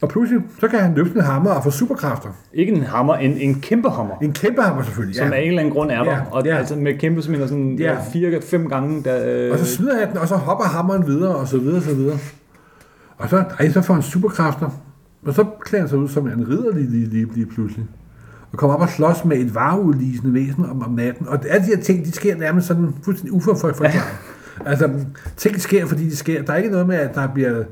Og 0.00 0.08
pludselig, 0.08 0.42
så 0.60 0.68
kan 0.68 0.78
han 0.78 0.94
løfte 0.94 1.14
en 1.14 1.20
hammer 1.20 1.50
og 1.50 1.64
få 1.64 1.70
superkræfter. 1.70 2.28
Ikke 2.54 2.72
en 2.72 2.82
hammer, 2.82 3.14
en, 3.14 3.36
en 3.38 3.60
kæmpe 3.60 3.90
hammer. 3.90 4.14
En 4.22 4.32
kæmpe 4.32 4.62
hammer 4.62 4.82
selvfølgelig, 4.82 5.16
Som 5.16 5.32
af 5.32 5.40
en 5.40 5.48
eller 5.48 5.60
anden 5.60 5.74
grund 5.74 5.90
er 5.90 6.02
der. 6.04 6.10
Ja, 6.12 6.20
og 6.30 6.44
ja. 6.44 6.56
altså 6.56 6.76
med 6.76 6.98
kæmpe, 6.98 7.22
som 7.22 7.34
er 7.34 7.46
sådan 7.46 7.76
Ja. 7.78 7.92
ja. 7.92 7.98
fire, 8.12 8.40
fem 8.42 8.68
gange. 8.68 9.02
Der, 9.04 9.46
øh, 9.46 9.52
Og 9.52 9.58
så 9.58 9.64
smider 9.76 9.98
han 9.98 10.08
den, 10.08 10.18
og 10.18 10.28
så 10.28 10.36
hopper 10.36 10.64
hammeren 10.64 11.06
videre, 11.06 11.34
og 11.36 11.48
så 11.48 11.58
videre, 11.58 11.76
og 11.76 11.82
så 11.82 11.94
videre. 11.94 12.18
Og 13.18 13.28
så, 13.28 13.44
ej, 13.60 13.70
så 13.70 13.82
får 13.82 13.94
han 13.94 14.02
superkræfter. 14.02 14.70
Og 15.26 15.34
så 15.34 15.44
klæder 15.64 15.82
han 15.82 15.88
sig 15.88 15.98
ud 15.98 16.08
som 16.08 16.26
en 16.26 16.48
ridder 16.48 16.74
lige, 16.74 16.90
lige, 16.90 17.06
lige, 17.06 17.26
lige 17.34 17.46
pludselig. 17.46 17.86
Og 18.52 18.58
kommer 18.58 18.74
op 18.76 18.80
og 18.82 18.88
slås 18.88 19.24
med 19.24 19.36
et 19.36 19.54
vareudlisende 19.54 20.34
væsen 20.34 20.64
om, 20.70 20.82
om 20.82 20.90
natten. 20.90 21.28
Og 21.28 21.38
alle 21.48 21.66
de 21.66 21.76
her 21.76 21.82
ting, 21.82 22.04
de 22.04 22.12
sker 22.12 22.36
nærmest 22.36 22.66
sådan 22.66 22.94
fuldstændig 23.04 23.32
uforforklaret. 23.32 23.94
altså, 24.66 24.90
ting 25.36 25.60
sker, 25.60 25.86
fordi 25.86 26.04
de 26.04 26.16
sker. 26.16 26.42
Der 26.42 26.52
er 26.52 26.56
ikke 26.56 26.70
noget 26.70 26.86
med, 26.86 26.96
at 26.96 27.14
der 27.14 27.26
bliver, 27.34 27.64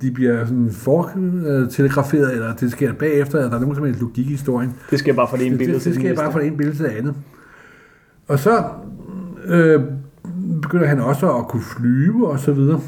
de 0.00 0.10
bliver 0.10 0.44
sådan 0.44 0.70
fortelegraferet, 0.72 2.32
eller 2.32 2.54
det 2.54 2.72
sker 2.72 2.92
bagefter, 2.92 3.38
eller 3.38 3.50
der 3.50 3.56
er 3.56 3.60
nogen 3.60 3.74
som 3.74 3.84
helst 3.84 4.00
logik 4.00 4.26
i 4.26 4.30
historien. 4.30 4.74
det 4.90 4.98
sker 4.98 5.12
bare 5.12 5.28
fra 5.28 5.36
det 5.36 5.46
ene 5.46 5.58
billede 5.58 5.78
det, 5.78 5.84
det 5.84 5.94
det 5.94 6.02
sker 6.02 6.16
bare 6.16 6.32
fra 6.32 6.38
det 6.38 6.46
ene 6.46 6.56
billede 6.56 6.76
til 6.76 6.84
det 6.84 6.90
andet. 6.90 7.14
Og 8.28 8.38
så 8.38 8.64
øh, 9.44 9.80
begynder 10.62 10.86
han 10.86 11.00
også 11.00 11.32
at 11.32 11.48
kunne 11.48 11.62
flyve 11.62 12.28
og 12.28 12.38
så 12.38 12.52
videre. 12.52 12.80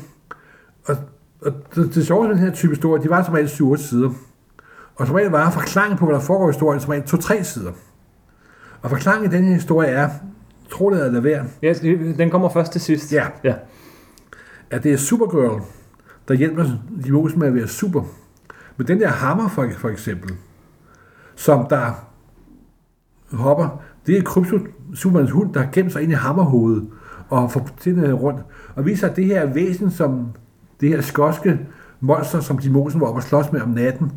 Og, 0.85 0.97
og 1.41 1.53
det, 1.75 1.95
det 1.95 2.07
sjove 2.07 2.29
den 2.29 2.39
her 2.39 2.51
type 2.51 2.73
historie, 2.73 3.03
de 3.03 3.11
var 3.11 3.23
som 3.23 3.35
regel 3.35 3.49
7 3.49 3.77
sider. 3.77 4.11
Og 4.97 5.07
som 5.07 5.17
regel 5.17 5.31
var 5.31 5.51
forklaringen 5.51 5.99
på, 5.99 6.07
hvad 6.07 6.15
der 6.15 6.21
foregår 6.21 6.49
i 6.49 6.53
historien, 6.53 6.81
som 6.81 6.91
regel 6.91 7.05
2-3 7.05 7.43
sider. 7.43 7.73
Og 8.83 8.91
forklaringen 8.91 9.33
i 9.33 9.37
den 9.37 9.45
her 9.45 9.55
historie 9.55 9.89
er, 9.89 10.09
tro 10.71 10.91
det 10.91 10.99
eller 10.99 11.13
lad 11.13 11.21
være, 11.21 11.45
Ja, 11.63 11.75
den 12.19 12.31
kommer 12.31 12.49
først 12.49 12.73
til 12.73 12.81
sidst. 12.81 13.13
Ja. 13.13 13.27
ja. 13.45 13.55
at 14.71 14.83
det 14.83 14.93
er 14.93 14.97
Supergirl, 14.97 15.63
der 16.29 16.35
hjælper 16.35 16.65
Jimos 17.07 17.37
med 17.37 17.47
at 17.47 17.55
være 17.55 17.69
super. 17.69 18.03
Men 18.77 18.87
den 18.87 19.01
der 19.01 19.09
hammer 19.09 19.49
for, 19.49 19.69
for 19.77 19.89
eksempel, 19.89 20.31
som 21.37 21.67
der 21.71 21.93
hopper, 23.33 23.83
det 24.07 24.19
er 24.19 24.23
Krypto, 24.23 24.59
Supermans 24.95 25.31
hund, 25.31 25.55
der 25.55 25.61
har 25.61 25.71
gemt 25.73 25.93
sig 25.93 26.03
ind 26.03 26.13
i 26.13 26.15
hammerhovedet 26.15 26.89
og 27.29 27.53
får 27.53 27.69
tænderne 27.81 28.13
rundt. 28.13 28.41
Og 28.75 28.87
viser, 28.87 29.09
at 29.09 29.17
det 29.17 29.25
her 29.25 29.47
væsen, 29.47 29.91
som 29.91 30.29
det 30.81 30.89
her 30.89 31.01
skotske 31.01 31.61
monster, 32.01 32.41
som 32.41 32.59
de 32.59 32.71
Mosen 32.71 33.01
var 33.01 33.07
oppe 33.07 33.19
og 33.19 33.23
slås 33.23 33.53
med 33.53 33.61
om 33.61 33.69
natten, 33.69 34.13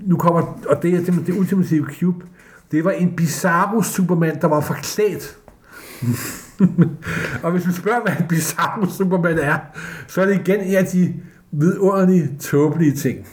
nu 0.00 0.16
kommer, 0.16 0.40
og 0.68 0.82
det 0.82 0.94
er 0.94 0.96
simpelthen 0.96 1.26
det 1.26 1.40
ultimative 1.40 1.86
cube, 1.86 2.24
det 2.70 2.84
var 2.84 2.90
en 2.90 3.16
bizarro 3.16 3.82
Superman, 3.82 4.40
der 4.40 4.48
var 4.48 4.60
forklædt 4.60 5.38
og 7.42 7.50
hvis 7.50 7.64
man 7.64 7.74
spørger, 7.74 8.00
hvad 8.02 8.12
en 8.20 8.28
bizarro 8.28 8.86
Superman 8.86 9.38
er, 9.38 9.58
så 10.06 10.22
er 10.22 10.26
det 10.26 10.34
igen 10.34 10.60
en 10.60 10.74
af 10.74 10.86
de 10.86 11.14
vidunderlige, 11.52 12.30
tåbelige 12.40 12.92
ting. 12.92 13.26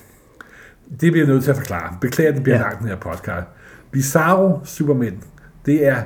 Det 0.89 1.11
bliver 1.11 1.25
jeg 1.25 1.33
nødt 1.33 1.43
til 1.43 1.51
at 1.51 1.57
forklare. 1.57 1.97
Beklager, 2.01 2.31
det 2.31 2.43
bliver 2.43 2.57
ja. 2.57 2.63
Langt, 2.63 2.79
den 2.79 2.87
her 2.87 2.95
podcast. 2.95 3.47
Bizarro 3.91 4.59
Superman, 4.63 5.17
det 5.65 5.87
er 5.87 6.03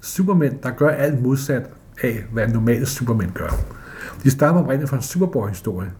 Superman, 0.00 0.58
der 0.62 0.70
gør 0.70 0.88
alt 0.88 1.22
modsat 1.22 1.70
af, 2.02 2.24
hvad 2.32 2.48
normale 2.48 2.86
Superman 2.86 3.30
gør. 3.34 3.50
De 4.22 4.30
stammer 4.30 4.62
oprindeligt 4.62 4.90
fra 4.90 4.96
en 4.96 5.02
Superboy-historie, 5.02 5.90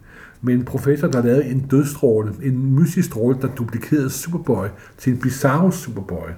med 0.43 0.55
en 0.55 0.65
professor, 0.65 1.09
der 1.09 1.23
lavede 1.23 1.45
en 1.45 1.61
dødstråle, 1.61 2.33
en 2.43 2.75
mystisk 2.75 3.09
stråle, 3.09 3.39
der 3.43 3.49
duplikerede 3.49 4.11
Superboy 4.11 4.67
til 4.99 5.13
en 5.13 5.19
bizarro 5.19 5.71
Superboy. 5.71 6.29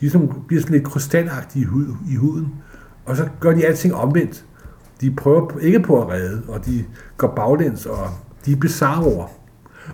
De 0.00 0.10
som, 0.10 0.44
bliver 0.46 0.62
sådan 0.62 0.74
lidt 0.74 0.84
krystalagtige 0.84 1.68
i 2.10 2.14
huden, 2.16 2.52
og 3.10 3.16
så 3.16 3.28
gør 3.40 3.52
de 3.52 3.66
alting 3.66 3.94
omvendt. 3.94 4.44
De 5.00 5.10
prøver 5.10 5.58
ikke 5.60 5.80
på 5.80 6.02
at 6.02 6.08
redde, 6.08 6.42
og 6.48 6.66
de 6.66 6.84
går 7.16 7.32
baglæns, 7.36 7.86
og 7.86 8.08
de 8.46 8.52
er 8.52 8.56
bizarroer. 8.56 9.26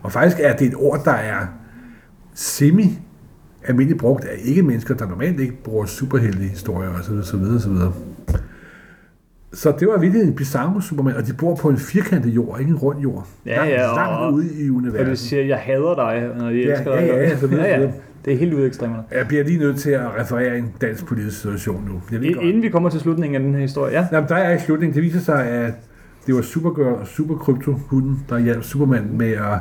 Og 0.02 0.12
faktisk 0.12 0.40
er 0.40 0.56
det 0.56 0.66
et 0.66 0.74
ord, 0.76 1.04
der 1.04 1.12
er 1.12 1.46
semi 2.34 2.98
almindeligt 3.64 4.00
brugt 4.00 4.24
af 4.24 4.40
ikke-mennesker, 4.44 4.94
der 4.94 5.06
normalt 5.06 5.40
ikke 5.40 5.62
bruger 5.64 5.86
superhelte 5.86 6.38
historier 6.38 6.90
osv. 6.90 7.22
Så, 7.22 7.36
videre, 7.36 7.92
så, 9.53 9.72
det 9.80 9.88
var 9.88 9.99
virkelig 9.99 10.22
en 10.22 10.34
bizarro 10.34 10.80
Superman, 10.80 11.16
og 11.16 11.26
de 11.26 11.32
bor 11.32 11.55
på 11.55 11.68
en 11.68 11.76
firkantet 11.76 12.30
jord, 12.30 12.61
ikke 12.61 12.70
en 12.70 12.76
rund 12.76 13.01
jord. 13.01 13.26
Ja, 13.47 13.57
langt, 13.57 13.70
ja, 13.72 13.88
og- 13.88 13.97
langt 13.97 14.34
ude 14.36 14.47
i 14.66 14.70
Og 14.70 14.76
universet. 14.76 15.07
det 15.07 15.18
siger, 15.18 15.42
jeg 15.44 15.57
hader 15.59 15.94
dig, 15.94 16.30
når 16.38 16.49
de 16.51 16.55
Ja, 16.57 16.70
elsker 16.72 16.90
ja, 16.94 17.01
dig. 17.01 17.07
ja, 17.09 17.16
ja, 17.22 17.36
så 17.38 17.47
ja, 17.53 17.80
ja. 17.80 17.90
Det 18.24 18.32
er 18.34 18.38
helt 18.38 18.55
ude 18.55 18.66
ekstremerne. 18.66 19.03
Jeg 19.12 19.26
bliver 19.28 19.44
lige 19.44 19.59
nødt 19.59 19.76
til 19.78 19.90
at 19.90 20.07
referere 20.20 20.59
en 20.59 20.72
dansk 20.80 21.07
politisk 21.07 21.40
situation 21.40 21.84
nu. 21.88 22.01
Jeg 22.12 22.20
ved 22.20 22.28
I- 22.28 22.32
godt. 22.32 22.44
Inden 22.47 22.62
vi 22.62 22.68
kommer 22.68 22.88
til 22.90 23.01
slutningen 23.01 23.34
af 23.34 23.40
den 23.42 23.55
her 23.55 23.61
historie, 23.61 23.92
ja. 23.92 24.07
Jamen, 24.12 24.28
der 24.28 24.34
er 24.36 24.57
i 24.57 24.59
slutningen, 24.59 24.94
det 24.94 25.03
viser 25.03 25.20
sig, 25.20 25.47
at 25.47 25.72
det 26.26 26.34
var 26.34 26.42
Supergirl 26.42 26.86
og 27.01 27.07
Supercrypto, 27.07 27.72
hunden, 27.72 28.24
der 28.28 28.38
hjalp 28.38 28.62
Superman 28.62 29.09
med 29.12 29.32
at 29.32 29.59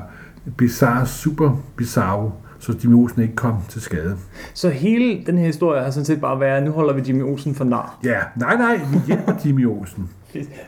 bizarre 0.57 1.05
Super 1.05 1.63
Bizarro, 1.77 2.31
så 2.65 2.77
Jimmy 2.83 2.95
Olsen 2.95 3.21
ikke 3.21 3.35
kom 3.35 3.55
til 3.69 3.81
skade. 3.81 4.17
Så 4.53 4.69
hele 4.69 5.25
den 5.25 5.37
her 5.37 5.45
historie 5.45 5.83
har 5.83 5.91
sådan 5.91 6.05
set 6.05 6.21
bare 6.21 6.39
været, 6.39 6.63
nu 6.63 6.71
holder 6.71 6.93
vi 6.93 7.01
Jimmy 7.07 7.21
Olsen 7.23 7.55
for 7.55 7.63
nar. 7.63 7.99
Ja, 8.03 8.19
nej, 8.35 8.55
nej, 8.57 8.75
vi 8.93 8.97
hjælper 9.07 9.33
Jimmy 9.45 9.65
Olsen. 9.67 10.09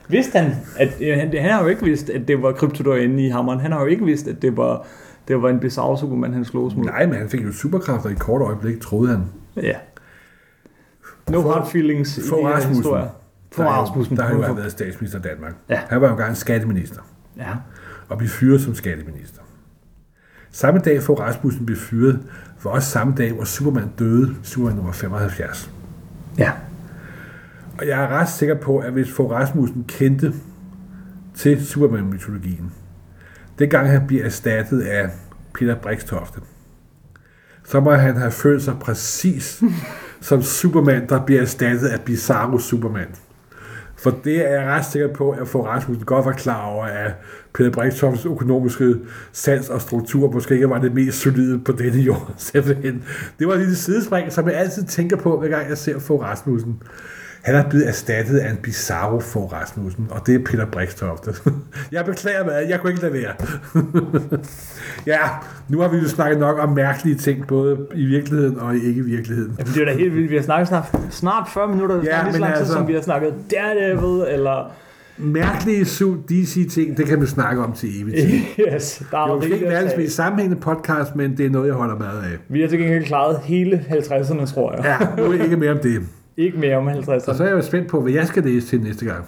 Vidste 0.10 0.40
han, 0.40 0.52
at 0.78 0.90
øh, 1.02 1.18
han, 1.18 1.34
han 1.42 1.52
har 1.52 1.62
jo 1.62 1.68
ikke 1.68 1.84
vidst, 1.84 2.10
at 2.10 2.28
det 2.28 2.42
var 2.42 2.52
kryptodor 2.52 2.96
inde 2.96 3.26
i 3.26 3.30
hammeren. 3.30 3.60
Han 3.60 3.72
har 3.72 3.80
jo 3.80 3.86
ikke 3.86 4.06
vidst, 4.06 4.28
at 4.28 4.42
det 4.42 4.58
var, 4.58 4.86
det 5.28 5.42
var 5.42 5.50
en 5.50 5.60
bizarre 5.60 5.98
Superman, 5.98 6.34
han 6.34 6.46
slås 6.46 6.76
mod. 6.76 6.86
Nej, 6.86 7.06
men 7.06 7.16
han 7.16 7.30
fik 7.30 7.44
jo 7.46 7.52
superkræfter 7.52 8.10
i 8.10 8.14
kort 8.14 8.42
øjeblik, 8.42 8.82
troede 8.82 9.10
han. 9.12 9.22
Ja. 9.64 9.74
No 11.30 11.42
For- 11.42 11.52
hard 11.52 11.70
feelings 11.70 12.18
i 12.18 12.22
for 12.30 12.36
de 12.38 12.48
her 12.48 12.68
historier. 12.68 13.08
For 13.52 13.64
der, 13.64 13.70
er 13.70 13.74
Rasmussen. 13.74 14.18
Der 14.18 14.24
har 14.24 14.34
jo 14.48 14.54
været 14.54 14.72
statsminister 14.72 15.20
i 15.20 15.22
Danmark. 15.22 15.54
Ja. 15.70 15.80
Han 15.90 16.02
var 16.02 16.08
jo 16.08 16.14
engang 16.14 16.38
skatteminister, 16.38 17.02
Ja. 17.38 17.50
og 18.10 18.18
blev 18.18 18.30
fyret 18.30 18.62
som 18.62 18.76
skatteminister. 18.76 19.37
Samme 20.58 20.80
dag 20.80 21.04
får 21.04 21.16
Rasmussen 21.16 21.66
blev 21.66 21.78
fyret, 21.78 22.20
var 22.64 22.72
også 22.72 22.90
samme 22.90 23.14
dag, 23.18 23.34
hvor 23.34 23.44
Superman 23.44 23.90
døde, 24.00 24.36
Superman 24.44 24.76
nummer 24.76 24.92
75. 24.92 25.72
Ja. 26.38 26.52
Og 27.78 27.88
jeg 27.88 28.04
er 28.04 28.08
ret 28.08 28.30
sikker 28.30 28.56
på, 28.56 28.78
at 28.78 28.94
hvis 28.94 29.12
Fogh 29.12 29.32
Rasmussen 29.32 29.86
kendte 29.88 30.34
til 31.36 31.66
Superman-mytologien, 31.66 32.72
dengang 33.60 33.90
han 33.90 34.08
bliver 34.08 34.26
erstattet 34.26 34.82
af 34.82 35.10
Peter 35.54 35.76
Brikstofte, 35.76 36.40
så 37.66 37.80
må 37.80 37.94
han 37.94 38.18
have 38.18 38.32
følt 38.32 38.64
sig 38.64 38.76
præcis 38.80 39.64
som 40.22 40.42
Superman, 40.42 41.10
der 41.10 41.26
bliver 41.26 41.42
erstattet 41.42 41.88
af 41.88 42.02
Bizarro 42.02 42.60
Superman. 42.60 43.08
For 44.08 44.16
det 44.24 44.52
er 44.52 44.62
jeg 44.62 44.68
ret 44.68 44.86
sikker 44.86 45.14
på, 45.14 45.30
at 45.30 45.48
Fogh 45.48 45.68
Rasmussen 45.68 46.06
godt 46.06 46.26
var 46.26 46.32
klar 46.32 46.66
over, 46.66 46.86
at 46.86 47.12
Peter 47.54 47.72
Brikstoftes 47.72 48.26
økonomiske 48.26 48.96
sans 49.32 49.70
og 49.70 49.82
struktur 49.82 50.32
måske 50.32 50.54
ikke 50.54 50.70
var 50.70 50.80
det 50.80 50.94
mest 50.94 51.18
solide 51.18 51.60
på 51.60 51.72
denne 51.72 52.02
jord. 52.02 52.34
Simpelthen. 52.38 53.04
Det 53.40 53.48
var 53.48 53.54
et 53.54 53.60
lille 53.60 53.76
sidespring, 53.76 54.32
som 54.32 54.48
jeg 54.48 54.56
altid 54.56 54.84
tænker 54.84 55.18
på, 55.18 55.40
hver 55.40 55.50
gang 55.50 55.70
jeg 55.70 55.78
ser 55.78 56.00
Fogh 56.00 56.24
Rasmussen. 56.24 56.82
Han 57.48 57.56
er 57.56 57.70
blevet 57.70 57.88
erstattet 57.88 58.38
af 58.40 58.50
en 58.52 58.58
bizarro 58.58 59.20
Fogh 59.20 59.54
Rasmussen, 59.54 60.08
og 60.12 60.28
det 60.28 60.36
er 60.36 60.40
Peter 60.46 60.66
Brikstofte. 60.66 61.32
Jeg 61.92 62.06
beklager 62.06 62.46
mig, 62.46 62.66
jeg 62.70 62.80
kunne 62.80 62.92
ikke 62.92 63.02
lade 63.02 63.14
være. 63.14 63.34
ja, 65.14 65.20
nu 65.70 65.80
har 65.80 65.88
vi 65.88 65.98
jo 65.98 66.08
snakket 66.08 66.40
nok 66.40 66.60
om 66.60 66.70
mærkelige 66.70 67.16
ting, 67.18 67.48
både 67.48 67.88
i 67.96 68.06
virkeligheden 68.06 68.60
og 68.60 68.76
i 68.76 68.80
ikke-virkeligheden. 68.88 69.56
Jamen, 69.60 69.74
det 69.74 69.82
er 69.82 69.86
da 69.86 69.94
helt 69.94 70.16
vildt. 70.16 70.30
Vi 70.32 70.36
har 70.36 70.44
snakket 70.44 70.68
snart, 70.68 70.96
snart 71.10 71.50
40 71.54 71.68
minutter, 71.68 71.96
Ja, 71.96 72.02
lige 72.02 72.34
så 72.34 72.40
men 72.40 72.42
lang 72.42 72.54
tid, 72.54 72.60
altså- 72.60 72.74
som 72.74 72.88
vi 72.88 72.94
har 72.94 73.02
snakket 73.02 73.34
Daredevil, 73.52 74.34
eller... 74.34 74.72
Mærkelige 75.18 75.86
DC-ting, 76.30 76.98
det 76.98 77.06
kan 77.06 77.22
vi 77.22 77.26
snakke 77.26 77.64
om 77.64 77.74
til 77.74 78.02
evigt. 78.02 78.18
yes, 78.74 79.04
der 79.12 79.18
er 79.18 79.36
Det 79.36 79.44
er 79.44 79.48
jo 79.48 79.54
ikke 79.54 79.66
verdens 79.66 79.94
mest 79.98 80.16
sammenhængende 80.16 80.62
podcast, 80.62 81.16
men 81.16 81.38
det 81.38 81.46
er 81.46 81.50
noget, 81.50 81.68
jeg 81.68 81.76
holder 81.76 81.96
meget 81.96 82.22
af. 82.24 82.38
Vi 82.50 82.62
har 82.62 82.68
til 82.68 82.80
gengæld 82.80 83.06
klaret 83.06 83.40
hele 83.44 83.86
50'erne, 83.90 84.54
tror 84.54 84.76
jeg. 84.76 84.86
Ja, 85.18 85.24
nu 85.24 85.32
er 85.32 85.44
ikke 85.44 85.58
mere 85.58 85.72
om 85.72 85.80
det. 85.80 86.02
Ikke 86.38 86.58
mere 86.58 86.78
om 86.78 86.88
Og 86.88 87.04
så 87.04 87.12
50'erne. 87.12 87.44
er 87.44 87.48
jeg 87.48 87.56
jo 87.56 87.62
spændt 87.62 87.88
på, 87.88 88.02
hvad 88.02 88.12
jeg 88.12 88.28
skal 88.28 88.44
læse 88.44 88.68
til 88.68 88.82
næste 88.82 89.06
gang. 89.06 89.26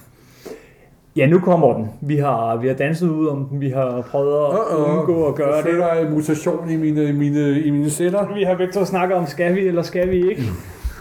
Ja, 1.16 1.28
nu 1.28 1.40
kommer 1.40 1.74
den. 1.74 1.88
Vi 2.02 2.18
har, 2.18 2.58
vi 2.58 2.68
har 2.68 2.76
danset 2.76 3.10
ud 3.10 3.28
om 3.28 3.46
den. 3.46 3.62
Vi 3.62 3.70
har 3.70 4.02
prøvet 4.02 4.56
at 4.72 4.76
undgå 4.78 5.28
at 5.28 5.36
gøre 5.36 5.64
det. 5.64 5.84
er 5.84 5.94
en 6.08 6.12
mutation 6.14 6.70
i 6.70 6.76
mine, 6.76 7.04
i 7.10 7.12
mine, 7.12 7.62
i 7.62 7.70
mine 7.70 7.90
sætter. 7.90 8.34
Vi 8.34 8.44
har 8.44 8.56
begge 8.56 8.74
to 8.74 8.86
snakket 8.86 9.18
om, 9.18 9.26
skal 9.28 9.56
vi 9.56 9.68
eller 9.68 9.82
skal 9.82 10.10
vi 10.12 10.30
ikke? 10.30 10.44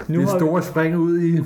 Nu 0.08 0.20
Det 0.20 0.28
store 0.28 0.62
spring 0.62 0.98
ud 0.98 1.20
i... 1.20 1.40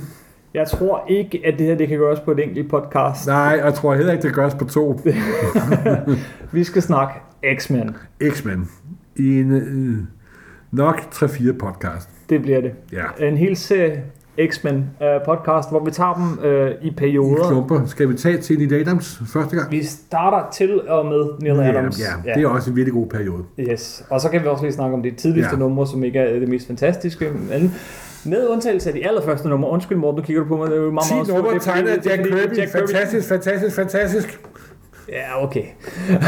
jeg 0.55 0.67
tror 0.67 1.05
ikke, 1.09 1.41
at 1.45 1.59
det 1.59 1.67
her 1.67 1.75
det 1.75 1.89
kan 1.89 1.99
gøres 1.99 2.21
på 2.21 2.31
et 2.31 2.39
enkelt 2.39 2.71
podcast. 2.71 3.27
Nej, 3.27 3.61
jeg 3.65 3.75
tror 3.75 3.95
heller 3.95 4.13
ikke, 4.13 4.23
det 4.23 4.35
gøres 4.35 4.55
på 4.55 4.65
to. 4.65 5.01
Vi 6.53 6.65
skal 6.65 6.83
snakke 6.83 7.15
X-Men. 7.59 7.97
X-Men. 8.31 8.69
I 9.17 9.41
en 9.41 9.53
øh, 9.53 9.99
nok 10.73 11.01
3-4 11.01 11.53
podcast. 11.53 12.09
Det 12.31 12.43
bliver 12.43 12.61
det. 12.61 12.73
Ja. 12.93 13.27
En 13.29 13.37
hel 13.37 13.57
serie 13.57 14.03
X-Men 14.51 14.91
øh, 15.03 15.09
podcast, 15.25 15.71
hvor 15.71 15.85
vi 15.85 15.91
tager 15.91 16.15
dem 16.15 16.45
øh, 16.51 16.71
i 16.83 16.87
I 16.87 16.91
perioder. 16.91 17.49
klumper. 17.49 17.87
Skal 17.87 18.09
vi 18.09 18.15
tage 18.15 18.39
til 18.39 18.59
Neil 18.59 18.75
Adams 18.75 19.21
første 19.33 19.57
gang? 19.57 19.71
Vi 19.71 19.83
starter 19.85 20.51
til 20.53 20.89
og 20.89 21.07
med 21.07 21.25
Neil 21.41 21.61
Adams. 21.61 22.01
Ja, 22.01 22.33
det 22.35 22.43
er 22.45 22.49
også 22.49 22.71
en 22.71 22.77
virkelig 22.77 22.95
god 22.95 23.07
periode. 23.07 23.43
Yes, 23.61 24.05
og 24.11 24.21
så 24.21 24.29
kan 24.29 24.43
vi 24.43 24.47
også 24.47 24.65
lige 24.65 24.73
snakke 24.73 24.95
om 24.97 25.03
det 25.03 25.17
tidligste 25.17 25.49
Ja. 25.51 25.57
ja. 25.57 25.59
numre, 25.69 25.87
som 25.87 26.05
ikke 26.05 26.19
er 26.19 26.39
det 26.41 26.49
mest 26.49 26.67
fantastiske, 26.67 27.31
men 27.51 27.75
med 28.25 28.49
undtagelse 28.49 28.89
af 28.91 28.95
de 28.95 29.07
allerførste 29.07 29.49
numre. 29.49 29.71
Undskyld 29.71 29.99
Morten, 29.99 30.21
du 30.21 30.27
kigger 30.27 30.43
du 30.43 30.49
på 30.49 30.57
mig, 30.57 30.71
det 30.71 30.77
er 30.79 30.83
jo 30.83 30.91
meget, 30.91 31.07
10 31.09 31.15
meget 31.15 31.29
numre 31.45 31.59
tegnet 31.59 31.89
af 31.89 32.01
Kirby. 32.03 32.07
Jack 32.11 32.23
Kirby. 32.73 32.79
Fantastisk, 32.79 33.29
fantastisk, 33.29 33.77
fantastisk. 33.77 34.41
Ja, 35.13 35.45
okay. 35.45 35.65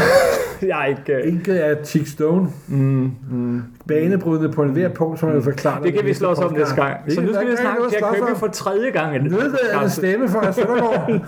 jeg 0.69 0.81
er 0.81 0.85
ikke... 0.85 1.21
Uh... 1.23 1.33
Enket 1.33 1.65
er 1.65 1.83
Chick 1.83 2.07
Stone. 2.07 2.49
Mm, 2.67 3.11
mm. 3.31 3.63
Banebrydende 3.87 4.51
på 4.51 4.63
en 4.63 4.69
hver 4.69 4.89
punkt, 4.89 5.19
som 5.19 5.29
jeg 5.29 5.35
vil 5.35 5.43
forklare. 5.43 5.83
Det 5.83 5.93
kan 5.93 6.05
vi 6.05 6.13
slå 6.13 6.27
os 6.27 6.39
om 6.39 6.53
næste 6.53 6.75
gang. 6.75 7.11
Så 7.11 7.21
nu 7.21 7.33
skal 7.33 7.47
vi 7.51 7.55
snakke 7.55 7.83
Jack 7.91 8.15
Kirby 8.15 8.37
for 8.37 8.47
tredje 8.47 8.89
gang. 8.89 9.23
Nødvendig 9.23 9.91
stemme 9.91 10.29
for 10.29 10.51
Søndergaard. 10.51 11.21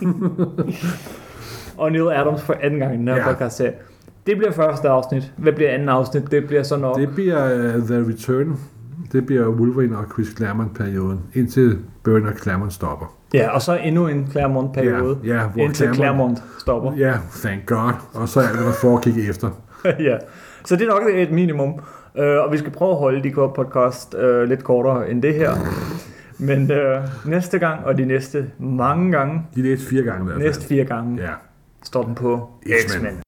og 1.77 1.91
Neil 1.91 2.07
Adams 2.07 2.41
for 2.41 2.55
anden 2.61 2.79
gang 2.79 2.93
i 2.93 2.97
den 2.97 3.07
her 3.07 3.15
ja. 3.15 3.31
podcast 3.31 3.57
serie. 3.57 3.73
Det 4.27 4.37
bliver 4.37 4.51
første 4.51 4.89
afsnit. 4.89 5.33
Hvad 5.37 5.53
bliver 5.53 5.71
anden 5.71 5.89
afsnit? 5.89 6.31
Det 6.31 6.47
bliver 6.47 6.63
så 6.63 6.77
nok... 6.77 6.97
Det 6.97 7.09
bliver 7.15 7.75
uh, 7.75 7.87
The 7.87 7.97
Return. 7.97 8.59
Det 9.11 9.25
bliver 9.25 9.47
Wolverine 9.49 9.97
og 9.97 10.05
Chris 10.13 10.27
Claremont-perioden, 10.27 11.19
indtil 11.33 11.77
Byrne 12.03 12.29
og 12.29 12.33
Claremont 12.37 12.73
stopper. 12.73 13.16
Ja, 13.34 13.49
og 13.49 13.61
så 13.61 13.75
endnu 13.84 14.07
en 14.07 14.28
Claremont-periode, 14.32 15.17
ja, 15.23 15.34
ja, 15.34 15.47
hvor 15.47 15.61
indtil 15.61 15.93
Claremont, 15.95 16.38
Claremont 16.38 16.43
stopper. 16.59 16.93
Ja, 16.97 17.13
thank 17.32 17.65
God. 17.65 17.93
Og 18.13 18.30
så 18.30 18.39
er 18.39 18.47
det, 18.47 18.59
der 18.59 18.71
foregik 18.71 19.30
efter. 19.30 19.49
ja, 20.09 20.17
så 20.65 20.75
det 20.75 20.88
er 20.88 20.88
nok 20.88 21.01
et 21.13 21.32
minimum. 21.32 21.80
Uh, 22.19 22.23
og 22.23 22.51
vi 22.51 22.57
skal 22.57 22.71
prøve 22.71 22.91
at 22.91 22.97
holde 22.97 23.23
de 23.23 23.32
podcast 23.32 24.15
uh, 24.23 24.43
lidt 24.43 24.63
kortere 24.63 25.09
end 25.09 25.21
det 25.21 25.34
her. 25.34 25.51
Men 26.39 26.71
uh, 26.71 27.30
næste 27.32 27.59
gang, 27.59 27.86
og 27.86 27.97
de 27.97 28.05
næste 28.05 28.51
mange 28.59 29.11
gange... 29.11 29.41
De 29.55 29.61
næste 29.61 29.86
fire 29.89 30.03
gange 30.03 30.21
i 30.21 30.25
hvert 30.25 30.36
fald. 30.36 30.47
Næste 30.47 30.67
fire 30.67 30.86
gange. 30.86 31.21
Ja. 31.21 31.32
Står 31.84 32.03
den 32.03 32.15
på 32.15 32.49
X-Men. 32.88 33.26